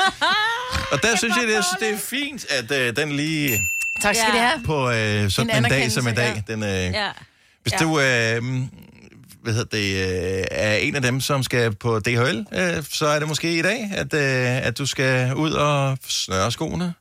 Og 0.91 1.03
der 1.03 1.17
synes 1.17 1.35
jeg, 1.37 1.47
det 1.47 1.55
er, 1.57 1.61
det 1.79 1.89
er 1.93 1.97
fint, 1.97 2.45
at 2.51 2.71
øh, 2.71 2.95
den 2.95 3.11
lige 3.11 3.59
Tak 4.01 4.15
skal 4.15 4.27
Ja. 4.33 4.41
ja. 4.41 4.45
I 4.45 4.47
have. 4.49 4.63
på 4.65 4.89
øh, 4.91 5.31
sådan 5.31 5.49
En 5.57 5.65
en, 5.65 5.71
dag 5.71 5.91
som 5.91 6.07
i 6.07 6.11
dag. 6.13 6.43
Den, 6.47 6.63
øh, 6.63 6.69
Ja. 6.69 7.09
Hvis 7.63 7.73
Ja. 7.73 7.77
du 7.77 7.99
øh, 7.99 8.61
hvad 9.43 9.53
hedder 9.53 9.77
det, 9.77 10.37
øh, 10.39 10.43
er 10.51 10.73
en 10.75 10.95
af 10.95 11.01
dem, 11.01 11.21
som 11.21 11.43
skal 11.43 11.75
på 11.75 11.99
DHL, 11.99 12.45
øh, 12.53 12.83
så 12.91 13.07
er 13.07 13.19
det 13.19 13.27
måske 13.27 13.57
i 13.57 13.61
dag, 13.61 13.89
at, 13.93 14.13
øh, 14.13 14.67
at 14.67 14.77
du 14.77 14.85
skal 14.85 15.35
ud 15.35 15.51
og 15.51 15.97
snøre 16.07 16.51
skoene, 16.51 16.93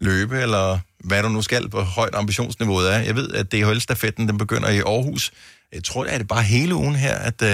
løbe, 0.00 0.40
eller 0.40 0.78
hvad 1.04 1.22
du 1.22 1.28
nu 1.28 1.42
skal, 1.42 1.66
hvor 1.68 1.82
højt 1.82 2.14
ambitionsniveauet 2.14 2.94
er. 2.94 2.98
Jeg 2.98 3.16
ved, 3.16 3.30
at 3.32 3.52
DHL-stafetten 3.52 4.28
den 4.28 4.38
begynder 4.38 4.68
i 4.68 4.78
Aarhus. 4.78 5.32
Jeg 5.72 5.84
tror, 5.84 6.04
det 6.04 6.14
er 6.14 6.18
det 6.18 6.28
bare 6.28 6.42
hele 6.42 6.74
ugen 6.74 6.94
her, 6.96 7.14
at, 7.14 7.42
øh, 7.42 7.48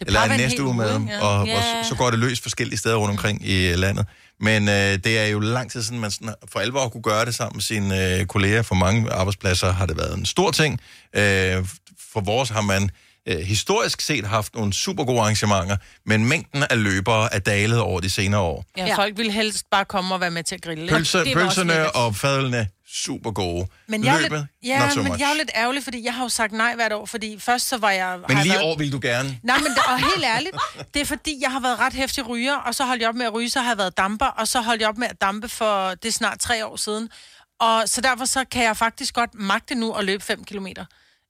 eller 0.00 0.22
en 0.22 0.36
næste 0.40 0.62
uge 0.62 0.74
med, 0.74 0.94
dem, 0.94 1.02
ikke? 1.02 1.20
og, 1.22 1.38
og 1.40 1.46
Ja. 1.46 1.60
så, 1.82 1.88
så 1.88 1.94
går 1.94 2.10
det 2.10 2.18
løs 2.18 2.40
forskellige 2.40 2.78
steder 2.78 2.96
rundt 2.96 3.10
omkring 3.10 3.48
i 3.48 3.74
landet. 3.74 4.06
Men 4.40 4.68
øh, 4.68 4.74
det 5.04 5.18
er 5.18 5.26
jo 5.26 5.38
lang 5.40 5.70
tid 5.70 5.82
siden, 5.82 6.00
man 6.00 6.10
sådan, 6.10 6.34
for 6.52 6.60
alvor 6.60 6.88
kunne 6.88 7.02
gøre 7.02 7.24
det 7.24 7.34
sammen 7.34 7.56
med 7.56 7.62
sine 7.62 8.18
øh, 8.18 8.26
kolleger. 8.26 8.62
For 8.62 8.74
mange 8.74 9.10
arbejdspladser 9.12 9.72
har 9.72 9.86
det 9.86 9.96
været 9.96 10.18
en 10.18 10.26
stor 10.26 10.50
ting. 10.50 10.80
Øh, 11.16 11.66
for 12.12 12.20
vores 12.20 12.48
har 12.48 12.60
man 12.60 12.90
øh, 13.28 13.38
historisk 13.38 14.00
set 14.00 14.26
haft 14.26 14.54
nogle 14.54 14.72
super 14.72 15.04
gode 15.04 15.20
arrangementer, 15.20 15.76
men 16.06 16.24
mængden 16.26 16.64
af 16.70 16.82
løbere 16.82 17.34
er 17.34 17.38
dalet 17.38 17.78
over 17.80 18.00
de 18.00 18.10
senere 18.10 18.40
år. 18.40 18.64
Ja, 18.76 18.86
ja, 18.86 18.96
folk 18.96 19.18
vil 19.18 19.30
helst 19.32 19.70
bare 19.70 19.84
komme 19.84 20.14
og 20.14 20.20
være 20.20 20.30
med 20.30 20.42
til 20.44 20.54
at 20.54 20.62
grille. 20.62 20.88
Pølse, 20.88 21.18
Det 21.18 21.34
pølserne 21.36 21.92
og 21.96 22.16
fadlene, 22.16 22.68
super 22.94 23.30
gode. 23.30 23.66
Men 23.88 24.04
jeg 24.04 24.14
er, 24.16 24.20
Løbet, 24.20 24.38
lidt, 24.38 24.68
ja, 24.70 24.78
not 24.78 24.92
so 24.92 25.02
men 25.02 25.08
much. 25.08 25.20
jeg 25.20 25.26
er 25.26 25.30
jo 25.32 25.38
lidt 25.38 25.50
ærgerlig, 25.54 25.84
fordi 25.84 26.04
jeg 26.04 26.14
har 26.14 26.22
jo 26.22 26.28
sagt 26.28 26.52
nej 26.52 26.74
hvert 26.74 26.92
år, 26.92 27.06
fordi 27.06 27.38
først 27.40 27.68
så 27.68 27.76
var 27.78 27.90
jeg... 27.90 28.18
Men 28.28 28.38
lige 28.38 28.52
været- 28.52 28.64
år 28.64 28.76
vil 28.76 28.92
du 28.92 28.98
gerne. 29.02 29.38
Nej, 29.42 29.58
men 29.58 29.68
og 29.88 29.98
helt 29.98 30.24
ærligt, 30.24 30.56
det 30.94 31.02
er 31.02 31.06
fordi, 31.06 31.38
jeg 31.42 31.50
har 31.52 31.60
været 31.60 31.78
ret 31.78 31.92
hæftig 31.92 32.28
ryger, 32.28 32.54
og 32.56 32.74
så 32.74 32.84
holdt 32.84 33.00
jeg 33.02 33.08
op 33.08 33.14
med 33.14 33.26
at 33.26 33.34
ryge, 33.34 33.50
så 33.50 33.60
har 33.60 33.70
jeg 33.70 33.78
været 33.78 33.96
damper, 33.98 34.26
og 34.26 34.48
så 34.48 34.60
holdt 34.60 34.80
jeg 34.80 34.88
op 34.88 34.98
med 34.98 35.08
at 35.10 35.20
dampe 35.20 35.48
for, 35.48 35.90
det 35.94 36.08
er 36.08 36.12
snart 36.12 36.38
tre 36.40 36.66
år 36.66 36.76
siden. 36.76 37.08
Og 37.60 37.82
så 37.86 38.00
derfor 38.00 38.24
så 38.24 38.44
kan 38.50 38.62
jeg 38.64 38.76
faktisk 38.76 39.14
godt 39.14 39.30
magte 39.34 39.74
nu 39.74 39.92
at 39.92 40.04
løbe 40.04 40.22
5 40.24 40.44
kilometer. 40.44 40.84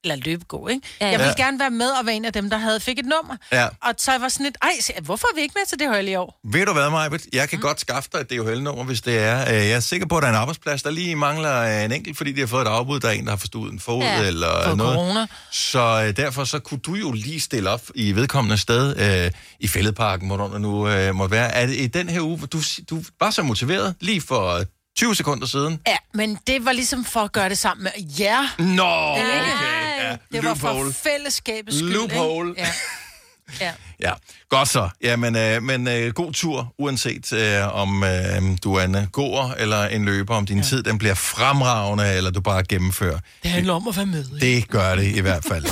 Eller 0.05 0.17
løbe 0.17 0.45
gå, 0.45 0.69
ikke? 0.69 0.87
Ja, 1.01 1.07
ja. 1.07 1.11
Jeg 1.13 1.21
ville 1.21 1.35
Ja. 1.39 1.45
gerne 1.45 1.59
være 1.59 1.71
med 1.71 1.87
og 2.01 2.07
være 2.07 2.15
en 2.15 2.25
af 2.25 2.33
dem, 2.33 2.51
der 2.51 2.59
havde 2.59 2.81
fik 2.81 2.99
et 2.99 3.05
nummer. 3.07 3.37
Ja. 3.53 3.67
Og 3.83 3.95
så 3.99 4.19
var 4.19 4.29
sådan 4.29 4.45
lidt, 4.45 4.57
ej, 4.63 5.01
hvorfor 5.03 5.27
er 5.33 5.35
vi 5.37 5.41
ikke 5.41 5.53
med 5.59 5.67
til 5.69 5.79
det 5.79 5.89
hold 5.89 6.09
i 6.09 6.15
år? 6.15 6.41
Ved 6.45 6.67
du 6.67 6.73
hvad, 6.73 6.91
Majbet? 6.91 7.27
Jeg 7.33 7.49
kan 7.49 7.59
mm. 7.59 7.63
godt 7.63 7.81
skaffe 7.81 8.09
dig 8.13 8.19
et 8.21 8.31
DHL-nummer, 8.31 8.85
hvis 8.85 9.01
det 9.01 9.19
er. 9.19 9.41
Øh, 9.49 9.55
Jeg 9.55 9.71
er 9.71 9.81
sikker 9.81 10.07
på, 10.07 10.17
at 10.17 10.23
der 10.23 10.29
er 10.29 10.33
en 10.33 10.39
arbejdsplads, 10.39 10.83
der 10.83 10.91
lige 10.91 11.17
mangler 11.17 11.61
øh, 11.79 11.85
en 11.85 11.93
enkelt, 11.93 12.17
fordi 12.17 12.33
de 12.33 12.41
har 12.41 12.47
fået 12.47 12.63
et 12.63 12.69
afbud, 12.69 13.01
der 13.01 13.09
er 13.09 13.13
en, 13.13 13.25
der 13.25 13.31
har 13.31 13.37
forstået 13.37 13.73
en 13.73 13.81
fod 13.81 14.03
Ja, 14.03 14.23
eller 14.23 14.65
for 14.69 14.75
noget. 14.75 14.95
corona. 14.95 15.27
Så 15.53 16.05
øh, 16.07 16.17
derfor 16.17 16.45
så 16.45 16.59
kunne 16.59 16.81
du 16.81 16.95
jo 16.95 17.13
lige 17.13 17.41
stille 17.41 17.71
op 17.71 17.83
i 17.95 18.13
vedkommende 18.13 18.59
sted 18.59 18.97
øh, 19.27 19.31
i 19.61 19.69
Fælledparken, 19.69 20.27
hvor 20.29 20.37
der 20.37 20.59
nu 20.59 20.89
øh, 20.89 21.15
måtte 21.15 21.31
være. 21.33 21.55
Er 21.55 21.67
det 21.67 21.77
i 21.77 21.87
den 21.87 22.09
her 22.09 22.21
uge, 22.21 22.37
hvor 22.39 22.47
du, 22.47 22.61
du 22.91 23.03
var 23.21 23.31
så 23.31 23.43
motiveret 23.43 23.95
lige 24.01 24.21
for 24.21 24.49
øh, 24.59 24.65
20 24.97 25.15
sekunder 25.17 25.47
siden? 25.47 25.81
Ja, 25.87 25.97
men 26.15 26.39
det 26.47 26.65
var 26.65 26.73
ligesom 26.73 27.05
for 27.05 27.21
at 27.21 27.33
gøre 27.33 27.49
det 27.49 27.59
sammen 27.59 27.85
med 27.85 27.93
jer. 28.21 28.55
Nå, 28.59 28.83
okay. 29.23 29.84
Ja, 30.33 30.37
Det 30.39 30.45
var 30.45 30.55
for 30.55 30.93
fællesskabets 31.03 31.77
skyld, 31.77 31.93
Loophole. 31.93 32.51
Ikke? 32.51 32.63
Ja. 32.63 33.67
ja. 33.67 33.73
Ja, 34.01 34.13
godt 34.49 34.69
så. 34.69 34.89
Ja, 35.03 35.17
men, 35.17 35.37
øh, 35.37 35.63
men 35.63 35.89
øh, 35.89 36.13
god 36.13 36.33
tur, 36.33 36.75
uanset 36.79 37.33
øh, 37.33 37.75
om 37.77 38.05
øh, 38.05 38.43
du 38.65 38.75
er 38.75 38.85
en 38.85 38.97
gåer 39.13 39.51
eller 39.59 39.85
en 39.87 40.05
løber, 40.05 40.35
om 40.35 40.47
din 40.47 40.57
ja. 40.57 40.63
tid 40.63 40.83
den 40.83 40.99
bliver 40.99 41.15
fremragende, 41.15 42.13
eller 42.13 42.31
du 42.31 42.41
bare 42.41 42.65
gennemfører. 42.65 43.19
Det 43.43 43.51
handler 43.51 43.73
om 43.75 43.89
at 43.89 43.97
være 43.97 44.07
med. 44.07 44.25
Ikke? 44.43 44.57
Det 44.57 44.69
gør 44.69 44.95
det 44.95 45.17
i 45.17 45.21
hvert 45.21 45.45
fald. 45.45 45.65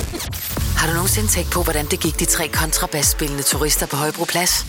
Har 0.77 0.87
du 0.87 0.93
nogensinde 0.93 1.27
tænkt 1.27 1.51
på, 1.51 1.63
hvordan 1.63 1.85
det 1.85 1.99
gik 1.99 2.19
de 2.19 2.25
tre 2.25 2.47
kontrabasspillende 2.47 3.43
turister 3.43 3.85
på 3.85 3.95
Højbroplads? 3.95 4.65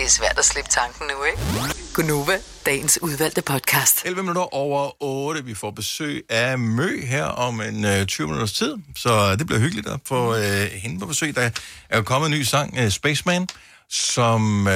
Det 0.00 0.06
er 0.06 0.10
svært 0.10 0.38
at 0.38 0.44
slippe 0.44 0.70
tanken 0.70 1.06
nu, 1.06 1.24
ikke? 1.24 1.74
Gunova, 1.94 2.32
dagens 2.66 2.98
udvalgte 3.02 3.42
podcast. 3.42 4.02
11 4.04 4.22
minutter 4.22 4.54
over 4.54 5.02
8. 5.02 5.44
Vi 5.44 5.54
får 5.54 5.70
besøg 5.70 6.24
af 6.28 6.58
Mø 6.58 7.06
her 7.06 7.24
om 7.24 7.60
en 7.60 7.84
øh, 7.84 8.06
20 8.06 8.26
minutters 8.26 8.52
tid, 8.52 8.74
så 8.96 9.36
det 9.36 9.46
bliver 9.46 9.60
hyggeligt 9.60 9.88
at 9.88 10.00
få 10.06 10.34
øh, 10.36 10.66
hende 10.72 11.00
på 11.00 11.06
besøg. 11.06 11.34
Der 11.36 11.50
er 11.90 11.96
jo 11.96 12.02
kommet 12.02 12.26
en 12.28 12.32
ny 12.38 12.42
sang, 12.42 12.76
øh, 12.78 12.90
Spaceman, 12.90 13.48
som... 13.90 14.66
Øh, 14.68 14.72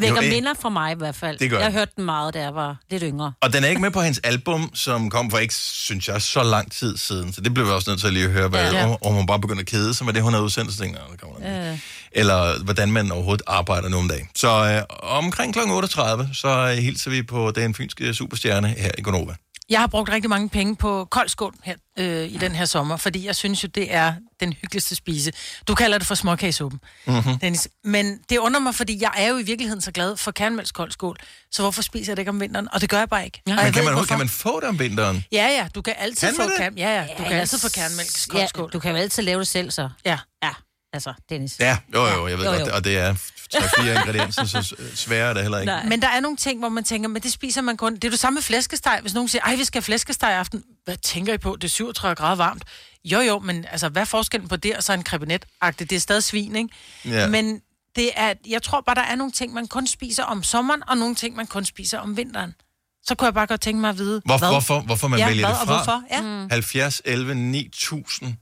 Vækker 0.00 0.22
jo, 0.22 0.28
minder 0.28 0.54
for 0.60 0.68
mig 0.68 0.92
i 0.92 0.96
hvert 0.98 1.14
fald. 1.16 1.38
Det 1.38 1.50
gør 1.50 1.58
jeg 1.58 1.72
hørte 1.72 1.92
den 1.96 2.04
meget, 2.04 2.34
da 2.34 2.40
jeg 2.40 2.54
var 2.54 2.76
lidt 2.90 3.02
yngre. 3.06 3.32
Og 3.40 3.52
den 3.52 3.64
er 3.64 3.68
ikke 3.68 3.80
med 3.82 3.90
på 3.90 4.00
hendes 4.00 4.18
album, 4.24 4.70
som 4.74 5.10
kom 5.10 5.30
for 5.30 5.38
ikke, 5.38 5.54
synes 5.54 6.08
jeg, 6.08 6.22
så 6.22 6.42
lang 6.42 6.72
tid 6.72 6.96
siden. 6.96 7.32
Så 7.32 7.40
det 7.40 7.54
blev 7.54 7.66
vi 7.66 7.70
også 7.70 7.90
nødt 7.90 8.00
til 8.00 8.06
at 8.06 8.12
lige 8.12 8.28
høre, 8.28 8.48
hvad, 8.48 8.72
Ja. 8.72 8.86
om, 8.86 8.96
om 9.02 9.14
hun 9.14 9.26
bare 9.26 9.40
begynder 9.40 9.60
at 9.60 9.66
kede 9.66 9.94
sig 9.94 10.06
med 10.06 10.14
det, 10.14 10.22
hun 10.22 10.32
havde 10.32 10.44
udsendt. 10.44 10.72
Så 10.72 10.78
tænkte 10.78 11.00
jeg, 11.00 11.06
"Nå, 11.08 11.12
det 11.12 11.20
kommer 11.20 11.38
nok." 11.66 11.72
Øh. 11.72 11.78
Eller 12.12 12.64
hvordan 12.64 12.92
man 12.92 13.12
overhovedet 13.12 13.42
arbejder 13.46 13.88
nu 13.88 13.96
om 13.98 14.08
dagen. 14.08 14.28
Så 14.36 14.48
øh, 14.50 14.96
omkring 15.02 15.54
kl. 15.54 15.58
8.30, 15.58 16.34
så 16.34 16.48
øh, 16.48 16.82
hilser 16.82 17.10
vi 17.10 17.22
på 17.22 17.50
den 17.50 17.74
fynske 17.74 18.14
superstjerne 18.14 18.68
her 18.68 18.90
i 18.98 19.02
Gonova. 19.02 19.34
Jeg 19.70 19.80
har 19.80 19.86
brugt 19.86 20.10
rigtig 20.10 20.30
mange 20.30 20.48
penge 20.48 20.76
på 20.76 21.04
koldskål 21.10 21.54
her 21.64 21.74
øh, 21.98 22.24
i 22.28 22.36
den 22.36 22.52
her 22.54 22.64
sommer, 22.64 22.96
fordi 22.96 23.26
jeg 23.26 23.36
synes 23.36 23.62
jo, 23.62 23.68
det 23.74 23.94
er 23.94 24.14
den 24.40 24.52
hyggeligste 24.52 24.94
spise. 24.94 25.32
Du 25.68 25.74
kalder 25.74 25.98
det 25.98 26.06
for 26.06 26.14
småkagesuppen, 26.14 26.80
Mm-hmm. 27.06 27.38
Dennis. 27.38 27.68
Men 27.84 28.18
det 28.30 28.38
undrer 28.38 28.60
mig, 28.60 28.74
fordi 28.74 29.02
jeg 29.02 29.10
er 29.16 29.28
jo 29.28 29.38
i 29.38 29.42
virkeligheden 29.42 29.80
så 29.80 29.90
glad 29.92 30.16
for 30.16 30.30
kernmælkskoldskål, 30.30 31.16
så 31.50 31.62
hvorfor 31.62 31.82
spiser 31.82 32.12
jeg 32.12 32.16
det 32.16 32.20
ikke 32.20 32.30
om 32.30 32.40
vinteren? 32.40 32.68
Og 32.72 32.80
det 32.80 32.88
gør 32.90 32.98
jeg 32.98 33.08
bare 33.08 33.24
ikke. 33.24 33.42
Ja. 33.46 33.62
Men 33.64 33.72
kan 33.72 33.84
man, 33.84 34.04
kan 34.06 34.18
man 34.18 34.28
få 34.28 34.60
det 34.60 34.68
om 34.68 34.78
vinteren? 34.78 35.24
Ja, 35.32 35.46
ja, 35.48 35.68
du 35.74 35.82
kan 35.82 35.94
altid 35.98 36.28
Kan 36.28 36.36
få 36.36 36.50
kan, 36.58 36.78
ja, 36.78 36.94
ja, 36.94 37.02
du 37.02 37.22
kan 37.22 37.26
ellers- 37.26 37.40
altid 37.40 37.58
få 37.58 37.68
kernmælkskoldskål. 37.68 38.64
Ja, 38.64 38.68
du 38.72 38.78
kan 38.80 38.90
jo 38.90 38.96
altid 38.96 39.22
lave 39.22 39.38
det 39.38 39.48
selv, 39.48 39.70
så. 39.70 39.88
Ja. 40.04 40.18
Ja, 40.42 40.50
altså, 40.92 41.12
Dennis. 41.30 41.56
Ja, 41.60 41.78
jo 41.94 42.06
jo, 42.06 42.26
jeg 42.28 42.38
ved 42.38 42.44
Jo, 42.46 42.52
jo, 42.52 42.58
godt, 42.58 42.68
og 42.72 42.84
det 42.84 42.98
er 42.98 43.14
tre-fire 43.52 43.94
ingredienser, 43.94 44.44
så 44.44 44.76
svære 44.94 45.30
er 45.30 45.34
det 45.34 45.42
heller 45.42 45.58
ikke. 45.58 45.72
Nej. 45.72 45.84
Men 45.84 46.02
der 46.02 46.08
er 46.08 46.20
nogle 46.20 46.36
ting, 46.36 46.58
hvor 46.58 46.68
man 46.68 46.84
tænker, 46.84 47.08
men 47.08 47.22
det 47.22 47.32
spiser 47.32 47.62
man 47.62 47.76
kun. 47.76 47.94
Det 47.94 48.04
er 48.04 48.10
det 48.10 48.18
samme 48.18 48.36
med 48.36 48.42
flæskesteg. 48.42 48.98
Hvis 49.02 49.14
nogen 49.14 49.28
siger, 49.28 49.42
ej, 49.42 49.56
vi 49.56 49.64
skal 49.64 49.78
have 49.78 49.84
flæskesteg 49.84 50.30
i 50.30 50.32
aften. 50.32 50.62
Hvad 50.84 50.96
tænker 50.96 51.32
I 51.34 51.38
på? 51.38 51.56
Det 51.56 51.64
er 51.64 51.68
37 51.68 52.14
grader 52.14 52.36
varmt. 52.36 52.64
Jo, 53.04 53.20
jo, 53.20 53.38
men 53.38 53.64
altså, 53.70 53.88
hvad 53.88 54.02
er 54.02 54.06
forskellen 54.06 54.48
på 54.48 54.56
det 54.56 54.76
og 54.76 54.82
så 54.82 54.92
en 54.92 55.02
krebinet 55.02 55.44
-agtigt? 55.64 55.70
Det 55.78 55.92
er 55.92 56.00
stadig 56.00 56.22
svin, 56.22 56.56
ikke? 56.56 56.68
Ja. 57.04 57.28
Men 57.28 57.60
det 57.96 58.10
er, 58.16 58.34
jeg 58.48 58.62
tror 58.62 58.80
bare, 58.80 58.94
der 58.94 59.02
er 59.02 59.14
nogle 59.14 59.32
ting, 59.32 59.52
man 59.52 59.66
kun 59.68 59.86
spiser 59.86 60.24
om 60.24 60.42
sommeren, 60.42 60.82
og 60.88 60.96
nogle 60.96 61.14
ting, 61.14 61.36
man 61.36 61.46
kun 61.46 61.64
spiser 61.64 61.98
om 61.98 62.16
vinteren. 62.16 62.54
Så 63.02 63.14
kunne 63.14 63.26
jeg 63.26 63.34
bare 63.34 63.46
godt 63.46 63.60
tænke 63.60 63.80
mig 63.80 63.90
at 63.90 63.98
vide, 63.98 64.22
Hvor, 64.24 64.38
hvad? 64.38 64.48
hvorfor, 64.48 64.80
hvorfor 64.80 65.08
man 65.08 65.18
ja, 65.18 65.26
vælger 65.28 65.46
hvad, 65.46 65.54
det 65.54 65.60
og 65.60 65.66
fra? 65.66 65.74
hvorfor? 65.76 66.02
Ja. 66.10 66.42
Mm. 66.42 66.50
70, 66.50 67.02
11, 67.04 67.34
9000. 67.34 68.34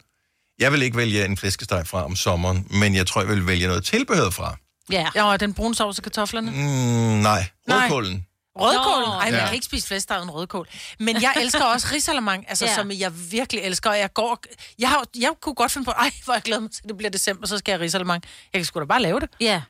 Jeg 0.58 0.72
vil 0.72 0.82
ikke 0.82 0.96
vælge 0.96 1.24
en 1.24 1.36
flæskesteg 1.36 1.86
fra 1.86 2.04
om 2.04 2.16
sommeren, 2.16 2.66
men 2.70 2.94
jeg 2.94 3.06
tror, 3.06 3.20
jeg 3.20 3.28
vil 3.30 3.46
vælge 3.46 3.66
noget 3.66 3.84
tilbehør 3.84 4.30
fra. 4.30 4.56
Ja. 4.92 5.06
ja, 5.14 5.24
og 5.24 5.40
den 5.40 5.54
brune 5.54 5.74
sovs 5.74 5.98
og 5.98 6.02
kartoflerne. 6.04 6.50
Mm, 6.50 6.56
nej, 6.56 7.46
Nej. 7.68 7.78
rødkålen. 7.82 8.26
Rødkål? 8.58 9.02
Nå. 9.06 9.12
Ej, 9.12 9.24
men 9.24 9.34
Ja. 9.34 9.38
jeg 9.40 9.46
kan 9.48 9.54
ikke 9.54 9.66
spise 9.66 9.86
flæskesteg 9.86 10.18
uden 10.18 10.30
rødkål. 10.30 10.68
Men 10.98 11.22
jeg 11.22 11.32
elsker 11.40 11.64
også 11.74 11.86
risalamang, 11.92 12.44
altså, 12.48 12.64
Ja. 12.64 12.74
som 12.74 12.90
jeg 12.90 13.12
virkelig 13.30 13.62
elsker. 13.62 13.90
Og 13.90 13.98
jeg 13.98 14.12
går... 14.14 14.38
Jeg, 14.78 14.88
har, 14.88 15.04
jeg 15.18 15.30
kunne 15.42 15.54
godt 15.54 15.72
finde 15.72 15.84
på, 15.84 15.90
ej, 15.90 16.10
hvor 16.24 16.34
jeg 16.34 16.42
glæder 16.42 16.60
mig 16.60 16.70
til, 16.70 16.80
at 16.84 16.88
det 16.88 16.96
bliver 16.96 17.10
december, 17.10 17.46
så 17.46 17.58
skal 17.58 17.72
jeg 17.72 17.80
risalamang. 17.80 18.22
Jeg 18.52 18.58
kan 18.58 18.64
sgu 18.64 18.80
da 18.80 18.84
bare 18.84 19.02
lave 19.02 19.20
det. 19.20 19.28
Ja. 19.40 19.62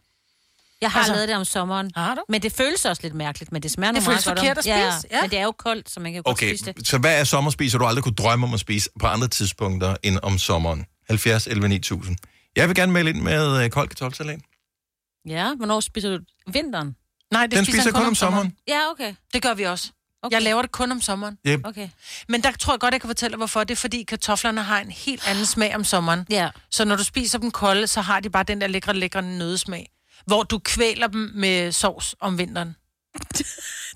Jeg 0.81 0.91
har 0.91 0.99
Altså- 1.01 1.13
lavet 1.15 1.29
det 1.29 1.37
om 1.37 1.45
sommeren. 1.45 1.91
Har 1.97 2.15
du? 2.15 2.23
Men 2.29 2.43
det 2.43 2.53
føles 2.53 2.85
også 2.85 3.03
lidt 3.03 3.15
mærkeligt, 3.15 3.53
men 3.53 3.63
det 3.63 3.71
smager 3.71 3.93
Det 3.93 4.03
meget 4.03 4.05
føles 4.07 4.25
godt. 4.25 4.39
forkert 4.39 4.57
om. 4.57 4.87
at 4.87 4.95
spise, 4.95 5.09
ja. 5.17 5.21
Men 5.21 5.31
det 5.31 5.39
er 5.39 5.43
jo 5.45 5.53
koldt, 5.53 5.91
så 5.91 6.01
man 6.01 6.13
kan 6.13 6.23
godt 6.23 6.33
Okay, 6.37 6.49
spise 6.57 6.73
det. 6.73 6.89
så 6.89 6.99
hvad 6.99 7.21
er 7.21 7.25
sommerspiser, 7.25 7.79
du 7.79 7.85
aldrig 7.87 8.03
kunne 8.05 8.15
drømme 8.15 8.47
om 8.47 8.55
at 8.55 8.61
spise 8.61 8.91
på 9.01 9.07
andre 9.07 9.29
tidspunkter 9.29 9.97
end 10.03 10.19
om 10.23 10.39
sommeren? 10.39 10.87
70, 11.09 11.47
11, 11.47 11.69
9000. 11.69 12.17
Jeg 12.57 12.69
vil 12.69 12.77
gerne 12.77 12.93
melde 12.93 13.11
ind 13.11 13.21
med 13.21 13.65
øh, 13.65 13.71
kold 13.71 13.89
kartoffelsalat. 13.89 14.41
Ja, 15.29 15.55
hvornår 15.57 15.81
spiser 15.81 16.09
du 16.17 16.19
vinteren? 16.53 16.97
Nej, 17.33 17.43
det 17.47 17.57
Den 17.57 17.65
spiser 17.65 17.81
spiser 17.83 17.93
han 17.93 18.01
kun 18.03 18.09
om 18.09 18.15
sommeren. 18.15 18.57
Ja, 18.69 18.81
okay. 18.91 19.15
Det 19.35 19.43
gør 19.43 19.55
vi 19.55 19.63
også. 19.65 19.91
Okay. 20.23 20.35
Jeg 20.35 20.43
laver 20.43 20.63
det 20.63 20.73
kun 20.73 20.93
om 20.93 21.01
sommeren. 21.01 21.39
Yep. 21.47 21.61
Okay. 21.67 21.89
Men 22.29 22.43
der 22.43 22.53
tror 22.53 22.73
jeg 22.73 22.81
godt, 22.81 22.93
jeg 22.93 23.01
kan 23.01 23.09
fortælle 23.09 23.33
dig, 23.33 23.37
hvorfor. 23.37 23.65
Det 23.65 23.71
er, 23.71 23.77
fordi 23.77 24.03
kartoflerne 24.03 24.63
har 24.63 24.81
en 24.81 24.91
helt 24.91 25.29
anden 25.29 25.47
smag 25.47 25.75
om 25.75 25.85
sommeren. 25.85 26.27
Ja. 26.31 26.49
Så 26.71 26.85
når 26.85 26.97
du 26.97 27.05
spiser 27.05 27.39
dem 27.39 27.51
kolde, 27.51 27.87
så 27.87 28.01
har 28.01 28.21
de 28.21 28.31
bare 28.31 28.43
den 28.43 28.61
der 28.61 28.67
lækre, 28.67 28.95
lækre 28.95 29.23
nødesmag. 29.23 29.87
Hvor 30.27 30.43
du 30.43 30.59
kvæler 30.59 31.07
dem 31.07 31.31
med 31.35 31.73
sovs 31.73 32.15
om 32.21 32.39
vinteren. 32.39 32.77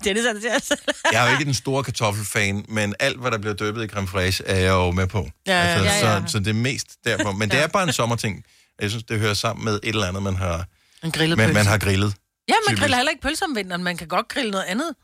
det 0.03 0.07
er 0.07 0.13
det 0.13 0.23
sådan, 0.23 0.41
det 0.41 0.51
er. 0.53 0.75
Jeg 1.11 1.21
er 1.25 1.25
jo 1.25 1.31
ikke 1.31 1.45
den 1.45 1.53
store 1.53 1.83
kartoffelfan, 1.83 2.65
men 2.69 2.95
alt, 2.99 3.19
hvad 3.19 3.31
der 3.31 3.37
bliver 3.37 3.53
døbet 3.53 3.83
i 3.83 3.87
creme 3.87 4.07
fraiche, 4.07 4.45
er 4.45 4.55
jeg 4.59 4.69
jo 4.69 4.91
med 4.91 5.07
på. 5.07 5.29
Ja, 5.47 5.51
ja, 5.53 5.59
altså, 5.59 5.83
ja, 6.07 6.13
ja. 6.13 6.25
Så, 6.27 6.31
så 6.31 6.39
det 6.39 6.47
er 6.47 6.53
mest 6.53 6.97
derfor. 7.03 7.31
Men 7.31 7.49
det 7.51 7.59
er 7.59 7.67
bare 7.67 7.83
en 7.83 7.93
sommerting. 7.93 8.45
Jeg 8.79 8.89
synes, 8.89 9.03
det 9.03 9.19
hører 9.19 9.33
sammen 9.33 9.65
med 9.65 9.79
et 9.83 9.89
eller 9.89 10.07
andet, 10.07 10.23
man 10.23 10.35
har, 10.35 10.65
En 11.03 11.11
grillet 11.11 11.37
man, 11.37 11.47
pølse. 11.47 11.53
man 11.59 11.65
har 11.65 11.77
grillet. 11.77 12.13
Ja, 12.47 12.53
man 12.53 12.67
Typisk. 12.67 12.81
griller 12.81 12.97
heller 12.97 13.09
ikke 13.09 13.21
pølse 13.21 13.45
om 13.45 13.55
vinteren. 13.55 13.83
Man 13.83 13.97
kan 13.97 14.07
godt 14.07 14.27
grille 14.27 14.51
noget 14.51 14.63
andet 14.65 14.95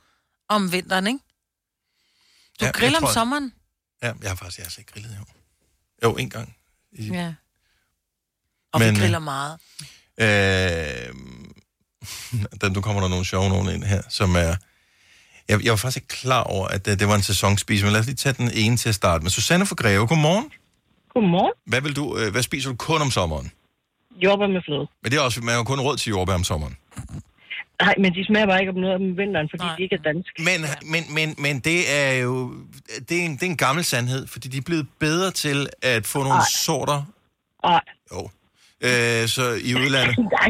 om 0.49 0.71
vinteren, 0.71 1.07
ikke? 1.07 1.19
Du 2.59 2.65
Ja, 2.65 2.71
griller 2.71 2.99
tror- 2.99 3.07
om 3.07 3.13
sommeren. 3.13 3.53
Ja, 4.03 4.13
jeg 4.21 4.29
har 4.29 4.35
faktisk 4.35 4.57
jeg 4.57 4.65
har 4.65 4.75
ikke 4.79 4.91
grillet, 4.91 5.17
jo. 5.19 5.25
Jo, 6.03 6.15
en 6.15 6.29
gang. 6.29 6.55
Ja. 6.99 7.33
Og 8.73 8.79
Men, 8.79 8.89
vi 8.89 8.93
øh, 8.95 9.01
griller 9.01 9.19
meget. 9.19 9.59
Øh, 10.19 10.25
der, 12.62 12.69
nu 12.69 12.82
kommer 12.82 13.01
der 13.01 13.10
nogle 13.10 13.25
sjove 13.25 13.49
nogen 13.49 13.69
ind 13.75 13.84
her, 13.84 14.01
som 14.10 14.36
er... 14.36 14.56
Jeg, 15.49 15.63
jeg 15.63 15.71
var 15.71 15.77
faktisk 15.77 15.97
ikke 15.97 16.08
klar 16.08 16.43
over, 16.43 16.67
at 16.67 16.86
det, 16.86 16.99
det 16.99 17.08
var 17.08 17.15
en 17.15 17.21
sæsonspise, 17.21 17.86
men 17.86 17.91
lad 17.93 17.99
os 17.99 18.06
lige 18.06 18.15
tage 18.15 18.34
den 18.34 18.51
ene 18.53 18.77
til 18.77 18.89
at 18.89 18.95
starte 18.95 19.23
med. 19.23 19.32
Susanne 19.32 19.65
fra 19.65 19.75
Greve, 19.75 20.08
godmorgen. 20.08 20.51
Godmorgen. 21.13 21.53
Hvad, 21.65 21.82
vil 21.82 21.95
du, 21.95 22.17
øh, 22.17 22.32
hvad 22.32 22.41
spiser 22.41 22.69
du 22.69 22.75
kun 22.75 23.01
om 23.01 23.12
sommeren? 23.12 23.51
Jordbær 24.23 24.47
med 24.47 24.62
fløde. 24.65 24.88
Men 25.03 25.12
det 25.12 25.17
er 25.17 25.21
også, 25.21 25.41
man 25.41 25.56
har 25.56 25.63
kun 25.63 25.80
råd 25.80 25.97
til 25.97 26.10
jordbær 26.10 26.34
om 26.34 26.43
sommeren. 26.43 26.77
Nej, 27.82 27.93
men 27.97 28.13
de 28.13 28.25
smager 28.25 28.45
bare 28.45 28.60
ikke 28.60 28.69
om 28.71 28.75
noget 28.75 28.95
om 28.95 29.17
vinteren, 29.17 29.47
fordi 29.51 29.63
Nej. 29.63 29.75
de 29.75 29.84
ikke 29.84 29.95
er 29.95 30.01
danske. 30.12 30.38
Men, 30.49 30.60
men, 30.93 31.03
men, 31.17 31.36
men 31.38 31.60
det 31.60 31.80
er 32.01 32.12
jo 32.13 32.53
det 33.10 33.21
er, 33.21 33.25
en, 33.25 33.34
det 33.34 33.43
er 33.43 33.47
en 33.47 33.58
gammel 33.58 33.84
sandhed, 33.84 34.27
fordi 34.27 34.47
de 34.47 34.58
er 34.58 34.62
blevet 34.62 34.88
bedre 34.99 35.32
til 35.32 35.69
at 35.82 36.08
få 36.08 36.17
nogle 36.19 36.30
Nej. 36.30 36.45
sorter. 36.65 37.03
Nej. 37.63 37.82
Jo. 38.13 38.30
Øh, 38.81 39.27
så 39.27 39.59
i 39.63 39.75
udlandet. 39.75 40.17
Nej. 40.37 40.49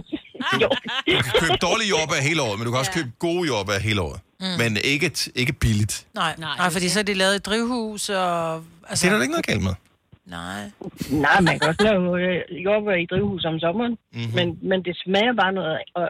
Jo. 0.62 0.70
Du 1.18 1.22
kan 1.24 1.32
købe 1.40 1.58
dårlige 1.62 1.90
jordbær 1.90 2.22
hele 2.22 2.42
året, 2.42 2.60
men 2.60 2.66
du 2.66 2.72
kan 2.72 2.80
også 2.80 2.92
købe 2.92 3.12
gode 3.20 3.48
jordbær 3.48 3.80
hele 3.80 4.02
året. 4.02 4.20
Mm. 4.40 4.46
Men 4.58 4.78
ikke, 4.84 5.12
ikke 5.36 5.54
billigt. 5.54 6.06
Nej, 6.16 6.36
nej, 6.38 6.58
nej 6.58 6.70
fordi 6.70 6.90
så 6.90 7.00
er 7.00 7.04
det 7.04 7.18
lavet 7.18 7.36
i 7.36 7.40
drivhus 7.40 8.10
og... 8.10 8.64
Altså, 8.90 9.06
Det 9.08 9.12
er 9.14 9.16
der 9.16 9.22
ikke 9.22 9.32
noget 9.32 9.46
galt 9.46 9.64
med. 9.64 9.74
Nej. 10.26 10.72
Nej, 11.10 11.40
man 11.42 11.60
kan 11.60 11.70
også 11.70 11.84
lave 11.84 12.22
øh, 12.22 12.64
jordbær 12.66 12.96
i 13.04 13.06
drivhus 13.12 13.46
om 13.46 13.60
sommeren, 13.60 13.92
Mhm. 13.92 14.22
mm-hmm. 14.22 14.36
men, 14.36 14.48
men 14.70 14.84
det 14.86 14.94
smager 15.06 15.34
bare 15.42 15.52
noget 15.54 15.78
øh, 15.98 16.08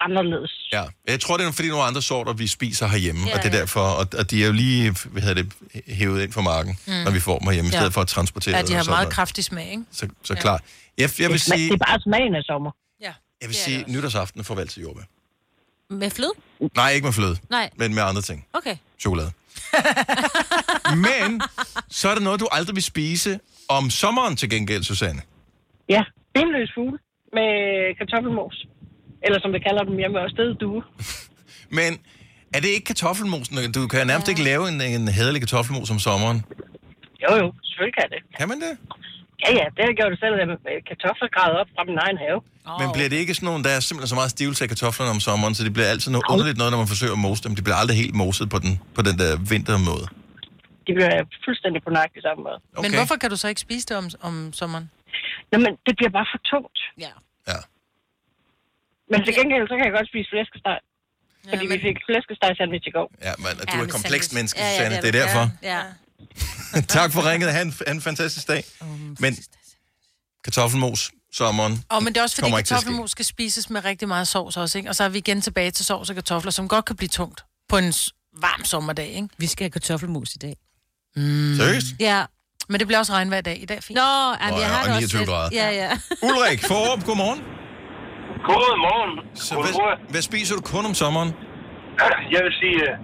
anderledes. 0.00 0.52
Ja, 0.72 0.82
jeg 1.08 1.20
tror, 1.20 1.36
det 1.36 1.46
er 1.46 1.52
fordi 1.52 1.68
nogle 1.68 1.84
andre 1.84 2.02
sorter, 2.02 2.32
vi 2.32 2.46
spiser 2.46 2.86
herhjemme, 2.88 3.20
Ja, 3.28 3.36
og 3.36 3.42
det 3.42 3.54
er 3.54 3.58
derfor, 3.58 3.80
og, 3.80 4.06
og 4.18 4.30
de 4.30 4.42
er 4.42 4.46
jo 4.46 4.52
lige, 4.52 4.94
hvad 5.12 5.22
hedder 5.22 5.42
det, 5.42 5.52
hævet 5.88 6.22
ind 6.22 6.32
fra 6.32 6.40
marken, 6.40 6.78
mm. 6.86 6.92
Når 7.04 7.10
vi 7.10 7.20
får 7.20 7.38
dem 7.38 7.46
herhjemme, 7.48 7.68
i 7.68 7.72
Ja. 7.72 7.78
stedet 7.78 7.94
for 7.94 8.00
at 8.00 8.08
transportere 8.08 8.56
Ja, 8.56 8.62
de 8.62 8.66
dem 8.66 8.76
har 8.76 8.84
meget 8.84 9.02
noget. 9.04 9.12
kraftig 9.14 9.44
smag, 9.44 9.70
ikke? 9.70 9.82
Så, 9.92 10.08
så 10.24 10.34
ja. 10.34 10.40
klar. 10.40 10.60
Jeg, 10.98 11.10
jeg 11.18 11.28
vil 11.28 11.32
det, 11.32 11.40
sige, 11.40 11.68
det 11.68 11.80
er 11.80 11.84
bare 11.86 12.00
smagen 12.00 12.34
af 12.34 12.42
sommer. 12.42 12.70
Ja. 13.00 13.12
jeg 13.40 13.48
vil 13.48 13.56
sige 13.56 13.84
nytårsaften 13.88 14.44
får 14.44 14.54
vi 14.54 14.60
altid 14.60 14.82
jordbær. 14.82 15.02
Med 15.90 16.10
fløde? 16.10 16.32
Nej, 16.76 16.90
ikke 16.90 17.04
med 17.04 17.12
fløde, 17.12 17.36
Nej. 17.50 17.70
men 17.76 17.94
med 17.94 18.02
andre 18.02 18.22
ting. 18.22 18.46
Okay. 18.52 18.76
Chokolade. 19.00 19.30
men, 21.06 21.40
så 21.88 22.08
er 22.08 22.14
der 22.14 22.20
noget, 22.20 22.40
du 22.40 22.48
aldrig 22.52 22.74
vil 22.74 22.82
spise 22.82 23.40
om 23.68 23.90
sommeren 23.90 24.36
til 24.36 24.50
gengæld, 24.50 24.82
Susanne. 24.82 25.22
Ja, 25.88 26.02
benløs 26.34 26.70
fugle 26.74 26.98
med 27.32 27.50
kartoffelmos. 27.98 28.66
Eller 29.22 29.40
som 29.40 29.52
vi 29.52 29.58
kalder 29.58 29.82
dem 29.84 29.96
hjemme 29.96 30.20
også, 30.20 30.36
det 30.38 30.60
due. 30.60 30.82
Men 31.78 31.90
er 32.54 32.60
det 32.60 32.68
ikke 32.68 32.84
kartoffelmosen? 32.84 33.72
Du 33.72 33.86
kan 33.86 34.06
nærmest 34.06 34.28
ikke 34.28 34.42
lave 34.42 34.68
en, 34.68 34.80
en 34.80 35.08
hederlig 35.08 35.40
kartoffelmos 35.40 35.90
om 35.90 35.98
sommeren. 35.98 36.44
Jo, 37.24 37.36
jo, 37.40 37.52
selvfølgelig 37.62 37.96
kan 38.00 38.08
det. 38.14 38.20
Kan 38.38 38.48
man 38.48 38.60
det? 38.60 38.78
Ja, 39.44 39.50
ja, 39.60 39.64
det 39.74 39.78
har 39.82 39.88
jeg 39.92 39.96
gjort 40.00 40.10
det 40.14 40.20
selv, 40.24 40.34
at 40.44 40.48
med 40.66 40.76
kartofler 40.90 41.28
gravet 41.36 41.56
op 41.60 41.68
fra 41.74 41.82
min 41.90 41.98
egen 42.06 42.18
have. 42.24 42.38
Men 42.80 42.86
bliver 42.96 43.08
det 43.12 43.18
ikke 43.22 43.34
sådan 43.38 43.46
nogle, 43.50 43.60
der 43.66 43.72
er 43.76 43.80
simpelthen 43.88 44.10
så 44.14 44.18
meget 44.20 44.30
stivelse 44.36 44.60
af 44.64 44.68
kartoflerne 44.74 45.10
om 45.16 45.20
sommeren, 45.28 45.52
så 45.56 45.62
det 45.66 45.72
bliver 45.76 45.88
altid 45.94 46.08
noget 46.14 46.26
underligt 46.32 46.58
noget, 46.60 46.70
når 46.72 46.80
man 46.84 46.88
forsøger 46.94 47.14
at 47.18 47.22
mose 47.26 47.40
dem. 47.44 47.52
De 47.58 47.62
bliver 47.66 47.78
aldrig 47.82 47.96
helt 48.02 48.14
moset 48.22 48.46
på 48.54 48.58
den, 48.64 48.72
på 48.96 49.00
den 49.08 49.14
der 49.22 49.30
vintermåde. 49.52 50.06
De 50.86 50.90
bliver 50.96 51.12
fuldstændig 51.46 51.80
på 51.86 51.90
nøjagtig 51.96 52.20
samme 52.26 52.40
måde. 52.46 52.58
Okay. 52.76 52.82
Men 52.84 52.90
hvorfor 52.98 53.16
kan 53.22 53.28
du 53.32 53.36
så 53.42 53.46
ikke 53.52 53.62
spise 53.68 53.84
det 53.90 53.94
om, 54.02 54.06
om 54.28 54.34
sommeren? 54.60 54.86
Jamen, 55.52 55.72
det 55.86 55.92
bliver 55.98 56.12
bare 56.18 56.26
for 56.32 56.40
tungt. 56.52 56.78
Ja. 57.04 57.12
Ja. 57.52 57.58
Men 59.12 59.18
til 59.26 59.32
gengæld, 59.38 59.62
så 59.70 59.74
kan 59.78 59.84
jeg 59.88 59.94
godt 59.98 60.08
spise 60.12 60.28
flæskesteg. 60.34 60.78
Fordi 61.52 61.64
vi 61.74 61.78
fik 61.88 61.96
flæskesteg 62.08 62.50
sandwich 62.58 62.86
i 62.90 62.92
går. 62.98 63.08
Ja, 63.28 63.32
men 63.44 63.50
du 63.70 63.74
er 63.80 63.84
et 63.88 63.92
komplekst 63.98 64.30
menneske, 64.36 64.56
Ja, 64.60 64.66
ja, 64.66 64.72
Susanne. 64.72 64.96
det 64.96 65.02
Det 65.04 65.10
er 65.14 65.18
er 65.20 65.26
derfor. 65.26 65.44
Ja. 65.72 65.80
tak 66.96 67.12
for 67.12 67.30
ringet. 67.30 67.52
Ha' 67.52 67.62
en, 67.62 67.74
ha' 67.86 67.92
en 67.92 68.00
fantastisk 68.00 68.48
dag. 68.48 68.64
Men 69.18 69.36
kartoffelmos, 70.44 71.10
sommeren, 71.32 71.84
Og 71.88 72.02
men 72.02 72.12
det 72.14 72.18
er 72.18 72.22
også 72.22 72.36
fordi 72.36 72.44
kommer 72.44 72.58
ikke 72.58 72.68
til 72.68 72.74
at 72.74 72.80
ske. 72.80 72.84
kartoffelmos 72.84 73.10
skal 73.10 73.24
spises 73.24 73.70
med 73.70 73.84
rigtig 73.84 74.08
meget 74.08 74.28
sovs 74.28 74.56
også, 74.56 74.78
ikke? 74.78 74.90
Og 74.90 74.96
så 74.96 75.04
er 75.04 75.08
vi 75.08 75.18
igen 75.18 75.40
tilbage 75.40 75.70
til 75.70 75.84
sovs 75.84 76.08
og 76.10 76.14
kartofler, 76.14 76.50
som 76.50 76.68
godt 76.68 76.84
kan 76.84 76.96
blive 76.96 77.08
tungt 77.08 77.44
på 77.68 77.78
en 77.78 77.92
s- 77.92 78.10
varm 78.40 78.64
sommerdag, 78.64 79.08
ikke? 79.08 79.28
Vi 79.38 79.46
skal 79.46 79.64
have 79.64 79.70
kartoffelmos 79.70 80.34
i 80.34 80.38
dag. 80.38 80.56
Mm. 81.16 81.54
Seriøst? 81.56 81.86
Ja. 82.00 82.24
Men 82.68 82.78
det 82.80 82.86
bliver 82.86 82.98
også 82.98 83.12
regn 83.12 83.28
hver 83.28 83.40
dag. 83.40 83.62
I 83.62 83.64
dag 83.64 83.76
er 83.76 83.80
fint. 83.80 83.96
Nå, 83.96 84.02
Nå 84.02 84.36
jamen, 84.40 84.54
ja, 84.54 84.60
jeg 84.60 84.70
har 84.70 84.80
og 84.82 84.86
det 84.88 84.94
29 84.94 85.04
også 85.04 85.18
lidt. 85.18 85.28
grader. 85.28 85.48
Ja, 85.52 85.70
ja. 85.70 85.90
Ulrik, 86.28 86.64
Forup, 86.66 87.04
godmorgen. 87.04 87.40
Godmorgen. 88.50 89.12
Så 89.34 89.54
hvad, 89.54 90.10
hvad 90.10 90.22
spiser 90.22 90.54
du 90.54 90.62
kun 90.62 90.84
om 90.86 90.94
sommeren? 90.94 91.30
Jeg 92.34 92.40
vil 92.46 92.52
sige, 92.62 92.76
øh, 92.90 92.98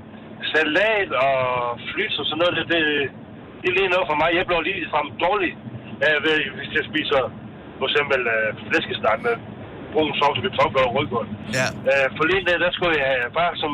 salat 0.54 1.10
og 1.26 1.36
flys 1.90 2.14
og 2.20 2.26
sådan 2.26 2.40
noget, 2.42 2.54
det, 2.58 2.64
det, 2.72 2.82
det 3.60 3.66
er 3.70 3.76
lige 3.78 3.94
noget 3.94 4.06
for 4.10 4.18
mig. 4.22 4.30
Jeg 4.38 4.46
bliver 4.48 4.62
lige 4.68 4.90
frem 4.92 5.08
dårlig, 5.26 5.52
ved, 6.26 6.38
hvis 6.56 6.70
jeg 6.78 6.84
spiser 6.90 7.20
for 7.78 7.86
eksempel 7.90 8.20
øh, 8.34 8.48
flæskesteg 8.68 9.16
med 9.26 9.34
brun 9.92 10.12
sovs 10.20 10.38
kartofler 10.44 10.82
og 10.86 10.92
rødgrød. 10.96 11.26
Ja. 11.58 11.66
Øh, 11.90 12.06
forleden 12.18 12.44
dag, 12.48 12.58
der 12.64 12.70
skulle 12.76 12.96
jeg 13.04 13.14
bare 13.40 13.52
som, 13.62 13.72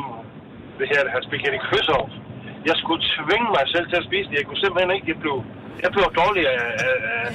det 0.79 0.87
her, 0.91 0.99
have 1.13 1.23
spaghetti 1.27 1.59
kødsovs. 1.69 2.15
Jeg 2.69 2.75
skulle 2.81 3.01
tvinge 3.15 3.49
mig 3.57 3.65
selv 3.73 3.85
til 3.91 3.97
at 4.01 4.07
spise 4.09 4.27
det. 4.29 4.37
Jeg 4.39 4.45
kunne 4.47 4.63
simpelthen 4.63 4.91
ikke, 4.95 5.07
jeg 5.13 5.19
blev, 5.23 5.37
jeg 5.83 5.89
blev 5.95 6.05
dårlig 6.21 6.43
af, 6.55 6.65
af, 6.87 6.95
af, 7.13 7.27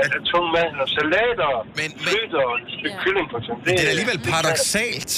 af 0.00 0.06
tung 0.30 0.46
mad 0.56 0.70
og 0.82 0.88
salat 0.96 1.38
og 1.48 1.56
flyt 2.06 2.32
og 2.44 2.50
et 2.60 2.68
stykke 2.76 2.96
kylling 3.04 3.26
for 3.32 3.38
eksempel. 3.40 3.62
Det 3.78 3.84
er 3.86 3.90
alligevel 3.94 4.18
paradoxalt, 4.32 5.12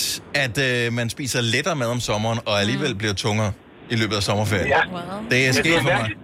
at 0.45 0.55
øh, 0.69 0.93
man 0.99 1.07
spiser 1.17 1.41
lettere 1.55 1.77
mad 1.83 1.89
om 1.97 2.01
sommeren, 2.09 2.39
og 2.49 2.55
alligevel 2.63 2.95
bliver 3.01 3.15
tungere 3.25 3.53
i 3.93 3.97
løbet 4.01 4.17
af 4.21 4.23
sommerferien. 4.29 4.69
Ja. 4.77 4.83
Det 5.31 5.39
er 5.43 5.47
Men 5.47 5.55
sket 5.63 5.75
for 5.75 5.83
mig. 5.83 5.93
mærkeligt. 5.93 6.21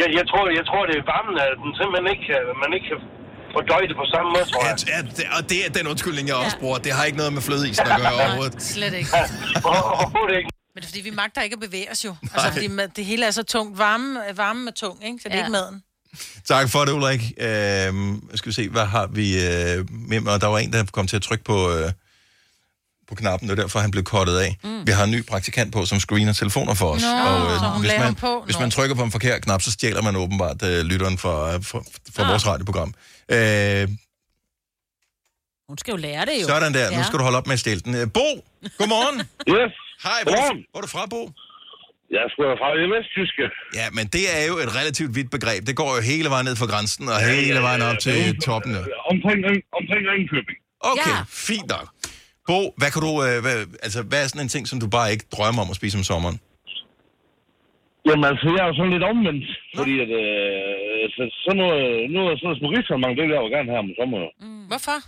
Jeg, 0.00 0.08
jeg, 0.18 0.24
tror, 0.30 0.42
jeg 0.60 0.64
tror, 0.70 0.82
det 0.90 0.94
er 1.00 1.04
varmen, 1.14 1.34
at 1.46 1.50
den 1.64 1.70
simpelthen 1.80 2.06
ikke, 2.14 2.24
kan- 2.30 2.46
man 2.64 2.70
ikke 2.76 2.86
kan 2.92 2.98
fordøje 3.54 3.86
det 3.90 3.96
på 4.02 4.06
samme 4.14 4.28
måde, 4.34 4.44
tror 4.52 4.62
jeg. 4.68 4.76
Ja, 4.94 4.98
det, 5.18 5.24
og 5.38 5.42
det 5.50 5.58
er 5.66 5.70
den 5.78 5.86
undskyldning, 5.92 6.24
jeg 6.30 6.36
også 6.46 6.58
bruger. 6.62 6.78
Det 6.86 6.92
har 6.96 7.04
ikke 7.08 7.18
noget 7.22 7.32
med 7.32 7.42
flødeisen 7.48 7.86
at 7.92 8.00
gøre 8.00 8.12
overhovedet. 8.20 8.62
Slet 8.62 8.94
ikke. 9.00 9.10
Overhovedet 9.70 10.36
ikke. 10.40 10.50
Men 10.74 10.78
det 10.82 10.86
er 10.88 10.90
fordi, 10.92 11.02
vi 11.10 11.14
magter 11.22 11.40
ikke 11.46 11.54
at 11.54 11.60
bevæge 11.68 11.88
os 11.94 12.04
jo. 12.08 12.12
Altså, 12.34 12.48
fordi 12.52 12.68
det 12.96 13.04
hele 13.04 13.22
er 13.26 13.30
så 13.30 13.42
tungt. 13.54 13.78
Varme, 13.78 14.18
varme 14.42 14.62
er 14.70 14.72
tung, 14.82 14.96
ikke? 15.06 15.18
Så 15.22 15.28
det 15.28 15.34
er 15.34 15.38
Ja. 15.38 15.42
ikke 15.44 15.52
maden. 15.52 15.82
Tak 16.48 16.70
for 16.70 16.84
det, 16.84 16.92
Ulrik. 16.92 17.32
Øhm, 17.40 18.28
skal 18.34 18.48
vi 18.48 18.54
se, 18.54 18.68
hvad 18.68 18.84
har 18.86 19.06
vi 19.06 19.44
øh, 19.46 19.86
med? 19.90 20.26
Og 20.28 20.40
der 20.40 20.46
var 20.46 20.58
en, 20.58 20.72
der 20.72 20.84
kom 20.92 21.06
til 21.06 21.16
at 21.16 21.22
trykke 21.22 21.44
på, 21.44 21.72
øh, 21.72 21.92
på 23.08 23.14
knappen, 23.14 23.50
er 23.50 23.54
derfor, 23.54 23.78
han 23.80 23.90
blev 23.90 24.04
kottet 24.04 24.38
af. 24.38 24.56
Mm. 24.64 24.86
Vi 24.86 24.92
har 24.92 25.04
en 25.04 25.10
ny 25.10 25.26
praktikant 25.26 25.72
på, 25.72 25.86
som 25.86 26.00
screener 26.00 26.32
telefoner 26.32 26.74
for 26.74 26.90
os. 26.90 27.02
Nå, 27.02 27.08
så 27.58 27.70
hun 27.72 27.80
hvis, 27.80 27.92
man, 27.98 28.14
på. 28.14 28.42
hvis 28.44 28.58
man 28.58 28.70
trykker 28.70 28.96
på 28.96 29.02
en 29.02 29.10
forkert 29.10 29.42
knap, 29.42 29.62
så 29.62 29.70
stjæler 29.70 30.02
man 30.02 30.16
åbenbart 30.16 30.62
øh, 30.62 30.84
lytteren 30.84 31.18
fra, 31.18 31.56
fra, 31.56 31.78
fra 32.14 32.22
Ah. 32.22 32.28
vores 32.28 32.46
radioprogram. 32.46 32.94
Øh, 33.28 33.88
Hun 35.68 35.78
skal 35.78 35.90
jo 35.92 35.96
lære 35.96 36.24
det 36.26 36.32
jo. 36.42 36.46
sådan 36.46 36.74
der. 36.74 36.96
Nu 36.96 37.02
skal 37.04 37.18
du 37.18 37.22
holde 37.22 37.38
op 37.38 37.46
med 37.46 37.52
at 37.52 37.60
stjæle 37.60 37.80
den. 37.80 37.94
Øh, 37.94 38.12
Bo, 38.12 38.20
godmorgen. 38.78 39.18
Yes. 39.56 39.72
Hej, 40.02 40.20
hvor, 40.22 40.32
er 40.32 40.48
du- 40.50 40.64
hvor 40.70 40.78
er 40.78 40.82
du 40.82 40.86
fra, 40.88 41.06
Bo? 41.06 41.30
Jeg 42.12 42.20
er 42.24 42.28
sgu 42.32 42.38
da 42.42 42.54
fra 42.62 42.68
det 42.80 42.86
vesttyske. 42.96 43.44
Ja, 43.80 43.86
men 43.96 44.04
det 44.16 44.24
er 44.38 44.44
jo 44.50 44.54
et 44.64 44.70
relativt 44.80 45.12
vidt 45.18 45.30
begreb. 45.36 45.60
Det 45.70 45.76
går 45.80 45.90
jo 45.96 46.00
hele 46.12 46.28
vejen 46.34 46.46
ned 46.48 46.56
fra 46.60 46.68
grænsen 46.72 47.04
og 47.14 47.18
hele 47.34 47.58
vejen 47.68 47.82
op 47.88 47.98
til 48.06 48.18
toppen. 48.48 48.72
jo. 48.78 48.82
Omkring, 49.12 49.38
omkring 49.80 50.02
Ringkøbing. 50.12 50.58
Okay, 50.92 51.14
ja. 51.18 51.22
fint 51.48 51.68
nok. 51.74 51.86
Bo, 52.48 52.58
hvad 52.80 52.90
kan 52.94 53.00
du, 53.06 53.12
øh, 53.26 53.36
hvad, 53.44 53.56
altså, 53.86 54.00
hvad 54.10 54.18
er 54.22 54.28
sådan 54.30 54.44
en 54.46 54.54
ting, 54.54 54.64
som 54.70 54.78
du 54.84 54.88
bare 54.96 55.08
ikke 55.14 55.26
drømmer 55.34 55.62
om 55.64 55.70
at 55.72 55.78
spise 55.80 55.96
om 56.00 56.04
sommeren? 56.12 56.36
Jamen 58.08 58.24
altså, 58.30 58.46
jeg 58.56 58.62
er 58.64 58.70
jo 58.70 58.76
sådan 58.78 58.94
lidt 58.96 59.08
omvendt, 59.12 59.46
fordi 59.78 59.94
at, 60.04 60.10
øh, 60.24 61.02
så, 61.16 61.22
sådan 61.44 61.60
noget, 61.64 61.84
noget, 62.16 62.32
sådan 62.38 62.46
noget 62.48 62.58
små 62.60 62.68
det 63.16 63.22
vil 63.26 63.34
jeg 63.36 63.44
jo 63.46 63.50
gerne 63.56 63.70
have 63.72 63.82
om 63.86 63.90
sommeren. 64.00 64.30
Mm. 64.44 64.64
Hvorfor? 64.70 64.98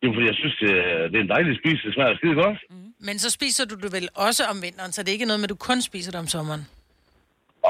Jamen, 0.00 0.14
fordi 0.16 0.26
jeg 0.32 0.38
synes, 0.40 0.56
det, 0.62 0.72
er- 0.84 1.06
det 1.10 1.16
er 1.18 1.24
en 1.26 1.34
dejlig 1.36 1.52
spise, 1.60 1.80
det 1.86 1.92
smager 1.96 2.16
skide 2.20 2.36
godt. 2.44 2.58
Men 3.06 3.18
så 3.18 3.28
spiser 3.30 3.64
du 3.64 3.74
det 3.84 3.92
vel 3.92 4.08
også 4.14 4.42
om 4.52 4.62
vinteren, 4.62 4.92
så 4.92 5.02
det 5.02 5.08
er 5.08 5.12
ikke 5.12 5.24
noget 5.30 5.40
med, 5.40 5.44
at 5.48 5.50
du 5.50 5.60
kun 5.70 5.82
spiser 5.82 6.10
det 6.10 6.20
om 6.20 6.28
sommeren. 6.36 6.64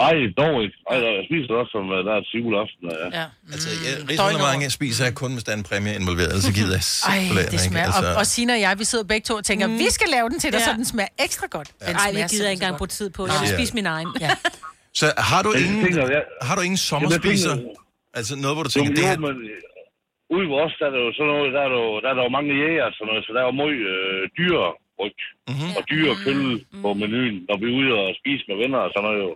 Ej, 0.08 0.14
dog 0.40 0.54
ikke. 0.64 0.76
Ej, 0.90 0.96
jeg 1.18 1.24
spiser 1.28 1.46
det 1.52 1.56
også, 1.62 1.72
som 1.76 1.84
øh, 1.96 1.98
der 2.06 2.12
er 2.18 2.22
til 2.30 2.36
juleaften. 2.44 2.84
Ja. 2.90 3.06
ja. 3.20 3.26
Altså, 3.54 3.68
jeg, 3.86 3.94
risalemang 4.10 4.60
spiser 4.78 5.02
jeg 5.08 5.14
kun, 5.22 5.30
hvis 5.36 5.44
der 5.46 5.52
er 5.54 5.58
en 5.62 5.66
præmie 5.70 5.94
involveret, 6.02 6.36
så 6.46 6.50
gider 6.58 6.74
jeg 6.80 6.84
Ej, 6.84 7.18
simpelthen 7.20 7.52
det 7.54 7.60
smager. 7.68 7.86
Altså, 7.92 8.06
Og, 8.10 8.16
og 8.20 8.26
Sina 8.34 8.52
og 8.58 8.60
jeg, 8.66 8.72
vi 8.82 8.84
sidder 8.92 9.04
begge 9.12 9.24
to 9.30 9.34
og 9.42 9.44
tænker, 9.50 9.66
mm. 9.66 9.78
vi 9.84 9.88
skal 9.98 10.08
lave 10.16 10.26
den 10.32 10.38
til 10.42 10.48
dig, 10.54 10.60
Ja. 10.62 10.64
så 10.68 10.72
den 10.80 10.86
smager 10.92 11.12
ekstra 11.26 11.46
godt. 11.56 11.68
Den 11.68 11.76
Ej, 11.80 11.92
jeg 11.92 12.10
smager 12.12 12.28
gider 12.32 12.48
ikke 12.52 12.60
engang 12.62 12.76
bruge 12.80 12.92
tid 12.98 13.08
på. 13.16 13.20
Jeg 13.26 13.34
vil 13.42 13.48
Ja. 13.52 13.56
spise 13.58 13.72
min 13.80 13.86
egen. 13.96 14.08
Ja. 14.24 14.30
så 15.00 15.06
har 15.30 15.40
du 15.46 15.50
ingen, 15.62 15.78
tænker, 15.84 16.06
jeg- 16.16 16.26
har 16.48 16.54
du 16.58 16.62
ingen 16.68 16.80
sommerspiser? 16.90 17.50
jeg 17.54 17.58
tænker- 17.58 17.80
Altså 18.18 18.32
noget, 18.44 18.54
hvor 18.56 18.64
du 18.66 18.70
Jo, 18.72 18.76
tænker, 18.76 18.90
men, 18.90 18.96
det 18.98 19.02
jo, 19.02 19.08
her... 19.12 19.16
men 19.26 19.34
øh, 19.50 20.34
ude 20.34 20.44
ved 20.50 20.56
os, 20.64 20.72
der 20.80 20.86
er 20.88 20.92
der 20.96 21.00
jo 21.06 21.10
sådan 21.18 21.30
noget, 21.34 21.48
der 21.56 21.60
er 21.66 21.70
der 21.74 21.80
jo, 21.86 21.90
der 22.02 22.08
er 22.12 22.16
der 22.18 22.22
jo 22.28 22.32
mange 22.38 22.50
jæger 22.62 22.84
og 22.88 22.92
sådan 22.96 23.06
noget, 23.10 23.22
så 23.26 23.30
der 23.34 23.40
er 23.44 23.48
jo 23.50 23.56
meget 23.62 23.80
øh, 23.94 24.20
dyre 24.40 24.66
ryg 25.00 25.16
mm-hmm. 25.48 25.72
og 25.78 25.82
dyre 25.90 26.14
kølle 26.24 26.50
på 26.82 26.88
menuen, 27.02 27.36
når 27.48 27.56
vi 27.60 27.66
er 27.70 27.76
ude 27.80 27.90
og 28.00 28.06
spise 28.20 28.44
med 28.48 28.56
venner 28.62 28.80
og 28.86 28.90
sådan 28.94 29.06
noget 29.08 29.20
jo. 29.26 29.32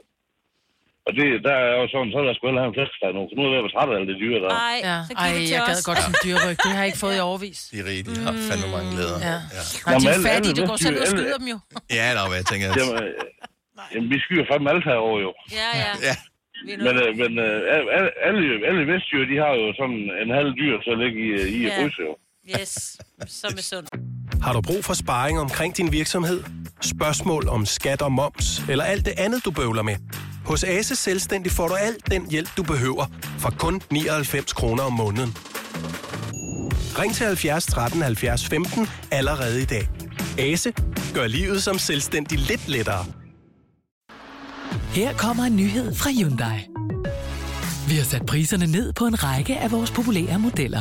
Og 1.06 1.14
det, 1.18 1.26
der 1.48 1.54
er 1.68 1.74
jo 1.80 1.86
sådan, 1.92 2.10
så 2.12 2.16
er 2.20 2.26
der 2.26 2.34
sgu 2.36 2.42
hellere 2.46 2.64
have 2.64 2.72
en 2.72 2.76
flæskesteg 2.78 3.10
nu, 3.16 3.22
for 3.28 3.34
nu 3.36 3.40
er 3.42 3.46
jeg 3.48 3.52
ved 3.54 3.60
at 3.62 3.66
være 3.66 3.74
træt 3.76 3.88
af 3.92 3.96
alt 3.98 4.08
det 4.10 4.16
dyre 4.24 4.38
der. 4.44 4.50
Ej, 4.70 4.76
Ja. 4.88 4.96
så 5.08 5.12
Ej, 5.24 5.30
jeg 5.54 5.60
gad 5.68 5.76
os. 5.80 5.88
godt 5.90 6.00
en 6.10 6.14
dyreryg. 6.24 6.56
Det 6.64 6.70
har 6.74 6.80
jeg 6.82 6.88
ikke 6.90 7.02
fået 7.04 7.16
i 7.18 7.22
overvis. 7.30 7.58
De 7.76 7.80
rige, 7.88 8.02
de 8.08 8.12
har 8.26 8.32
fandme 8.48 8.68
mange 8.76 8.90
glæder. 8.94 9.18
Ja. 9.30 9.36
Ja, 9.56 9.62
Nej, 9.88 9.98
de 10.02 10.06
er 10.06 10.12
alle- 10.14 10.26
fattige, 10.28 10.52
alle 10.54 10.60
du 10.60 10.62
går 10.70 10.78
selv 10.86 10.96
og 11.02 11.06
skyder 11.14 11.36
dem 11.40 11.48
jo. 11.54 11.58
ja 11.98 12.04
nå, 12.16 12.22
hvad 12.30 12.38
jeg 12.42 12.46
tænker... 12.52 12.66
Jamen, 12.80 12.96
øh, 13.04 13.10
jamen, 13.92 14.08
vi 14.12 14.16
skyer 14.24 14.44
fandme 14.50 14.68
alt 14.74 14.84
herovre 14.90 15.20
jo. 15.26 15.30
Ja, 15.60 15.70
ja. 15.84 15.92
ja. 16.08 16.14
Men, 16.86 16.94
øh, 17.02 17.10
men 17.22 17.32
øh, 17.46 17.56
alle, 17.74 17.88
alle, 18.26 18.42
alle 18.68 18.82
vestjyder, 18.92 19.26
de 19.32 19.36
har 19.44 19.52
jo 19.60 19.66
sådan 19.80 20.00
en 20.22 20.30
halv 20.38 20.50
dyr 20.60 20.74
til 20.84 20.90
at 20.94 21.00
ligge 21.04 21.18
i, 21.26 21.28
øh, 21.40 21.46
i 21.56 21.60
Ja. 21.62 21.68
ja. 21.68 21.74
fryse 21.78 22.00
jo. 22.08 22.12
Yes, 22.48 22.96
som 23.26 23.52
er 23.58 23.62
sundt. 23.62 23.90
Har 24.42 24.52
du 24.52 24.60
brug 24.60 24.84
for 24.84 24.94
sparring 24.94 25.40
omkring 25.40 25.76
din 25.76 25.92
virksomhed? 25.92 26.44
Spørgsmål 26.80 27.48
om 27.48 27.66
skat 27.66 28.02
og 28.02 28.12
moms, 28.12 28.62
eller 28.68 28.84
alt 28.84 29.04
det 29.04 29.14
andet, 29.16 29.44
du 29.44 29.50
bøvler 29.50 29.82
med? 29.82 29.96
Hos 30.44 30.64
Ase 30.64 30.96
Selvstændig 30.96 31.52
får 31.52 31.68
du 31.68 31.74
alt 31.74 32.10
den 32.10 32.30
hjælp, 32.30 32.48
du 32.56 32.62
behøver, 32.62 33.06
for 33.38 33.50
kun 33.58 33.82
99 33.90 34.52
kroner 34.52 34.82
om 34.82 34.92
måneden. 34.92 35.36
Ring 36.98 37.14
til 37.14 37.26
70 37.26 37.66
13 37.66 38.02
70 38.02 38.46
15 38.46 38.88
allerede 39.10 39.62
i 39.62 39.64
dag. 39.64 39.88
Ase 40.38 40.72
gør 41.14 41.26
livet 41.26 41.62
som 41.62 41.78
selvstændig 41.78 42.38
lidt 42.38 42.68
lettere. 42.68 43.04
Her 44.92 45.16
kommer 45.16 45.44
en 45.44 45.56
nyhed 45.56 45.94
fra 45.94 46.10
Hyundai. 46.10 46.68
Vi 47.88 47.94
har 47.94 48.04
sat 48.04 48.26
priserne 48.26 48.66
ned 48.66 48.92
på 48.92 49.06
en 49.06 49.24
række 49.24 49.58
af 49.58 49.72
vores 49.72 49.90
populære 49.90 50.38
modeller. 50.38 50.80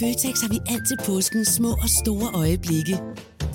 Føtex 0.00 0.40
har 0.40 0.48
vi 0.48 0.58
altid 0.74 0.96
påskens 1.06 1.48
små 1.48 1.70
og 1.72 1.88
store 2.02 2.28
øjeblikke. 2.34 2.96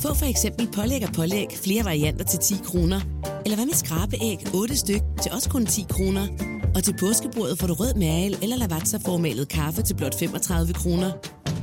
Få 0.03 0.13
for 0.13 0.25
eksempel 0.25 0.67
pålæg 0.75 1.03
og 1.07 1.13
pålæg 1.13 1.47
flere 1.63 1.85
varianter 1.85 2.25
til 2.25 2.39
10 2.39 2.53
kroner. 2.63 2.99
Eller 3.45 3.55
hvad 3.57 3.65
med 3.65 3.73
skrabeæg 3.73 4.37
8 4.53 4.75
styk 4.75 5.01
til 5.21 5.31
også 5.31 5.49
kun 5.49 5.65
10 5.65 5.85
kroner. 5.89 6.27
Og 6.75 6.83
til 6.83 6.95
påskebordet 6.99 7.59
får 7.59 7.67
du 7.67 7.73
rød 7.73 7.93
mal 7.93 8.37
eller 8.43 8.57
lavatserformalet 8.57 9.49
kaffe 9.49 9.81
til 9.81 9.95
blot 9.95 10.19
35 10.19 10.73
kroner. 10.73 11.11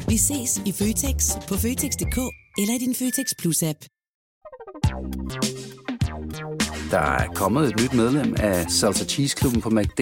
Vi 0.08 0.16
ses 0.16 0.62
i 0.66 0.72
Føtex 0.72 1.16
på 1.48 1.54
Føtex.dk 1.54 2.18
eller 2.60 2.74
i 2.74 2.78
din 2.78 2.94
Føtex 2.94 3.26
Plus-app. 3.40 3.80
Der 6.90 7.04
er 7.20 7.26
kommet 7.34 7.68
et 7.68 7.80
nyt 7.82 7.94
medlem 7.94 8.34
af 8.38 8.70
Salsa 8.70 9.04
Cheese 9.04 9.36
Klubben 9.36 9.60
på 9.60 9.70
MACD. 9.70 10.00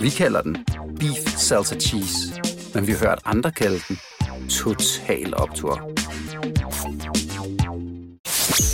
Vi 0.00 0.10
kalder 0.10 0.42
den 0.42 0.56
Beef 1.00 1.36
Salsa 1.36 1.74
Cheese, 1.74 2.32
men 2.76 2.86
vi 2.86 2.92
har 2.92 2.98
hørt 2.98 3.18
andre 3.24 3.52
kalde 3.52 3.80
den 3.88 3.98
Total 4.48 5.34
Optor. 5.36 5.74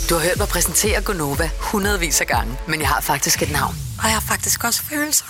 Du 0.09 0.15
har 0.15 0.21
hørt 0.27 0.37
mig 0.37 0.47
præsentere 0.47 1.01
Gonova 1.01 1.49
hundredvis 1.59 2.21
af 2.21 2.27
gange, 2.27 2.57
men 2.67 2.79
jeg 2.79 2.87
har 2.87 3.01
faktisk 3.01 3.41
et 3.41 3.51
navn. 3.51 3.75
Og 3.99 4.03
jeg 4.03 4.13
har 4.13 4.25
faktisk 4.27 4.63
også 4.63 4.83
følelser. 4.83 5.25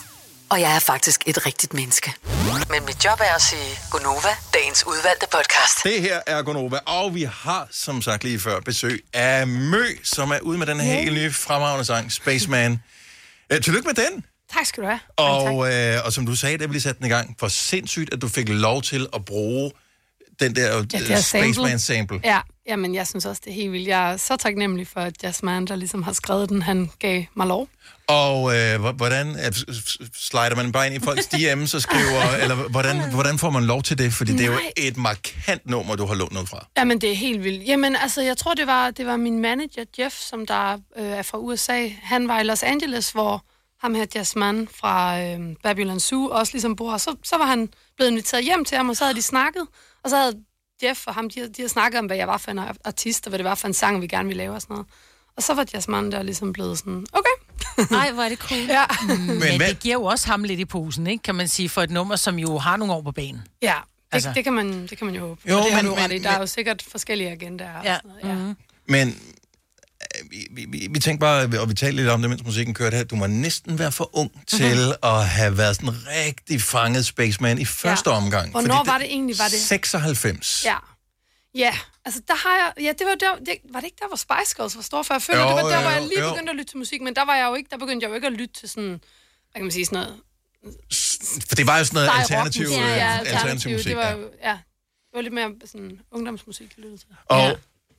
Og 0.50 0.62
jeg 0.62 0.76
er 0.76 0.80
faktisk 0.80 1.24
et 1.26 1.46
rigtigt 1.46 1.74
menneske. 1.74 2.14
Men 2.70 2.86
mit 2.86 3.06
job 3.06 3.20
er 3.20 3.36
at 3.36 3.42
sige 3.42 3.80
Gonova, 3.92 4.34
dagens 4.54 4.88
udvalgte 4.88 5.28
podcast. 5.32 5.84
Det 5.84 6.02
her 6.02 6.20
er 6.28 6.42
Gonova, 6.42 6.80
og 6.86 7.16
vi 7.16 7.24
har, 7.24 7.68
som 7.72 8.02
sagt 8.02 8.24
lige 8.24 8.40
før, 8.40 8.60
besøg 8.60 9.04
af 9.14 9.48
Mø, 9.48 9.86
som 10.04 10.32
er 10.32 10.40
ude 10.40 10.58
med 10.58 10.68
den 10.68 10.80
her 10.80 10.94
helt 10.94 11.14
nye 11.14 11.34
fremragende 11.34 11.86
sang, 11.86 12.12
Spaceman. 12.12 12.72
Uh, 13.54 13.60
tillykke 13.62 13.88
med 13.88 14.06
den! 14.06 14.24
Tak 14.58 14.66
skal 14.66 14.84
du 14.84 14.88
have. 14.88 15.00
Og, 15.18 15.74
øh, 15.74 16.00
og 16.06 16.14
som 16.14 16.26
du 16.26 16.36
sagde, 16.36 16.58
da 16.58 16.66
vi 16.66 16.72
lige 16.74 16.82
satte 16.82 17.00
den 17.00 17.08
i 17.08 17.10
gang, 17.10 17.36
for 17.40 17.48
sindssygt, 17.48 18.14
at 18.14 18.22
du 18.22 18.28
fik 18.28 18.50
lov 18.50 18.82
til 18.82 19.08
at 19.14 19.26
bruge 19.26 19.72
den 20.40 20.56
der 20.56 20.68
Ja, 20.68 20.76
ja, 20.78 20.82
det 21.00 21.12
er 21.12 21.20
Spaceman-sample. 21.22 22.20
Ja, 22.24 22.40
jamen 22.68 22.96
jeg 22.96 23.08
synes 23.08 23.26
også, 23.26 23.42
det 23.46 23.52
er 23.52 23.56
helt 23.56 23.72
vildt. 23.72 23.88
Jeg 23.88 24.12
er 24.14 24.18
så 24.18 24.36
taknemmelig 24.38 24.88
for, 24.88 25.00
at 25.00 25.24
Jasmine, 25.24 25.68
der 25.68 25.76
ligesom 25.76 26.04
har 26.04 26.14
skrevet 26.14 26.50
den, 26.50 26.62
han 26.62 26.90
gav 27.00 27.24
mig 27.36 27.48
lov. 27.48 27.68
Og 28.08 28.56
øh, 28.58 28.80
hvor- 28.80 28.92
hvordan 28.92 29.28
øh, 29.30 29.52
slider 30.30 30.56
man 30.56 30.72
bare 30.72 30.86
ind 30.88 30.96
i 30.96 31.00
folks 31.06 31.28
DM's 31.34 31.76
og 31.76 31.82
skriver, 31.82 32.36
eller 32.42 32.56
hvordan, 32.56 33.12
hvordan 33.12 33.40
får 33.40 33.50
man 33.50 33.64
lov 33.64 33.84
til 33.84 33.98
det? 33.98 34.14
Fordi 34.14 34.32
det 34.32 34.42
er 34.42 34.46
jo 34.46 34.52
Nej. 34.52 34.72
et 34.78 34.98
markant 34.98 35.70
nummer, 35.70 35.96
du 35.96 36.06
har 36.06 36.16
lånt 36.16 36.32
noget 36.34 36.50
fra. 36.50 36.68
Jamen, 36.78 37.02
det 37.02 37.12
er 37.12 37.16
helt 37.16 37.44
vildt. 37.44 37.68
Jamen, 37.68 37.96
altså, 37.96 38.22
jeg 38.22 38.38
tror, 38.38 38.54
det 38.54 38.68
var, 38.68 38.92
det 38.92 39.06
var 39.06 39.18
min 39.18 39.40
manager, 39.40 39.84
Jeff, 40.00 40.16
som 40.20 40.46
der 40.46 40.74
øh, 40.98 41.06
er 41.06 41.22
fra 41.22 41.38
USA. 41.38 41.88
Han 42.04 42.28
var 42.28 42.40
i 42.40 42.44
Los 42.44 42.64
Angeles, 42.64 43.12
hvor 43.12 43.44
ham 43.84 43.96
her 43.96 44.06
Jasmine 44.16 44.68
fra 44.76 45.22
øh, 45.22 45.40
Babylon 45.64 46.00
Zoo 46.00 46.30
også 46.30 46.54
ligesom 46.54 46.76
bor. 46.76 46.98
Så, 46.98 47.16
så 47.24 47.38
var 47.38 47.46
han 47.46 47.70
blevet 47.96 48.12
inviteret 48.12 48.44
hjem 48.44 48.66
til 48.66 48.78
ham, 48.78 48.90
og 48.90 48.96
så 48.98 49.04
havde 49.04 49.16
de 49.16 49.22
snakket. 49.22 49.68
Og 50.04 50.10
så 50.10 50.18
havde 50.18 50.34
Jeff 50.84 51.08
og 51.08 51.14
ham, 51.14 51.30
de, 51.30 51.42
de 51.42 51.54
havde 51.58 51.70
snakket 51.70 52.00
om, 52.00 52.06
hvad 52.06 52.18
jeg 52.18 52.28
var 52.28 52.38
for 52.38 52.52
en 52.52 52.60
artist, 52.86 53.26
og 53.26 53.30
hvad 53.30 53.38
det 53.40 53.46
var 53.46 53.56
for 53.56 53.68
en 53.68 53.74
sang, 53.74 54.02
vi 54.02 54.08
gerne 54.08 54.28
ville 54.28 54.44
lave 54.44 54.54
og 54.56 54.62
sådan 54.62 54.74
noget. 54.74 54.88
Og 55.38 55.44
så 55.44 55.54
var 55.54 55.66
Jasmine 55.74 56.12
der 56.12 56.24
ligesom 56.24 56.54
blevet 56.54 56.78
sådan, 56.78 57.06
okay. 57.14 57.64
Ej, 57.98 58.12
hvor 58.12 58.24
er 58.24 58.30
det 58.30 58.38
cool. 58.40 58.62
Ja. 58.62 58.86
Men, 59.08 59.28
Men 59.38 59.60
det 59.60 59.80
giver 59.80 59.94
jo 59.96 60.04
også 60.04 60.28
ham 60.28 60.44
lidt 60.44 60.60
i 60.60 60.66
posen, 60.66 61.08
ikke? 61.08 61.22
kan 61.22 61.36
man 61.36 61.48
sige, 61.48 61.70
for 61.70 61.82
et 61.82 61.92
nummer, 61.92 62.16
som 62.16 62.40
jo 62.40 62.58
har 62.58 62.78
nogle 62.78 62.94
år 62.94 63.02
på 63.02 63.12
banen. 63.12 63.42
Ja, 63.62 63.68
det, 63.68 64.16
Altså. 64.16 64.32
det, 64.36 64.44
kan, 64.44 64.54
man, 64.54 64.88
det 64.88 64.98
kan 64.98 65.06
man 65.06 65.16
jo 65.16 65.22
håbe. 65.22 65.42
Jo, 65.50 65.58
og 65.58 65.64
det 65.64 65.74
har 65.74 65.82
men- 65.82 66.10
men- 66.10 66.24
Der 66.24 66.30
er 66.30 66.40
jo 66.40 66.46
sikkert 66.46 66.82
forskellige 66.92 67.30
agendaer. 67.32 67.78
og 67.80 67.86
Ja. 67.86 67.96
sådan 67.96 68.10
noget, 68.24 68.24
ja. 68.24 68.34
Mm-hmm. 68.40 68.56
Men 68.88 69.20
vi, 70.52 70.66
vi, 70.70 70.88
vi, 70.92 71.00
tænkte 71.00 71.20
bare, 71.20 71.60
og 71.60 71.70
vi 71.70 71.74
talte 71.74 71.96
lidt 71.96 72.10
om 72.10 72.22
det, 72.22 72.30
mens 72.30 72.44
musikken 72.44 72.74
kørte 72.74 72.98
her, 72.98 73.04
du 73.04 73.16
må 73.16 73.28
næsten 73.28 73.80
være 73.80 73.92
for 73.92 74.10
ung 74.18 74.32
Mhm. 74.36 74.46
til 74.46 74.94
at 75.04 75.28
have 75.28 75.58
været 75.58 75.76
sådan 75.76 75.94
rigtig 76.08 76.62
fanget 76.62 77.06
Spaceman 77.06 77.58
i 77.60 77.66
første 77.66 78.10
Ja. 78.10 78.16
omgang. 78.18 78.52
Hvornår 78.52 78.84
var 78.84 78.98
det 78.98 79.08
egentlig? 79.08 79.38
Var 79.40 79.48
det? 79.48 79.60
96. 79.60 80.62
Ja. 80.66 80.76
Ja, 81.56 81.78
altså 82.06 82.22
der 82.28 82.36
har 82.36 82.56
jeg... 82.56 82.84
Ja, 82.86 82.92
det 83.00 83.08
var, 83.08 83.16
der, 83.20 83.44
det, 83.46 83.56
var 83.74 83.80
det 83.80 83.86
ikke 83.86 83.98
der, 84.02 84.08
hvor 84.08 84.18
Spice 84.18 84.56
Girls 84.58 84.76
var 84.76 84.82
store 84.82 85.04
for? 85.04 85.14
Jeg 85.14 85.22
føler, 85.22 85.42
Jo, 85.42 85.48
det 85.48 85.56
var 85.56 85.70
der, 85.70 85.76
jo, 85.76 85.82
hvor 85.82 85.92
jeg 85.92 86.02
lige 86.02 86.24
jo. 86.24 86.30
begyndte 86.32 86.50
at 86.52 86.56
lytte 86.56 86.72
til 86.72 86.78
musik, 86.78 87.02
men 87.02 87.16
der 87.16 87.26
var 87.26 87.36
jeg 87.36 87.46
jo 87.50 87.56
ikke, 87.56 87.70
der 87.72 87.78
begyndte 87.78 88.04
jeg 88.04 88.10
jo 88.10 88.16
ikke 88.16 88.28
at 88.28 88.34
lytte 88.34 88.54
til 88.60 88.70
sådan, 88.70 88.90
hvad 89.52 89.56
kan 89.56 89.64
man 89.64 89.72
sige, 89.72 89.86
sådan 89.86 90.00
noget... 90.00 90.20
For 91.50 91.56
det 91.56 91.68
var 91.68 91.78
jo 91.78 91.84
sådan 91.86 91.96
noget 91.98 92.20
alternativ, 92.20 92.66
øh, 92.66 92.72
ja, 92.72 92.78
ja, 92.78 93.18
alternativ 93.18 93.34
alternativ. 93.36 93.72
musik. 93.72 93.88
Det 93.90 93.98
var 93.98 94.08
ja. 94.10 94.12
jo, 94.12 94.30
ja, 94.44 94.52
det 95.08 95.14
var 95.14 95.22
lidt 95.22 95.34
mere 95.34 95.50
sådan 95.66 96.00
ungdomsmusik, 96.12 96.68
jeg 96.78 96.84
lyttede 96.84 96.98
til. 97.02 97.08
Og, 97.26 97.58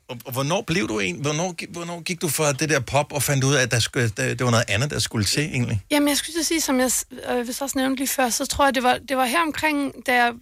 og, 0.09 0.16
og 0.24 0.32
hvornår 0.32 0.62
blev 0.62 0.88
du 0.88 0.98
en? 0.98 1.16
Hvornår, 1.20 1.52
gik- 1.52 1.68
hvornår 1.70 2.00
gik 2.02 2.22
du 2.22 2.28
fra 2.28 2.52
det 2.52 2.68
der 2.68 2.80
pop 2.80 3.12
og 3.12 3.22
fandt 3.22 3.44
ud 3.44 3.55
af, 3.55 3.62
at 3.62 3.70
der 3.70 3.78
skulle, 3.78 4.09
der, 4.09 4.28
det 4.34 4.44
var 4.44 4.50
noget 4.50 4.64
andet, 4.68 4.90
der 4.90 4.98
skulle 4.98 5.24
til 5.24 5.42
egentlig? 5.42 5.82
Jamen, 5.90 6.09
jeg 6.09 6.16
skulle 6.16 6.44
sige, 6.44 6.61
som 6.61 6.80
jeg 6.80 6.90
øh, 7.30 7.46
vist 7.48 7.62
også 7.62 7.78
nævnte 7.78 7.96
lige 7.96 8.09
før, 8.09 8.28
så 8.28 8.46
tror 8.46 8.64
jeg, 8.64 8.74
det 8.74 8.82
var, 8.82 8.98
det 9.09 9.16
var 9.16 9.24
her 9.24 9.40
omkring, 9.40 10.07
da 10.07 10.14
jeg 10.24 10.32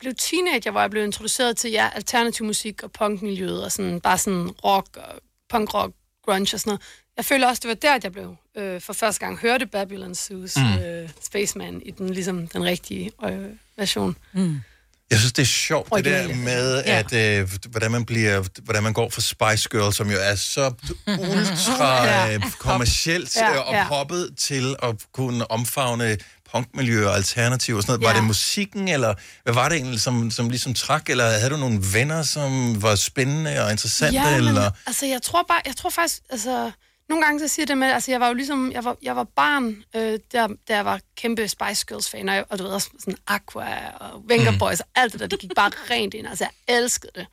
blev 0.00 0.14
teenager, 0.18 0.70
hvor 0.70 0.80
jeg 0.80 0.90
blev 0.90 1.04
introduceret 1.04 1.56
til 1.56 1.70
ja, 1.70 1.88
alternativ 1.94 2.46
musik 2.46 2.82
og 2.82 2.92
punkmiljøet, 2.92 3.64
og 3.64 3.72
sådan, 3.72 4.00
bare 4.00 4.18
sådan 4.18 4.48
rock, 4.64 4.96
og 4.96 5.20
punkrock, 5.50 5.92
grunge 6.24 6.54
og 6.56 6.60
sådan 6.60 6.70
noget. 6.70 6.80
Jeg 7.16 7.24
føler 7.24 7.48
også, 7.48 7.60
det 7.60 7.68
var 7.68 7.74
der, 7.74 7.94
at 7.94 8.04
jeg 8.04 8.12
blev 8.12 8.36
øh, 8.56 8.80
for 8.80 8.92
første 8.92 9.20
gang 9.20 9.38
hørte 9.38 9.66
Babylon 9.66 10.12
Zoo's 10.12 10.60
Mm. 10.60 10.66
mm. 10.66 10.82
øh, 10.82 11.08
Spaceman 11.22 11.82
i 11.86 11.90
den, 11.90 12.10
ligesom, 12.14 12.46
den 12.48 12.64
rigtige 12.64 13.10
øh, 13.24 13.38
version. 13.76 14.16
Mm. 14.32 14.60
Jeg 15.12 15.20
synes, 15.20 15.32
det 15.32 15.42
er 15.42 15.46
sjovt, 15.46 15.88
det 15.96 16.04
der 16.04 16.18
Originale. 16.24 16.42
med, 16.44 16.82
Ja. 16.86 16.98
at, 16.98 17.12
øh, 17.40 17.50
hvordan, 17.70 17.90
man 17.90 18.04
bliver, 18.04 18.44
hvordan 18.62 18.82
man 18.82 18.92
går 18.92 19.10
fra 19.10 19.20
Spice 19.20 19.68
Girl, 19.68 19.92
som 19.92 20.10
jo 20.10 20.16
er 20.20 20.34
så 20.34 20.72
ultra 21.08 22.04
Ja. 22.06 22.34
øh, 22.34 22.42
kommercielt 22.58 23.36
Ja, 23.36 23.50
ja, 23.50 23.58
og 23.58 23.74
ja. 23.74 23.88
poppet 23.88 24.30
til 24.38 24.76
at 24.82 24.94
kunne 25.14 25.50
omfavne 25.50 26.16
punkmiljø 26.52 27.06
og 27.08 27.14
alternativ 27.16 27.76
og 27.76 27.82
sådan 27.82 27.90
noget. 27.92 28.02
Var 28.02 28.10
Ja. 28.10 28.16
det 28.16 28.24
musikken, 28.24 28.88
eller 28.88 29.14
hvad 29.44 29.54
var 29.54 29.68
det 29.68 29.76
egentlig, 29.76 30.00
som, 30.00 30.30
som 30.30 30.48
ligesom 30.50 30.74
trak, 30.74 31.10
eller 31.10 31.30
havde 31.30 31.50
du 31.50 31.56
nogle 31.56 31.80
venner, 31.92 32.22
som 32.22 32.82
var 32.82 32.94
spændende 32.94 33.64
og 33.64 33.70
interessante? 33.70 34.20
Ja, 34.20 34.30
men, 34.38 34.48
eller? 34.48 34.70
altså, 34.86 35.06
jeg 35.06 35.22
tror 35.22 35.44
bare, 35.48 35.60
jeg 35.66 35.76
tror 35.76 35.90
faktisk, 35.90 36.18
altså, 36.30 36.70
Nogle 37.12 37.24
gange 37.26 37.40
så 37.40 37.48
siger 37.48 37.66
det 37.66 37.78
med, 37.78 37.88
altså 37.90 38.10
jeg 38.10 38.20
var 38.20 38.28
jo 38.28 38.34
ligesom, 38.34 38.72
jeg 38.72 38.84
var, 38.84 38.96
jeg 39.02 39.16
var 39.16 39.24
barn, 39.24 39.84
øh, 39.96 40.18
der, 40.32 40.46
der 40.68 40.74
jeg 40.74 40.84
var 40.84 41.00
kæmpe 41.16 41.48
Spice 41.48 41.86
Girls 41.86 42.10
fan, 42.10 42.28
og, 42.28 42.44
og 42.50 42.58
du 42.58 42.64
ved 42.64 42.72
også 42.72 42.90
sådan 42.98 43.16
Aqua 43.26 43.74
og 44.00 44.22
Venga 44.28 44.50
Mm. 44.50 44.58
Boys 44.58 44.80
og 44.80 44.86
alt 44.94 45.12
det 45.12 45.20
der, 45.20 45.26
det 45.26 45.38
gik 45.38 45.50
bare 45.56 45.70
rent 45.90 46.14
ind, 46.14 46.26
altså 46.28 46.44
jeg 46.68 46.76
elskede 46.76 47.12
det. 47.14 47.26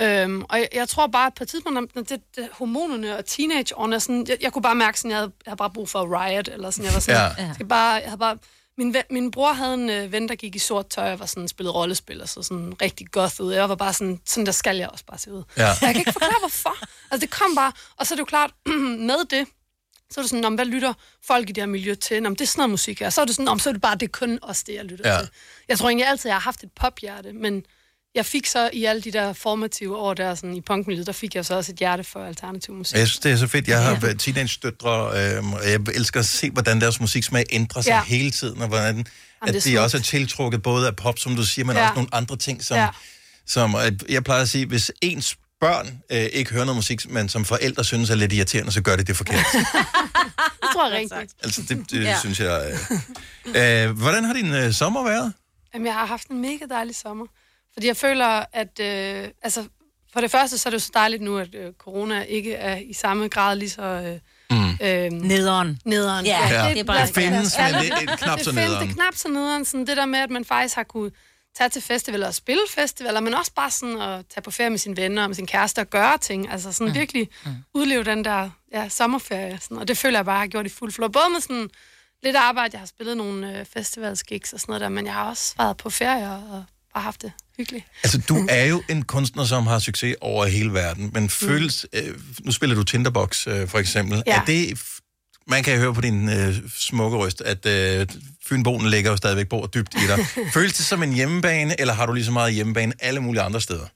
Øhm, 0.00 0.42
og 0.48 0.58
jeg, 0.58 0.68
jeg 0.74 0.88
tror 0.88 1.06
bare, 1.06 1.26
at 1.26 1.34
på 1.34 1.44
et 1.44 1.48
tidspunkt, 1.48 1.94
når 1.94 2.02
det, 2.02 2.20
det, 2.36 2.48
hormonerne 2.52 3.18
og 3.18 3.24
teenageårene, 3.26 4.00
sådan, 4.00 4.26
jeg, 4.28 4.36
jeg 4.40 4.52
kunne 4.52 4.62
bare 4.62 4.74
mærke, 4.74 4.98
sådan, 4.98 5.10
jeg 5.10 5.18
havde, 5.18 5.32
jeg 5.46 5.50
havde 5.50 5.56
bare 5.58 5.70
brug 5.70 5.88
for 5.88 6.22
Riot, 6.24 6.48
eller 6.48 6.70
sådan, 6.70 6.84
jeg 6.84 6.94
var 6.94 7.00
sådan, 7.00 7.20
Ja. 7.38 7.44
jeg 7.44 7.50
skal 7.54 7.66
bare, 7.66 7.92
jeg 7.92 8.04
havde 8.04 8.18
bare, 8.18 8.38
min, 8.78 8.94
ven, 8.94 9.02
min 9.10 9.30
bror 9.30 9.52
havde 9.52 9.74
en 9.74 9.90
øh, 9.90 10.12
ven, 10.12 10.28
der 10.28 10.34
gik 10.34 10.56
i 10.56 10.58
sort 10.58 10.86
tøj 10.88 11.12
og 11.12 11.18
var 11.20 11.26
sådan, 11.26 11.48
spillet 11.48 11.74
rollespil 11.74 12.22
og 12.22 12.28
så 12.28 12.42
sådan 12.42 12.74
rigtig 12.82 13.06
goth 13.10 13.40
ud. 13.40 13.52
Jeg 13.52 13.68
var 13.68 13.74
bare 13.74 13.92
sådan, 13.92 14.20
sådan 14.26 14.46
der 14.46 14.52
skal 14.52 14.76
jeg 14.76 14.88
også 14.88 15.04
bare 15.04 15.18
se 15.18 15.32
ud. 15.32 15.42
Ja. 15.56 15.66
Jeg 15.66 15.76
kan 15.80 15.96
ikke 15.96 16.12
forklare, 16.12 16.38
hvorfor. 16.40 16.76
Altså, 17.10 17.26
det 17.26 17.30
kom 17.30 17.54
bare, 17.54 17.72
og 17.96 18.06
så 18.06 18.14
er 18.14 18.16
det 18.16 18.20
jo 18.20 18.24
klart, 18.24 18.50
med 19.10 19.28
det, 19.30 19.46
så 20.10 20.20
er 20.20 20.22
det 20.22 20.30
sådan, 20.30 20.42
"Nå, 20.42 20.48
men 20.48 20.54
hvad 20.56 20.66
lytter 20.66 20.92
folk 21.26 21.48
i 21.48 21.52
det 21.52 21.62
her 21.62 21.66
miljø 21.68 21.94
til? 21.94 22.22
Men 22.22 22.32
det 22.32 22.40
er 22.40 22.46
sådan 22.46 22.58
noget 22.60 22.70
musik 22.70 23.00
her. 23.00 23.10
Så 23.10 23.20
er 23.20 23.24
det 23.24 23.34
sådan, 23.34 23.44
"Nå, 23.44 23.54
men 23.54 23.60
så 23.60 23.68
er 23.68 23.72
det 23.72 23.82
bare, 23.82 23.94
det 23.94 24.02
er 24.02 24.10
kun 24.12 24.38
også 24.42 24.64
det, 24.66 24.74
jeg 24.74 24.84
lytter 24.84 25.14
ja. 25.14 25.18
til. 25.20 25.28
Jeg 25.68 25.78
tror 25.78 25.88
egentlig 25.88 26.06
altid, 26.08 26.28
jeg 26.30 26.34
har 26.34 26.40
haft 26.40 26.62
et 26.64 26.72
pophjerte, 26.72 27.32
men 27.32 27.64
jeg 28.14 28.26
fik 28.26 28.46
så 28.46 28.70
i 28.72 28.84
alle 28.84 29.02
de 29.02 29.10
der 29.12 29.32
formative 29.32 29.96
år 29.96 30.14
der, 30.14 30.34
sådan 30.34 30.54
i 30.56 30.60
punkmiljøet, 30.60 31.06
der 31.06 31.12
fik 31.12 31.34
jeg 31.34 31.44
så 31.46 31.54
også 31.54 31.72
et 31.72 31.78
hjerte 31.78 32.04
for 32.04 32.24
alternativ 32.24 32.74
musik. 32.74 32.96
Jeg 32.96 33.08
synes, 33.08 33.18
det 33.18 33.32
er 33.32 33.36
så 33.36 33.46
fedt. 33.46 33.68
Jeg 33.68 33.82
har 33.84 34.00
været 34.00 34.20
teenage-døtre, 34.20 35.06
øh, 35.36 35.52
og 35.52 35.70
jeg 35.70 35.80
elsker 35.94 36.20
at 36.20 36.26
se, 36.26 36.50
hvordan 36.50 36.80
deres 36.80 37.00
musiksmag 37.00 37.44
ændrer 37.50 37.82
sig 37.82 37.90
Ja. 37.90 38.02
hele 38.02 38.30
tiden, 38.30 38.62
og 38.62 38.68
hvordan 38.68 38.98
det 38.98 39.06
at 39.42 39.54
er 39.56 39.60
de 39.60 39.80
også 39.80 39.96
er 39.96 40.00
tiltrukket 40.00 40.62
både 40.62 40.86
af 40.86 40.96
pop, 40.96 41.18
som 41.18 41.36
du 41.36 41.42
siger, 41.46 41.64
men 41.64 41.76
Ja. 41.76 41.82
også 41.82 41.94
nogle 41.94 42.08
andre 42.14 42.36
ting, 42.36 42.64
som, 42.64 42.76
Ja. 42.76 42.88
som 43.46 43.74
øh, 43.74 43.92
jeg 44.08 44.24
plejer 44.24 44.42
at 44.42 44.48
sige, 44.48 44.66
hvis 44.66 44.92
ens 45.02 45.36
børn 45.60 46.02
øh, 46.12 46.18
ikke 46.32 46.50
hører 46.52 46.64
noget 46.64 46.76
musik, 46.76 47.10
men 47.10 47.28
som 47.28 47.44
forældre 47.44 47.84
synes 47.84 48.10
er 48.10 48.14
lidt 48.14 48.32
irriterende, 48.32 48.72
så 48.72 48.82
gør 48.82 48.96
det 48.96 49.06
det 49.06 49.16
forkert. 49.16 49.46
Det 50.62 50.68
tror 50.74 50.88
jeg 50.90 50.98
rigtigt. 50.98 51.32
altså, 51.44 51.62
det, 51.68 51.90
det 51.90 52.02
Ja. 52.04 52.08
ja. 52.10 52.18
synes 52.20 52.40
jeg... 52.40 52.78
Øh. 53.54 53.84
Øh, 53.86 53.90
hvordan 53.98 54.24
har 54.24 54.32
din 54.32 54.52
øh, 54.54 54.72
sommer 54.72 55.04
været? 55.04 55.32
Jamen, 55.74 55.86
jeg 55.86 55.94
har 55.94 56.06
haft 56.06 56.28
en 56.28 56.40
mega 56.40 56.64
dejlig 56.70 56.96
sommer. 56.96 57.26
Fordi 57.74 57.86
jeg 57.86 57.96
føler, 57.96 58.44
at... 58.52 58.80
Øh, 58.80 59.28
altså, 59.42 59.64
for 60.12 60.20
det 60.20 60.30
første, 60.30 60.58
så 60.58 60.68
er 60.68 60.70
det 60.70 60.74
jo 60.74 60.80
så 60.80 60.90
dejligt 60.94 61.22
nu, 61.22 61.38
at 61.38 61.54
øh, 61.54 61.72
corona 61.72 62.22
ikke 62.22 62.54
er 62.54 62.76
i 62.76 62.92
samme 62.92 63.28
grad 63.28 63.56
lige 63.56 63.70
så... 63.70 63.82
Øh, 63.82 64.18
Mm. 64.50 64.70
øh, 64.82 65.10
Nederen. 65.12 65.78
Nederen. 65.84 66.26
Ja, 66.26 66.48
Ja, 66.48 66.70
det 66.70 66.80
er 66.80 66.84
bare... 66.84 67.06
det 67.06 67.14
findes, 67.14 67.58
men 67.58 67.74
det 67.74 67.92
er 67.92 68.16
knap 68.16 68.38
så 68.38 68.50
det 68.50 68.54
findes, 68.54 68.54
nederen. 68.54 68.82
det 68.88 68.90
er 68.90 68.94
knap 68.94 69.14
så 69.14 69.28
nederen. 69.28 69.64
Sådan 69.64 69.86
det 69.86 69.96
der 69.96 70.06
med, 70.06 70.18
at 70.18 70.30
man 70.30 70.44
faktisk 70.44 70.74
har 70.74 70.82
kunne 70.82 71.10
tage 71.56 71.68
til 71.68 71.82
festivaler 71.82 72.26
og 72.26 72.34
spille 72.34 72.62
festivaler, 72.70 73.20
men 73.20 73.34
også 73.34 73.52
bare 73.54 73.70
sådan 73.70 74.00
at 74.00 74.26
tage 74.34 74.42
på 74.42 74.50
ferie 74.50 74.70
med 74.70 74.78
sine 74.78 74.96
venner 74.96 75.22
og 75.22 75.28
med 75.28 75.34
sin 75.36 75.46
kæreste 75.46 75.78
og 75.78 75.90
gøre 75.90 76.18
ting. 76.18 76.50
Altså 76.52 76.72
sådan 76.72 76.88
mm. 76.88 76.94
virkelig 76.94 77.28
mm. 77.44 77.50
udleve 77.74 78.04
den 78.04 78.24
der 78.24 78.50
ja, 78.72 78.88
sommerferie. 78.88 79.58
Sådan. 79.62 79.78
Og 79.78 79.88
det 79.88 79.98
føler 79.98 80.18
jeg 80.18 80.24
bare, 80.24 80.38
har 80.38 80.46
gjort 80.46 80.66
i 80.66 80.68
fuld 80.68 80.92
flor. 80.92 81.08
Både 81.08 81.24
med 81.32 81.40
sådan 81.40 81.68
lidt 82.22 82.36
arbejde, 82.36 82.70
jeg 82.72 82.80
har 82.80 82.86
spillet 82.86 83.16
nogle 83.16 83.58
øh, 83.58 83.66
festivalsgigs 83.66 84.52
og 84.52 84.60
sådan 84.60 84.70
noget 84.72 84.80
der, 84.80 84.88
men 84.88 85.06
jeg 85.06 85.14
har 85.14 85.24
også 85.28 85.54
været 85.58 85.76
på 85.76 85.90
ferie 85.90 86.30
og 86.30 86.64
bare 86.94 87.02
haft 87.02 87.22
det 87.22 87.32
hyggeligt. 87.62 87.86
Altså, 88.04 88.18
du 88.28 88.46
er 88.48 88.64
jo 88.64 88.82
en 88.88 89.02
kunstner, 89.02 89.44
som 89.44 89.66
har 89.66 89.78
succes 89.78 90.16
over 90.20 90.46
hele 90.46 90.72
verden, 90.72 91.10
men 91.14 91.28
føles... 91.28 91.86
Øh, 91.92 92.14
nu 92.44 92.52
spiller 92.52 92.76
du 92.76 92.82
Tinderbox, 92.82 93.46
øh, 93.46 93.68
for 93.68 93.78
eksempel. 93.78 94.22
Ja. 94.26 94.40
Er 94.40 94.44
det... 94.44 94.82
Man 95.46 95.62
kan 95.62 95.78
høre 95.78 95.94
på 95.94 96.00
din 96.00 96.28
øh, 96.28 96.54
smukke 96.78 97.16
røst, 97.18 97.40
at 97.40 97.66
øh, 97.66 98.06
Fynbonen 98.48 98.90
ligger 98.90 99.10
jo 99.10 99.16
stadigvæk 99.16 99.48
bor 99.48 99.66
dybt 99.66 99.94
i 99.94 100.06
dig. 100.06 100.26
Føles 100.54 100.72
det 100.72 100.86
som 100.86 101.02
en 101.02 101.12
hjemmebane, 101.12 101.80
eller 101.80 101.94
har 101.94 102.06
du 102.06 102.12
lige 102.12 102.24
så 102.24 102.32
meget 102.32 102.54
hjemmebane 102.54 102.92
alle 103.00 103.20
mulige 103.20 103.42
andre 103.42 103.60
steder? 103.60 103.86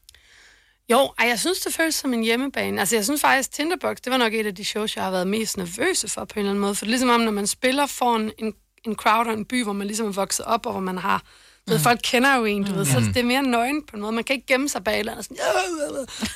Jo, 0.91 1.13
ej, 1.19 1.29
jeg 1.29 1.41
synes, 1.41 1.59
det 1.61 1.75
føles 1.75 1.95
som 1.95 2.15
en 2.15 2.23
hjemmebane. 2.23 2.81
Altså, 2.81 2.97
jeg 2.97 3.05
synes 3.05 3.21
faktisk, 3.21 3.53
Tinderbox, 3.53 3.97
det 4.05 4.13
var 4.13 4.17
nok 4.17 4.35
et 4.35 4.47
af 4.47 4.55
de 4.55 4.65
shows, 4.65 4.97
jeg 4.97 5.05
har 5.05 5.11
været 5.11 5.27
mest 5.27 5.57
nervøse 5.57 6.09
for 6.09 6.25
på 6.25 6.33
en 6.35 6.39
eller 6.39 6.51
anden 6.51 6.61
måde. 6.61 6.75
For 6.75 6.85
det 6.85 6.89
er 6.89 6.93
ligesom 6.93 7.09
om, 7.09 7.21
når 7.21 7.33
man 7.33 7.47
spiller 7.47 7.87
foran 7.87 8.33
en, 8.39 8.55
en 8.85 8.95
crowd 8.95 9.27
og 9.27 9.33
en 9.33 9.45
by, 9.45 9.63
hvor 9.63 9.73
man 9.73 9.87
ligesom 9.87 10.07
er 10.07 10.13
vokset 10.13 10.45
op, 10.45 10.67
og 10.67 10.73
hvor 10.73 10.81
man 10.81 10.99
har... 10.99 11.23
Du 11.69 11.73
ved, 11.73 11.81
folk 11.81 12.01
kender 12.03 12.37
jo 12.37 12.45
en, 12.45 12.65
du 12.65 12.75
ved, 12.75 12.85
så 12.87 13.01
Mm. 13.01 13.07
det 13.07 13.17
er 13.17 13.25
mere 13.25 13.43
nøgen 13.43 13.83
på 13.83 13.97
en 13.97 14.03
måde. 14.03 14.13
Man 14.13 14.25
kan 14.25 14.35
ikke 14.35 14.47
gemme 14.47 14.69
sig 14.69 14.85
bag 14.85 14.99
eller 14.99 15.13
andet. 15.13 15.25
Sådan, 15.25 15.37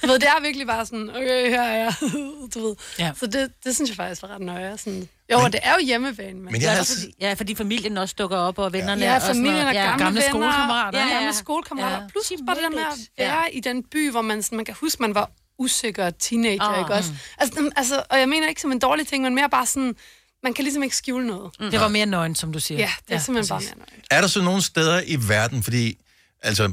du 0.02 0.06
ved, 0.06 0.14
det 0.18 0.28
er 0.28 0.40
virkelig 0.42 0.66
bare 0.66 0.86
sådan, 0.86 1.10
okay, 1.10 1.48
her 1.50 1.62
er 1.62 1.76
jeg. 1.84 1.94
du 2.54 2.66
ved. 2.66 2.76
Ja. 2.98 3.12
Så 3.16 3.26
det, 3.26 3.52
det 3.64 3.74
synes 3.74 3.90
jeg 3.90 3.96
faktisk 3.96 4.22
var 4.22 4.28
ret 4.28 4.40
nøje. 4.40 4.78
Sådan, 4.78 5.08
jo, 5.32 5.38
og 5.38 5.52
det 5.52 5.60
er 5.62 5.72
jo 5.80 5.86
hjemmebane. 5.86 6.32
Men, 6.40 6.44
Men 6.44 6.54
jeg 6.62 6.72
Ja, 6.74 6.78
også 6.78 6.94
fordi, 7.00 7.14
ja, 7.20 7.32
fordi 7.32 7.54
familien 7.54 7.98
også 7.98 8.14
dukker 8.18 8.36
op, 8.36 8.58
og 8.58 8.72
vennerne 8.72 9.04
Ja, 9.04 9.14
og 9.16 9.22
familien 9.22 9.66
og 9.66 9.72
gamle, 9.74 10.04
gamle 10.04 10.20
venner, 10.20 10.28
skolekammerater. 10.30 10.98
Ja, 10.98 11.04
Ja, 11.06 11.12
ja. 11.12 11.18
gamle 11.18 11.34
skolekammerater. 11.34 11.96
Ja. 11.96 12.02
Ja. 12.02 12.08
Plus 12.08 12.32
bare 12.46 12.56
det 12.56 12.62
der 12.64 12.70
med 12.70 12.78
at 12.78 12.98
Ja. 13.18 13.24
være 13.34 13.54
i 13.54 13.60
den 13.60 13.82
by, 13.82 14.10
hvor 14.10 14.22
man, 14.22 14.42
sådan, 14.42 14.56
man 14.56 14.64
kan 14.64 14.74
huske, 14.80 15.02
man 15.02 15.14
var 15.14 15.30
usikker 15.58 16.10
teenager, 16.10 16.72
oh, 16.72 16.78
ikke 16.78 16.92
også? 16.94 17.10
Altså, 17.38 17.60
dem- 17.60 17.72
altså, 17.76 18.02
og 18.10 18.18
jeg 18.18 18.28
mener 18.28 18.48
ikke 18.48 18.60
som 18.60 18.72
en 18.72 18.78
dårlig 18.78 19.06
ting, 19.06 19.22
men 19.24 19.34
mere 19.34 19.48
bare 19.50 19.66
sådan, 19.66 19.94
man 20.42 20.54
kan 20.54 20.64
ligesom 20.64 20.82
ikke 20.82 20.96
skjule 20.96 21.26
noget. 21.26 21.50
Mm. 21.60 21.70
Det 21.70 21.80
var 21.80 21.88
mere 21.88 22.06
nøgen, 22.06 22.34
som 22.34 22.52
du 22.52 22.60
siger. 22.60 22.78
Ja, 22.78 22.90
det 23.06 23.12
er 23.12 23.16
ja, 23.16 23.22
simpelthen 23.22 23.48
bare 23.48 23.60
mere 23.60 23.76
nøje. 23.76 24.02
Er 24.10 24.20
der 24.20 24.28
så 24.28 24.42
nogle 24.42 24.62
steder 24.62 25.02
i 25.06 25.16
verden, 25.28 25.62
fordi... 25.62 25.98
Altså, 26.42 26.72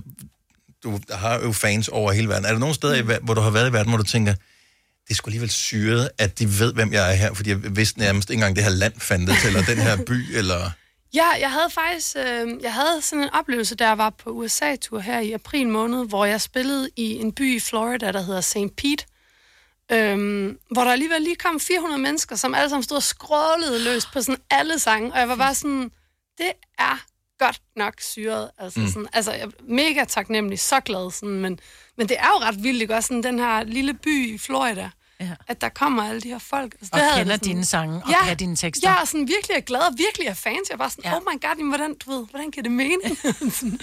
du 0.83 0.99
har 1.11 1.39
jo 1.39 1.51
fans 1.51 1.87
over 1.87 2.11
hele 2.11 2.29
verden. 2.29 2.45
Er 2.45 2.51
der 2.51 2.59
nogle 2.59 2.75
steder, 2.75 3.03
mm. 3.03 3.09
i, 3.09 3.13
hvor 3.21 3.33
du 3.33 3.41
har 3.41 3.49
været 3.49 3.69
i 3.69 3.73
verden, 3.73 3.91
hvor 3.91 3.97
du 3.97 4.03
tænker, 4.03 4.33
det 5.03 5.13
er 5.13 5.15
sgu 5.15 5.27
alligevel 5.27 5.49
syret, 5.49 6.09
at 6.17 6.39
de 6.39 6.59
ved, 6.59 6.73
hvem 6.73 6.93
jeg 6.93 7.11
er 7.11 7.15
her, 7.15 7.33
fordi 7.33 7.49
jeg 7.49 7.75
vidste 7.75 7.99
nærmest 7.99 8.29
ikke 8.29 8.37
engang, 8.37 8.55
det 8.55 8.63
her 8.63 8.71
land 8.71 8.93
fandtes, 8.99 9.45
eller 9.47 9.61
den 9.61 9.77
her 9.77 9.97
by, 10.05 10.37
eller... 10.37 10.71
Ja, 11.13 11.27
jeg 11.39 11.51
havde 11.51 11.69
faktisk 11.69 12.15
øh, 12.15 12.47
jeg 12.61 12.73
havde 12.73 13.01
sådan 13.01 13.23
en 13.23 13.29
oplevelse, 13.33 13.75
da 13.75 13.87
jeg 13.87 13.97
var 13.97 14.09
på 14.09 14.29
USA-tur 14.29 14.99
her 14.99 15.19
i 15.19 15.31
april 15.31 15.67
måned, 15.69 16.07
hvor 16.07 16.25
jeg 16.25 16.41
spillede 16.41 16.89
i 16.95 17.15
en 17.15 17.31
by 17.31 17.55
i 17.55 17.59
Florida, 17.59 18.11
der 18.11 18.21
hedder 18.21 18.41
St. 18.41 18.75
Pete, 18.77 19.05
øhm, 19.91 20.59
hvor 20.71 20.83
der 20.83 20.91
alligevel 20.91 21.21
lige 21.21 21.35
kom 21.35 21.59
400 21.59 22.01
mennesker, 22.01 22.35
som 22.35 22.55
alle 22.55 22.69
sammen 22.69 22.83
stod 22.83 22.95
og 22.97 23.03
skrålede 23.03 23.83
løs 23.83 24.05
på 24.05 24.21
sådan 24.21 24.41
alle 24.49 24.79
sange, 24.79 25.13
og 25.13 25.19
jeg 25.19 25.29
var 25.29 25.35
bare 25.35 25.55
sådan, 25.55 25.91
det 26.37 26.51
er 26.79 27.03
godt 27.39 27.61
nok 27.75 27.93
syret. 28.01 28.51
Altså, 28.57 28.79
Mm. 28.79 28.87
sådan, 28.87 29.07
altså 29.13 29.31
jeg 29.31 29.41
er 29.41 29.49
mega 29.61 30.03
taknemmelig, 30.03 30.59
så 30.59 30.79
glad, 30.79 31.11
sådan, 31.11 31.39
men, 31.39 31.59
men 31.97 32.09
det 32.09 32.17
er 32.19 32.27
jo 32.27 32.37
ret 32.45 32.63
vildt, 32.63 32.81
ikke 32.81 32.95
også? 32.95 33.07
Sådan, 33.07 33.23
den 33.23 33.39
her 33.39 33.63
lille 33.63 33.93
by 33.93 34.33
i 34.33 34.37
Florida. 34.37 34.89
At 35.47 35.61
der 35.61 35.69
kommer 35.69 36.09
alle 36.09 36.21
de 36.21 36.27
her 36.29 36.39
folk. 36.39 36.73
Altså, 36.73 36.89
Og 36.93 36.99
det 36.99 37.07
kender 37.15 37.31
jeg 37.33 37.39
sådan- 37.39 37.53
dine 37.53 37.65
sange, 37.65 37.95
og 38.05 38.13
kan 38.27 38.37
dine 38.37 38.55
tekster. 38.55 38.89
Ja, 38.89 39.01
og 39.01 39.07
sådan 39.07 39.27
virkelig 39.27 39.55
er 39.57 39.61
glad, 39.61 39.79
og 39.79 39.93
virkelig 39.97 40.27
er 40.27 40.33
fans. 40.33 40.69
Jeg 40.69 40.73
er 40.73 40.77
bare 40.77 40.89
sådan, 40.89 41.03
ja. 41.05 41.15
oh 41.15 41.21
my 41.21 41.41
god, 41.41 41.67
hvordan, 41.69 41.95
du 42.05 42.11
ved, 42.11 42.25
hvordan 42.29 42.51
giver 42.51 42.63
det 42.63 42.71
mening? 42.71 43.01
Sådan. 43.59 43.79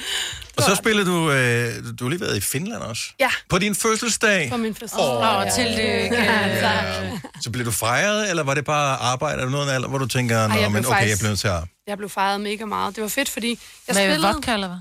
Og 0.56 0.62
så 0.62 0.74
spiller 0.74 1.04
du... 1.04 1.30
Øh, 1.30 1.98
du 1.98 2.04
har 2.04 2.08
lige 2.10 2.20
været 2.20 2.36
i 2.36 2.40
Finland 2.40 2.82
også. 2.82 3.02
Ja. 3.20 3.30
På 3.48 3.58
din 3.58 3.74
fødselsdag. 3.74 4.48
For 4.50 4.56
min 4.56 4.74
fødselsdag. 4.74 5.04
Åh, 5.04 5.36
Åh, 5.40 5.50
tillykke. 5.54 6.14
Ja. 6.14 7.10
Så 7.40 7.50
blev 7.50 7.66
du 7.66 7.70
fejret, 7.70 8.30
eller 8.30 8.42
var 8.42 8.54
det 8.54 8.64
bare 8.64 8.96
arbejde? 8.96 9.38
Er 9.40 9.44
der 9.44 9.50
noget 9.52 9.70
alder, 9.72 9.88
hvor 9.88 9.98
du 9.98 10.06
tænker, 10.06 10.38
jeg 10.38 10.48
Nå, 10.48 10.54
blev 10.54 10.70
men 10.70 10.86
okay, 10.86 10.94
faktisk- 10.94 11.10
jeg 11.10 11.18
bliver 11.18 11.30
nødt 11.30 11.40
til 11.40 11.48
at... 11.48 11.60
Jeg 11.86 11.96
blev 11.98 12.08
fejret 12.10 12.40
mega 12.40 12.64
meget. 12.64 12.96
Det 12.96 13.02
var 13.02 13.08
fedt, 13.08 13.28
fordi 13.28 13.48
jeg 13.48 13.94
Med 13.94 13.94
spillede... 13.94 14.34
vodka, 14.34 14.54
eller 14.54 14.66
hvad? 14.68 14.78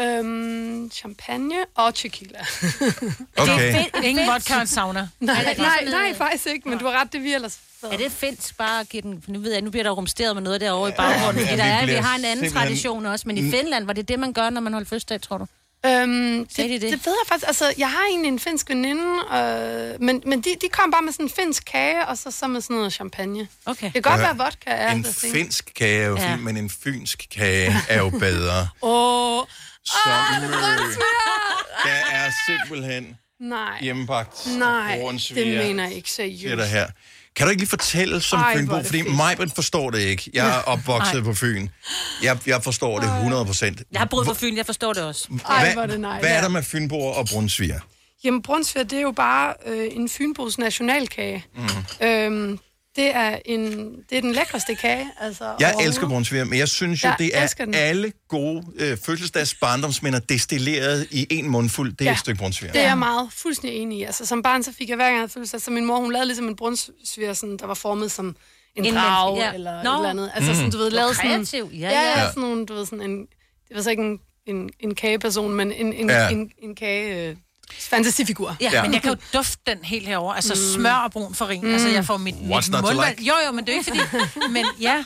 Øhm, 0.00 0.90
champagne 0.90 1.54
og 1.74 1.94
tequila. 1.94 2.38
Okay. 3.38 3.84
Ingen 4.04 4.26
vodka 4.28 4.54
og 4.54 4.60
en 4.60 4.66
sauna. 4.66 5.08
nej, 5.20 5.42
Er 5.42 5.48
det 5.48 5.58
nej, 5.58 5.84
nej, 5.90 6.14
faktisk 6.14 6.46
ikke, 6.46 6.68
men 6.68 6.78
du 6.78 6.86
har 6.86 7.00
ret, 7.00 7.12
det 7.12 7.22
vi 7.22 7.32
ellers... 7.34 7.58
Er 7.92 7.96
det 7.96 8.12
finsk 8.12 8.56
bare 8.58 8.80
at 8.80 8.88
give 8.88 9.02
den... 9.02 9.24
Nu 9.26 9.38
ved 9.38 9.52
jeg, 9.52 9.62
nu 9.62 9.70
bliver 9.70 9.84
der 9.84 9.90
rumsteret 9.90 10.36
med 10.36 10.42
noget 10.42 10.60
derovre 10.60 10.88
i 10.88 10.92
baggrunden. 10.96 11.42
Ja, 11.44 11.50
Ja, 11.50 11.56
der 11.56 11.64
er, 11.64 11.86
vi 11.86 11.92
har 11.92 12.16
en 12.18 12.24
anden 12.24 12.44
simpelthen- 12.44 12.52
tradition 12.68 13.06
også, 13.06 13.24
men 13.28 13.38
i 13.38 13.50
Finland 13.50 13.84
var 13.86 13.92
det 13.92 14.08
det, 14.08 14.18
man 14.18 14.32
gør, 14.32 14.50
når 14.50 14.60
man 14.60 14.72
holder 14.72 14.88
fødselsdag, 14.88 15.22
tror 15.22 15.38
du? 15.38 15.46
Øhm, 15.86 16.38
det, 16.46 16.54
Sagde 16.54 16.68
de 16.68 16.74
det? 16.74 16.82
det? 16.82 16.90
det 16.92 17.06
ved 17.06 17.12
jeg 17.12 17.28
faktisk. 17.28 17.46
Altså, 17.46 17.74
jeg 17.78 17.90
har 17.90 18.04
egentlig 18.10 18.28
en 18.28 18.38
finsk 18.38 18.68
veninde, 18.70 19.02
øh, 19.34 20.00
men, 20.02 20.22
men 20.26 20.40
de, 20.40 20.50
de 20.60 20.68
kom 20.72 20.90
bare 20.90 21.02
med 21.02 21.12
sådan 21.12 21.26
en 21.26 21.30
finsk 21.30 21.64
kage, 21.64 22.06
og 22.06 22.18
så, 22.18 22.30
så 22.30 22.46
med 22.46 22.60
sådan 22.60 22.76
noget 22.76 22.92
champagne. 22.92 23.48
Okay. 23.66 23.86
Det 23.86 23.92
kan 23.92 24.02
godt 24.02 24.20
Ja. 24.20 24.26
være 24.26 24.36
vodka, 24.36 24.70
er 24.70 24.90
En 24.92 25.02
det 25.02 25.14
finsk 25.32 25.72
kage 25.76 26.02
er 26.02 26.06
jo 26.06 26.16
Ja. 26.16 26.32
fint, 26.32 26.42
men 26.44 26.56
en 26.56 26.70
fynsk 26.70 27.26
kage 27.36 27.76
er 27.88 27.98
jo 27.98 28.10
bedre. 28.10 28.68
Åh, 28.82 29.44
Så 29.86 30.08
der 31.84 32.16
er 32.16 32.30
simpelthen 32.46 33.16
nej. 33.40 33.78
hjemmebagt 33.82 34.46
Nej, 34.58 35.00
det 35.34 35.46
mener 35.46 35.84
jeg 35.84 35.94
ikke 35.94 36.10
seriøst. 36.10 36.70
her. 36.70 36.86
Kan 37.36 37.46
du 37.46 37.50
ikke 37.50 37.60
lige 37.60 37.70
fortælle 37.70 38.20
som 38.20 38.40
Ej, 38.40 38.56
Fynbo, 38.56 38.76
det 38.76 38.86
fordi. 38.86 39.02
Majbrit 39.02 39.54
forstår 39.54 39.90
det 39.90 39.98
ikke. 39.98 40.30
Jeg 40.34 40.58
er 40.58 40.62
opvokset 40.62 41.24
på 41.24 41.34
Fyn. 41.34 41.68
Jeg, 42.22 42.38
jeg 42.46 42.62
forstår 42.62 43.00
det 43.00 43.08
100 43.08 43.44
procent. 43.44 43.82
Jeg 43.92 44.00
har 44.00 44.06
boet 44.06 44.26
på 44.26 44.34
Fyn, 44.34 44.56
jeg 44.56 44.66
forstår 44.66 44.92
det 44.92 45.02
også. 45.02 45.28
Ej, 45.48 45.72
hvor 45.72 45.82
er 45.82 45.86
det 45.86 46.00
nice. 46.00 46.18
Hvad 46.20 46.30
er 46.30 46.40
der 46.40 46.48
med 46.48 46.62
Fynboer 46.62 47.14
og 47.14 47.26
brunsviger? 47.26 47.80
Jamen, 48.24 48.42
brunsviger, 48.42 48.84
det 48.84 48.98
er 48.98 49.02
jo 49.02 49.12
bare 49.12 49.54
øh, 49.66 49.88
en 49.90 50.08
Fynbos 50.08 50.58
nationalkage. 50.58 51.44
Mm. 52.00 52.06
Øhm, 52.06 52.58
det, 52.96 53.14
er 53.16 53.38
en, 53.44 53.92
det 54.10 54.18
er 54.18 54.20
den 54.20 54.32
lækreste 54.32 54.74
kage. 54.74 55.10
Altså, 55.20 55.54
Jeg 55.60 55.74
elsker 55.80 56.08
brunsviger, 56.08 56.44
men 56.44 56.58
jeg 56.58 56.68
synes 56.68 57.04
jo, 57.04 57.08
Jeg 57.08 57.16
det 57.18 57.30
er 57.34 57.46
den. 57.46 57.74
alle 57.74 58.12
gode 58.28 58.62
øh, 58.76 58.98
fødselsdags 59.06 59.54
barndomsminder 59.54 60.18
destilleret 60.18 61.06
i 61.10 61.26
en 61.30 61.48
mundfuld. 61.50 61.92
Det 61.92 62.00
er 62.00 62.04
Ja. 62.04 62.12
et 62.12 62.18
stykke 62.18 62.38
brunsviger. 62.38 62.72
Det 62.72 62.80
er 62.82 62.86
jeg 62.86 62.98
meget 62.98 63.28
fuldstændig 63.32 63.80
enig 63.80 63.98
i. 63.98 64.02
Altså, 64.02 64.26
som 64.26 64.42
barn, 64.42 64.62
så 64.62 64.72
fik 64.72 64.88
jeg 64.88 64.96
hver 64.96 65.04
gang, 65.04 65.14
jeg 65.14 65.20
havde 65.20 65.32
fødselsdag, 65.32 65.60
så 65.60 65.70
min 65.70 65.84
mor, 65.84 65.96
hun 66.00 66.12
lavede 66.12 66.26
ligesom 66.26 66.48
en 66.48 66.56
brunsviger, 66.56 67.32
sådan, 67.32 67.56
der 67.56 67.66
var 67.66 67.74
formet 67.74 68.10
som 68.12 68.26
en 68.26 68.34
En 68.76 68.82
menneske, 68.94 69.44
ja. 69.44 69.52
eller 69.54 69.82
Nå. 69.82 69.90
et 69.90 69.96
eller 69.96 70.10
andet. 70.10 70.30
Altså, 70.34 70.50
Mm. 70.50 70.56
sådan, 70.56 70.70
du 70.70 70.78
ved, 70.78 70.90
lavede 70.90 71.14
sådan... 71.14 71.30
kreativ. 71.30 71.70
Ja, 71.72 71.78
ja, 71.90 72.20
ja. 72.20 72.26
sådan 72.28 72.40
nogle, 72.40 72.66
du 72.66 72.74
ved, 72.74 72.86
sådan 72.86 73.10
en... 73.10 73.18
Det 73.68 73.76
var 73.76 73.82
så 73.82 73.90
ikke 73.90 74.02
en, 74.02 74.18
en, 74.46 74.70
en 74.80 74.94
kageperson, 74.94 75.54
men 75.54 75.72
en, 75.72 75.92
en, 75.92 76.10
Ja. 76.10 76.22
ja. 76.24 76.28
en, 76.30 76.50
en 76.62 76.74
kage... 76.74 77.28
Øh, 77.30 77.36
Fantasifigur. 77.80 78.56
Ja, 78.60 78.70
Ja. 78.72 78.82
men 78.82 78.92
jeg 78.94 79.02
kan 79.02 79.10
jo 79.10 79.16
dufte 79.34 79.58
den 79.66 79.84
helt 79.84 80.06
herover. 80.08 80.34
Altså 80.34 80.54
Mm. 80.54 80.60
smør 80.80 80.92
og 80.94 81.12
brun 81.12 81.34
farin. 81.34 81.60
Mm. 81.64 81.72
Altså 81.72 81.88
jeg 81.88 82.04
får 82.06 82.16
mit, 82.16 82.34
What's 82.34 82.40
mit 82.40 82.70
mundvand. 82.82 83.08
like? 83.18 83.22
Jo, 83.28 83.34
jo, 83.46 83.52
men 83.52 83.66
det 83.66 83.72
er 83.72 83.76
jo 83.76 83.78
ikke 83.92 84.10
fordi... 84.10 84.48
Men 84.52 84.66
ja, 84.80 85.04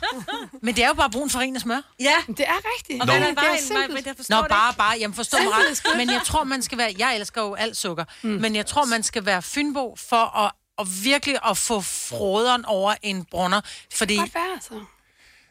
men 0.62 0.76
det 0.76 0.84
er 0.84 0.88
jo 0.88 0.94
bare 0.94 1.11
brun 1.11 1.30
farin 1.30 1.56
og 1.56 1.62
smør. 1.62 1.80
Ja. 2.00 2.14
Det 2.26 2.40
er 2.40 2.61
rigtigt. 2.76 3.00
Og 3.00 3.06
Nå. 3.06 3.12
hvad 3.12 3.22
er 3.22 3.26
Det 3.28 3.38
er 3.38 3.42
vejen? 3.42 3.58
simpelt. 3.62 4.06
jeg 4.06 4.16
forstår 4.16 4.36
Nå, 4.36 4.42
det 4.42 4.48
bare, 4.48 4.74
bare. 4.74 4.96
Jamen 5.00 5.14
forstå 5.14 5.36
mig 5.38 5.52
ret. 5.52 5.82
Men 5.98 6.11
jeg 6.11 6.20
tror, 6.24 6.44
man 6.44 6.62
skal 6.62 6.78
være... 6.78 6.94
Jeg 6.98 7.16
elsker 7.16 7.42
jo 7.42 7.54
alt 7.54 7.76
sukker. 7.76 8.04
Mm. 8.22 8.28
Men 8.28 8.56
jeg 8.56 8.66
tror, 8.66 8.84
man 8.84 9.02
skal 9.02 9.26
være 9.26 9.42
fynbo 9.42 9.96
for 10.08 10.36
at, 10.38 10.52
og 10.78 10.86
virkelig 11.04 11.38
at 11.50 11.56
få 11.58 11.80
froderen 11.80 12.64
over 12.64 12.94
en 13.02 13.24
brunner. 13.30 13.61
Fordi 13.94 14.16
Godt 14.16 14.34
være, 14.34 14.52
altså. 14.54 14.74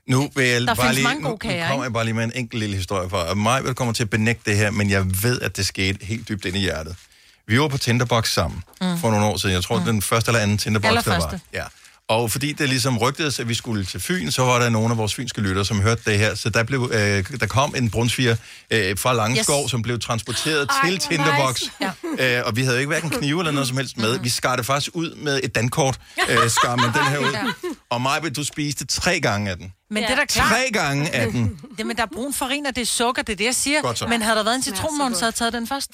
Nu 0.10 0.30
vil 0.36 0.46
jeg 0.46 0.62
Der 0.62 0.76
bare 0.76 0.94
lige, 0.94 1.14
nu, 1.14 1.30
nu 1.30 1.38
kommer 1.38 1.84
jeg 1.84 1.94
bare 1.94 2.06
lige 2.06 2.14
med 2.14 2.24
en 2.24 2.32
enkelt 2.36 2.60
lille 2.60 2.76
historie 2.76 3.10
for. 3.10 3.18
Og 3.18 3.38
mig 3.38 3.64
vil 3.64 3.76
kommer 3.76 3.94
til 3.94 4.04
at 4.04 4.10
benægte 4.10 4.52
det 4.52 4.58
her, 4.58 4.72
men 4.72 4.90
jeg 4.90 5.24
ved, 5.24 5.42
at 5.42 5.58
det 5.58 5.66
skete 5.66 6.06
helt 6.06 6.30
dybt 6.30 6.46
ind 6.46 6.56
i 6.56 6.60
hjertet. 6.60 6.96
Vi 7.48 7.60
var 7.60 7.68
på 7.68 7.78
Tinderbox 7.78 8.34
sammen 8.34 8.64
mm. 8.82 8.98
for 8.98 9.12
nogle 9.12 9.26
år 9.26 9.38
siden. 9.38 9.56
Jeg 9.56 9.64
tror, 9.64 9.80
mm. 9.80 9.86
den 9.86 10.02
første 10.02 10.30
eller 10.30 10.40
anden 10.40 10.58
Tinderbox, 10.58 11.04
der 11.04 11.18
var. 11.18 11.40
Ja. 11.54 11.64
Og 12.10 12.32
fordi 12.32 12.52
det 12.52 12.70
ligesom 12.70 12.98
rygtedes, 12.98 13.40
at 13.40 13.50
vi 13.50 13.54
skulle 13.54 13.86
til 13.86 14.00
Fyn, 14.00 14.32
så 14.32 14.42
var 14.42 14.60
der 14.60 14.70
nogle 14.70 14.92
af 14.92 14.98
vores 14.98 15.14
fynske 15.16 15.42
lyttere, 15.42 15.66
som 15.66 15.82
hørte 15.82 16.02
det 16.06 16.18
her. 16.20 16.36
Så 16.36 16.50
der, 16.50 16.64
blev, 16.64 16.92
øh, 16.94 17.40
der 17.40 17.46
kom 17.48 17.76
en 17.78 17.90
brunsviger 17.90 18.36
øh, 18.72 18.98
fra 18.98 19.14
Langeskov, 19.14 19.64
Yes. 19.64 19.72
som 19.72 19.82
blev 19.82 20.00
transporteret 20.00 20.70
Ej, 20.84 20.90
til 20.90 21.00
Tinderbox. 21.00 21.62
nice. 21.62 22.38
Øh, 22.38 22.42
og 22.46 22.56
vi 22.56 22.62
havde 22.62 22.76
jo 22.76 22.80
ikke 22.80 22.88
hverken 22.88 23.10
knive 23.10 23.40
eller 23.42 23.52
noget 23.52 23.68
som 23.68 23.78
helst 23.78 23.98
med. 23.98 24.20
Vi 24.20 24.30
skar 24.30 24.56
det 24.56 24.66
faktisk 24.66 24.90
ud 24.94 25.16
med 25.16 25.40
et 25.44 25.56
dankort. 25.56 26.00
Øh, 26.30 26.50
skar 26.50 26.76
man 26.76 26.86
den 26.94 27.04
her 27.10 27.18
ud. 27.18 27.54
Og 27.90 28.02
mig, 28.02 28.36
du 28.36 28.44
spiste 28.44 28.86
tre 28.86 29.20
gange 29.20 29.52
af 29.52 29.58
den. 29.58 29.74
Men 29.90 30.04
det 30.04 30.12
er 30.12 30.16
da 30.16 30.26
klart. 30.26 30.52
Tre 30.52 30.70
gange 30.74 31.10
af 31.16 31.32
den. 31.32 31.60
Det, 31.78 31.86
men 31.86 31.96
der 31.96 32.04
er 32.04 32.08
brun 32.14 32.34
farin, 32.34 32.66
og 32.66 32.76
det 32.76 32.82
er 32.82 32.86
sukker, 32.86 33.22
det 33.22 33.34
er 33.34 33.38
det, 33.38 33.46
jeg 33.46 33.56
siger. 33.56 33.82
Godt 33.82 34.00
så. 34.00 34.08
Men 34.08 34.22
havde 34.22 34.38
der 34.38 34.44
været 34.44 34.56
en 34.56 34.64
citronmåne, 34.64 35.16
så 35.16 35.20
havde 35.22 35.28
jeg 35.32 35.36
taget 35.36 35.54
den 35.54 35.68
først. 35.68 35.90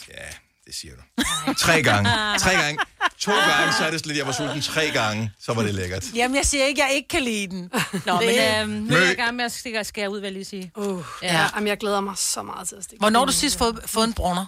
Det 0.65 0.75
siger 0.75 0.93
du. 0.95 1.23
Tre 1.57 1.81
gange. 1.83 2.09
Tre 2.39 2.51
gange. 2.51 2.79
To 3.19 3.31
gange, 3.31 3.73
så 3.73 3.83
er 3.85 3.91
det 3.91 3.99
slet, 3.99 4.17
jeg 4.17 4.25
var 4.25 4.31
sulten. 4.31 4.61
Tre 4.61 4.91
gange, 4.93 5.31
så 5.39 5.53
var 5.53 5.61
det 5.63 5.73
lækkert. 5.75 6.05
Jamen, 6.15 6.37
jeg 6.37 6.45
siger 6.45 6.65
ikke, 6.65 6.81
jeg 6.81 6.91
ikke 6.93 7.07
kan 7.07 7.21
lide 7.21 7.47
den. 7.47 7.71
Nå, 8.05 8.17
Det- 8.21 8.25
men 8.25 8.61
øhm, 8.61 8.69
nu 8.83 8.95
er 8.95 8.99
jeg 9.01 9.11
i 9.11 9.15
gang 9.15 9.35
med 9.35 9.45
at 9.45 9.51
skære, 9.51 9.83
skære 9.83 10.09
ud, 10.09 10.17
vil 10.19 10.23
jeg 10.25 10.33
lige 10.33 10.45
sige. 10.45 10.71
Uh, 10.75 11.03
Ja. 11.21 11.33
ja. 11.33 11.47
Jamen, 11.55 11.67
jeg 11.67 11.77
glæder 11.77 11.99
mig 12.01 12.13
så 12.17 12.43
meget 12.43 12.67
til 12.67 12.75
at 12.75 12.83
stikke. 12.83 13.01
Hvornår 13.01 13.25
du 13.25 13.31
sidst 13.31 13.57
fået, 13.57 13.79
fået 13.85 14.07
en 14.07 14.13
brunner? 14.13 14.45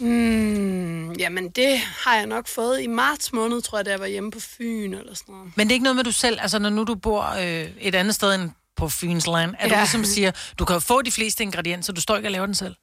Mm, 0.00 1.12
jamen, 1.12 1.48
det 1.50 1.78
har 1.78 2.14
jeg 2.16 2.26
nok 2.26 2.48
fået 2.48 2.80
i 2.82 2.86
marts 2.86 3.32
måned, 3.32 3.62
tror 3.62 3.78
jeg, 3.78 3.84
da 3.86 3.90
jeg 3.90 4.00
var 4.00 4.06
hjemme 4.06 4.30
på 4.30 4.40
Fyn 4.40 4.94
eller 4.94 5.14
sådan 5.14 5.34
noget. 5.34 5.52
Men 5.56 5.66
det 5.66 5.72
er 5.72 5.74
ikke 5.74 5.82
noget 5.84 5.96
med, 5.96 6.04
du 6.04 6.12
selv, 6.12 6.38
altså 6.40 6.58
når 6.58 6.70
nu 6.70 6.84
du 6.84 6.94
bor 6.94 7.22
øh, 7.24 7.68
et 7.80 7.94
andet 7.94 8.14
sted 8.14 8.34
end 8.34 8.50
på 8.76 8.88
Fyns 8.88 9.26
land, 9.26 9.54
at 9.58 9.70
ja. 9.70 9.74
du 9.74 9.80
ligesom 9.80 10.04
siger, 10.04 10.32
du 10.58 10.64
kan 10.64 10.80
få 10.80 11.02
de 11.02 11.12
fleste 11.12 11.42
ingredienser, 11.42 11.92
du 11.92 12.00
står 12.00 12.16
ikke 12.16 12.28
og 12.28 12.32
laver 12.32 12.46
den 12.46 12.54
selv. 12.54 12.74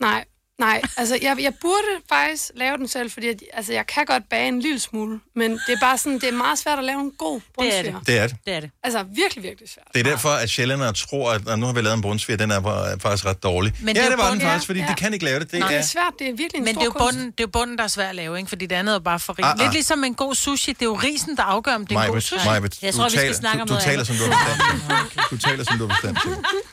Nej, 0.00 0.24
nej. 0.58 0.80
Altså, 0.96 1.18
jeg, 1.22 1.36
jeg 1.40 1.52
burde 1.60 1.86
faktisk 2.08 2.50
lave 2.54 2.76
den 2.76 2.88
selv, 2.88 3.10
fordi 3.10 3.28
at, 3.28 3.42
altså, 3.52 3.72
jeg 3.72 3.86
kan 3.86 4.04
godt 4.06 4.22
bage 4.30 4.48
en 4.48 4.60
lille 4.60 4.78
smule, 4.80 5.20
men 5.36 5.50
det 5.52 5.72
er 5.74 5.80
bare 5.80 5.98
sådan, 5.98 6.12
det 6.18 6.28
er 6.28 6.32
meget 6.32 6.58
svært 6.58 6.78
at 6.78 6.84
lave 6.84 7.00
en 7.00 7.10
god 7.18 7.40
Det 7.60 7.78
er 7.78 7.82
det. 7.82 7.92
brunsviger. 7.92 8.00
Det 8.06 8.18
er 8.18 8.26
det. 8.26 8.36
Det 8.46 8.54
er 8.54 8.60
det. 8.60 8.70
Altså, 8.82 9.02
virkelig, 9.14 9.44
virkelig 9.44 9.68
svært. 9.70 9.86
Det 9.94 10.00
er 10.00 10.04
derfor, 10.04 10.28
at 10.28 10.50
sjællændere 10.50 10.92
tror, 10.92 11.32
at 11.32 11.44
"Nå, 11.44 11.56
nu 11.56 11.66
har 11.66 11.72
vi 11.72 11.80
lavet 11.80 11.94
en 11.96 12.02
brunsviger, 12.02 12.36
den 12.38 12.50
er 12.50 12.96
faktisk 13.00 13.24
ret 13.26 13.42
dårlig. 13.42 13.74
Men 13.80 13.88
det 13.94 14.00
er 14.00 14.04
ja, 14.04 14.06
jo 14.06 14.10
det 14.10 14.18
var 14.18 14.24
den 14.24 14.32
bunden, 14.32 14.46
faktisk, 14.48 14.66
fordi 14.66 14.80
ja. 14.80 14.86
de 14.88 14.94
kan 14.94 15.12
ikke 15.12 15.24
lave 15.24 15.40
det. 15.40 15.50
Det 15.50 15.58
Nej, 15.60 15.68
det 15.68 15.74
er, 15.76 15.80
er 15.80 15.84
svært. 15.84 16.12
Det 16.18 16.28
er 16.28 16.32
virkelig 16.32 16.58
en 16.58 16.64
Men 16.64 16.74
stor 16.74 16.80
det 16.80 16.82
er, 16.82 16.84
jo 16.84 16.90
kunst. 16.90 17.14
bunden, 17.16 17.26
det 17.30 17.40
er 17.40 17.44
jo 17.44 17.46
bunden, 17.46 17.78
der 17.78 17.84
er 17.84 17.88
svært 17.88 18.08
at 18.08 18.14
lave, 18.14 18.36
ikke? 18.38 18.48
Fordi 18.48 18.66
det 18.66 18.76
andet 18.76 18.94
er 18.94 18.98
bare 18.98 19.20
for 19.20 19.32
rigt. 19.38 19.46
Ah, 19.46 19.52
ah. 19.52 19.58
Lidt 19.58 19.72
ligesom 19.72 20.04
en 20.04 20.14
god 20.14 20.34
sushi, 20.34 20.72
det 20.72 20.82
er 20.82 20.86
jo 20.86 20.94
risen, 20.94 21.36
der 21.36 21.42
afgør, 21.42 21.74
om 21.74 21.86
det 21.86 21.96
er 21.96 22.00
en 22.02 22.10
god 22.12 22.20
sushi. 22.20 22.48
Majbet, 22.48 22.82
Jeg 22.82 22.94
tror, 22.94 23.04
vi 23.04 23.10
skal 23.16 23.34
snakke 23.34 23.62
om 23.62 23.68
du, 23.68 23.74
du 23.74 23.78
noget 23.78 23.84
taler, 23.90 24.04
som 24.04 24.16
du 24.16 24.24
har 24.30 24.30
bestemt 24.30 25.12
til. 25.12 25.20
Du 25.30 25.36
taler, 25.48 25.64
som 25.64 25.78
du 25.78 25.88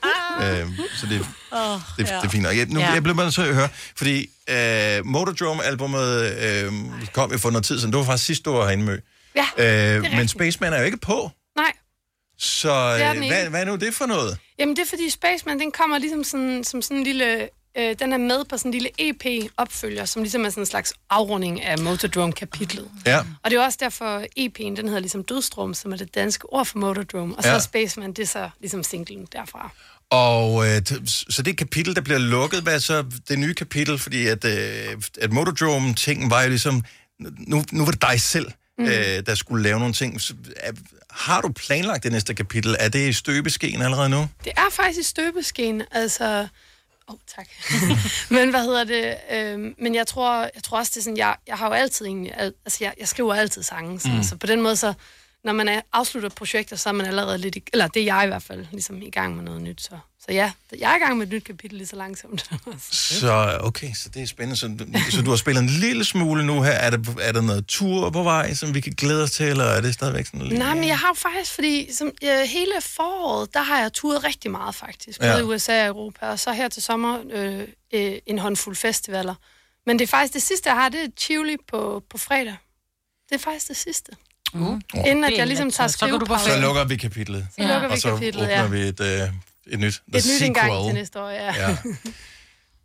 har. 0.04 0.62
Øhm, 0.62 0.74
så 1.00 1.06
det, 1.08 1.26
Oh, 1.52 1.80
det, 1.97 2.08
det 2.08 2.12
er 2.24 2.30
fint. 2.30 2.47
Og 2.47 2.58
jeg, 2.58 2.66
nu, 2.70 2.80
Ja. 2.80 2.89
jeg 2.91 3.04
blev 3.04 3.16
bare 3.16 3.32
til 3.32 3.41
at 3.41 3.56
høre, 3.56 3.70
fordi 3.95 4.30
øh, 4.49 5.06
Motordrome-albummet 5.06 6.36
øh, 6.41 6.72
kom 7.14 7.32
jo 7.32 7.38
for 7.38 7.49
noget 7.49 7.66
tid 7.66 7.80
siden. 7.80 7.91
Det 7.93 7.99
var 7.99 8.06
faktisk 8.06 8.26
sidste 8.26 8.49
år 8.49 8.64
herinde, 8.66 8.84
Mø. 8.84 8.97
Ja, 9.36 9.45
Øh, 9.58 10.02
men 10.02 10.12
rigtigt. 10.12 10.30
Spaceman 10.32 10.74
er 10.74 10.80
jo 10.80 10.86
ikke 10.86 10.97
på. 10.97 11.32
Nej. 11.56 11.72
Så 12.38 12.72
er 12.72 13.12
øh, 13.12 13.18
hvad, 13.28 13.49
hvad 13.49 13.62
er 13.62 13.66
nu 13.66 13.76
det 13.76 13.93
for 13.93 14.06
noget? 14.06 14.38
Jamen, 14.60 14.76
det 14.76 14.82
er 14.82 14.89
fordi 14.89 15.10
Spaceman, 15.10 15.60
den 15.60 15.72
kommer 15.72 15.97
ligesom 15.97 16.24
sådan, 16.24 16.64
som 16.64 16.82
sådan 16.82 16.97
en 16.97 17.04
lille... 17.04 17.49
Øh, 17.78 17.95
den 17.99 18.14
er 18.14 18.18
med 18.18 18.45
på 18.45 18.58
sådan 18.58 18.70
en 18.70 18.74
lille 18.74 18.89
EP-opfølger, 18.99 20.06
som 20.06 20.22
ligesom 20.22 20.45
er 20.45 20.49
sådan 20.49 20.62
en 20.62 20.66
slags 20.66 20.93
afrunding 21.10 21.62
af 21.64 21.80
Motordrome-kapitlet. 21.80 22.89
Ja. 23.06 23.20
Og 23.43 23.52
det 23.52 23.58
er 23.58 23.64
også 23.66 23.78
derfor, 23.82 24.20
EP'en, 24.39 24.76
den 24.76 24.88
hedder 24.88 24.99
ligesom 24.99 25.24
Dødstrom, 25.24 25.74
som 25.74 25.93
er 25.93 25.97
det 25.97 26.16
danske 26.16 26.54
ord 26.54 26.66
for 26.66 26.78
Motordrome. 26.78 27.36
Og 27.38 27.43
så 27.43 27.49
Ja. 27.49 27.54
ja. 27.56 27.60
Spaceman, 27.62 28.14
det 28.14 28.24
er 28.24 28.28
så 28.28 28.49
ligesom 28.60 28.84
singlen 28.84 29.28
derfra. 29.34 29.70
Og 30.12 30.68
øh, 30.68 30.82
så 31.05 31.41
det 31.41 31.51
et 31.51 31.57
kapitel, 31.57 31.95
der 31.95 32.01
bliver 32.01 32.20
lukket. 32.20 32.62
Hvad 32.62 32.80
så 32.80 33.05
det 33.30 33.39
nye 33.39 33.53
kapitel? 33.53 33.99
Fordi 33.99 34.28
at, 34.28 34.45
øh, 34.45 35.01
at 35.22 35.32
Motordrome-tingen 35.32 36.30
var 36.30 36.43
jo 36.43 36.49
ligesom... 36.49 36.84
Nu, 37.20 37.64
nu 37.72 37.86
var 37.86 37.91
det 37.91 38.01
dig 38.01 38.22
selv, 38.22 38.51
mm. 38.78 38.86
øh, 38.86 39.26
der 39.26 39.36
skulle 39.36 39.64
lave 39.64 39.80
nogle 39.80 39.93
ting. 39.93 40.22
Så, 40.22 40.34
er, 40.55 40.72
har 41.09 41.41
du 41.41 41.51
planlagt 41.51 42.03
det 42.03 42.12
næste 42.12 42.34
kapitel? 42.34 42.76
Er 42.80 42.89
det 42.89 43.09
i 43.09 43.14
støbeskeen 43.14 43.82
allerede 43.82 44.09
nu? 44.09 44.28
Det 44.43 44.51
er 44.57 44.70
faktisk 44.72 44.99
i 44.99 45.03
støbeskeen, 45.03 45.84
altså... 45.91 46.47
Åh, 47.09 47.14
oh, 47.14 47.20
tak. 47.36 47.47
men 48.36 48.49
hvad 48.49 48.64
hedder 48.64 48.84
det? 48.84 49.18
Øhm, 49.32 49.76
men 49.80 49.95
jeg 49.95 50.07
tror, 50.07 50.41
jeg 50.41 50.64
tror 50.64 50.78
også, 50.78 50.91
det 50.95 50.99
er 50.99 51.03
sådan, 51.03 51.18
jeg, 51.18 51.36
jeg 51.47 51.57
har 51.57 51.68
jo 51.68 51.74
altid 51.74 52.05
egentlig... 52.05 52.34
Al, 52.38 52.53
altså, 52.66 52.78
jeg, 52.82 52.93
jeg 52.99 53.07
skriver 53.07 53.36
altid 53.36 53.64
sange, 53.64 53.99
så, 53.99 54.07
mm. 54.07 54.24
så 54.24 54.36
på 54.36 54.47
den 54.47 54.62
måde, 54.62 54.76
så 54.76 54.93
når 55.44 55.54
man 55.54 55.68
er, 55.68 55.82
afslutter 55.94 56.30
projekter, 56.30 56.76
så 56.76 56.89
er 56.89 56.94
man 56.94 57.06
allerede 57.06 57.38
lidt... 57.38 57.56
I, 57.56 57.64
eller 57.74 57.88
det 57.88 58.02
er 58.02 58.06
jeg 58.06 58.24
i 58.24 58.28
hvert 58.28 58.44
fald, 58.44 58.66
ligesom 58.72 59.02
i 59.02 59.10
gang 59.10 59.36
med 59.36 59.44
noget 59.44 59.62
nyt. 59.62 59.82
Så, 59.82 59.98
så 60.20 60.26
ja, 60.30 60.52
jeg 60.80 60.92
er 60.92 60.96
i 60.96 61.00
gang 61.00 61.18
med 61.18 61.28
et 61.28 61.34
nyt 61.34 61.44
kapitel 61.44 61.78
lige 61.78 61.88
så 61.88 61.96
langsomt. 61.96 62.50
Så 63.22 63.58
okay, 63.62 63.94
så 63.94 64.10
det 64.10 64.22
er 64.22 64.26
spændende. 64.28 64.60
Så, 64.60 64.68
du- 64.68 65.12
så 65.12 65.22
du 65.22 65.30
har 65.30 65.38
spillet 65.38 65.62
en 65.62 65.70
lille 65.70 66.06
smule 66.06 66.46
nu 66.46 66.62
her. 66.62 66.72
Er 66.72 66.89
der, 66.89 66.98
er 67.22 67.32
der 67.32 67.42
noget 67.42 67.68
tur 67.68 68.10
på 68.10 68.24
vej, 68.24 68.54
som 68.54 68.74
vi 68.74 68.82
kan 68.82 68.94
glæde 68.94 69.24
os 69.24 69.32
til, 69.32 69.46
eller 69.46 69.64
er 69.64 69.82
det 69.82 69.94
stadigvæk 69.94 70.26
sådan 70.26 70.42
lidt? 70.42 70.60
Nej, 70.60 70.76
men 70.76 70.88
jeg 70.88 71.00
har 71.00 71.08
jo 71.08 71.14
faktisk, 71.14 71.52
fordi 71.56 71.94
som, 71.94 72.12
øh, 72.24 72.39
hele 72.39 72.72
foråret, 72.82 73.54
der 73.54 73.62
har 73.62 73.80
jeg 73.82 73.94
turet 73.94 74.24
rigtig 74.24 74.52
meget 74.52 74.76
faktisk. 74.76 75.20
Både 75.20 75.32
Ja. 75.32 75.38
i 75.38 75.42
USA 75.42 75.82
og 75.82 75.88
Europa, 75.88 76.26
og 76.26 76.39
så 76.39 76.52
her 76.52 76.70
til 76.70 76.84
sommer 76.84 77.20
øh, 77.32 77.68
øh, 77.94 78.14
en 78.26 78.39
håndfuld 78.39 78.76
festivaler. 78.76 79.36
Men 79.86 80.00
det 80.00 80.04
er 80.06 80.10
faktisk 80.10 80.34
det 80.34 80.42
sidste, 80.42 80.70
jeg 80.70 80.78
har, 80.78 80.89
det 80.89 81.04
er 81.04 81.08
Tivoli 81.18 81.58
på, 81.68 82.04
på 82.10 82.18
fredag. 82.18 82.56
Det 83.30 83.36
er 83.36 83.39
faktisk 83.39 83.68
det 83.68 83.78
sidste. 83.78 84.12
Mm. 84.54 84.82
Inden 85.06 85.24
at 85.24 85.38
jeg 85.38 85.47
ligesom 85.47 85.72
tager 85.72 85.88
skrivepause. 85.88 86.45
Så 86.45 86.60
lukker 86.60 86.84
vi 86.84 86.95
kapitlet. 86.95 87.47
Så 87.60 87.62
lukker 87.68 87.88
vi 87.88 87.93
og 87.93 87.97
så 87.97 88.10
kapitlet, 88.10 88.43
åbner 88.43 88.62
ja. 88.62 88.68
vi 88.68 88.80
et, 88.80 88.99
øh, 88.99 89.30
et 89.68 89.80
nyt. 89.80 90.02
The 90.14 90.18
Et 90.18 90.26
nyt 90.26 90.41
engang 90.47 90.86
til 90.86 90.93
næste 90.93 91.20
år, 91.22 91.30
ja. 91.30 91.68
Ja. 91.68 91.78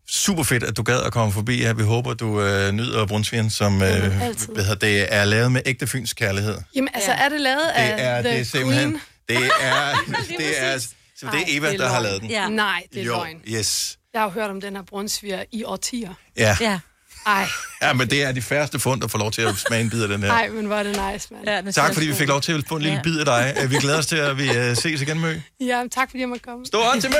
Super 0.08 0.42
fedt, 0.42 0.62
at 0.62 0.76
du 0.76 0.82
gad 0.82 1.02
at 1.02 1.12
komme 1.12 1.32
forbi 1.32 1.62
her. 1.62 1.74
Vi 1.74 1.82
håber, 1.82 2.14
du 2.14 2.42
øh, 2.42 2.72
nyder 2.72 3.06
Brunsvigen, 3.06 3.50
som 3.50 3.82
øh, 3.82 3.88
hedder 3.88 4.74
det 4.74 5.14
er 5.14 5.24
lavet 5.24 5.52
med 5.52 5.60
ægte 5.66 5.86
fyns 5.86 6.12
kærlighed. 6.12 6.58
Jamen, 6.74 6.88
altså, 6.94 7.12
er 7.12 7.28
det 7.28 7.40
lavet 7.40 7.68
af 7.74 7.96
Det 7.96 8.04
er, 8.06 8.22
The 8.22 8.30
det 8.30 8.40
er 8.40 8.44
simpelthen... 8.44 8.90
Queen? 8.90 9.00
Det 9.28 9.50
er, 9.60 9.94
det 10.38 10.62
er, 10.62 10.78
så 10.78 10.88
det 11.20 11.34
Ej, 11.34 11.40
er 11.40 11.44
Eva, 11.48 11.66
det 11.66 11.74
er 11.74 11.78
der 11.84 11.88
har 11.88 12.00
lavet 12.00 12.20
den. 12.20 12.30
Ja. 12.30 12.48
Nej, 12.48 12.82
det 12.92 13.00
er 13.00 13.04
jo, 13.04 13.12
løgn. 13.12 13.36
Yes. 13.48 13.98
Jeg 14.12 14.20
har 14.20 14.28
jo 14.28 14.32
hørt 14.32 14.50
om 14.50 14.60
den 14.60 14.76
her 14.76 14.82
brunsviger 14.82 15.44
i 15.52 15.64
årtier. 15.64 16.14
Ja. 16.36 16.56
Ja. 16.60 16.78
Ej, 17.26 17.46
ja, 17.82 17.92
men 17.92 18.10
det 18.10 18.22
er 18.22 18.32
de 18.32 18.42
færreste 18.42 18.78
fund, 18.78 19.00
der 19.00 19.08
får 19.08 19.18
lov 19.18 19.30
til 19.30 19.42
at 19.42 19.54
smage 19.56 19.82
en 19.82 19.90
bid 19.90 20.02
af 20.02 20.08
den 20.08 20.22
her. 20.22 20.32
ej, 20.32 20.48
men 20.48 20.66
hvor 20.66 20.76
er 20.76 20.82
det 20.82 21.00
nice, 21.12 21.28
mand. 21.30 21.66
Ja, 21.66 21.70
Tak, 21.72 21.94
fordi 21.94 22.06
vi 22.06 22.14
fik 22.14 22.28
lov 22.28 22.40
til 22.40 22.52
at 22.52 22.64
få 22.68 22.76
en 22.76 22.82
lille 22.82 22.96
Ja. 22.96 23.02
bid 23.02 23.18
af 23.18 23.24
dig. 23.24 23.54
Øh, 23.62 23.70
Vi 23.70 23.76
glæder 23.76 23.98
os 23.98 24.06
til, 24.06 24.16
at 24.16 24.38
vi 24.38 24.50
øh, 24.56 24.76
ses 24.76 25.00
igen, 25.02 25.20
Mø. 25.20 25.40
Ja, 25.60 25.82
tak 25.92 26.10
fordi 26.10 26.20
jeg 26.20 26.28
måtte 26.28 26.44
komme. 26.44 26.66
Stor 26.66 26.84
hånd 26.84 27.00
til 27.00 27.10
Mø! 27.10 27.16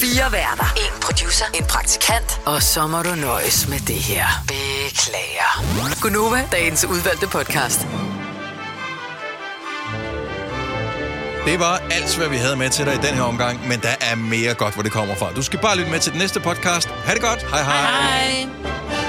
Fire 0.00 0.32
værter. 0.32 0.64
En 0.76 1.00
producer. 1.02 1.44
En 1.54 1.64
praktikant. 1.64 2.40
Og 2.46 2.62
så 2.62 2.86
må 2.86 3.02
du 3.02 3.14
nøjes 3.14 3.68
med 3.68 3.78
det 3.80 3.94
her. 3.96 4.26
Beklager. 4.46 6.00
Gunova, 6.02 6.48
dagens 6.52 6.84
udvalgte 6.84 7.26
podcast. 7.26 7.80
Det 11.46 11.60
var 11.60 11.82
alt, 11.90 12.16
hvad 12.16 12.28
vi 12.28 12.36
havde 12.36 12.56
med 12.56 12.70
til 12.70 12.84
dig 12.86 12.94
i 12.94 12.98
den 13.06 13.14
her 13.14 13.22
omgang, 13.22 13.68
men 13.68 13.80
der 13.80 13.94
er 14.00 14.14
mere 14.16 14.54
godt, 14.54 14.74
hvor 14.74 14.82
det 14.82 14.92
kommer 14.92 15.14
fra. 15.14 15.32
Du 15.32 15.42
skal 15.42 15.58
bare 15.58 15.76
lytte 15.76 15.90
med 15.90 16.00
til 16.00 16.12
den 16.12 16.20
næste 16.20 16.40
podcast. 16.40 16.88
Ha' 16.88 17.14
det 17.14 17.22
godt. 17.22 17.42
Hej 17.50 17.62
hej. 17.62 17.80
Hej. 17.80 19.03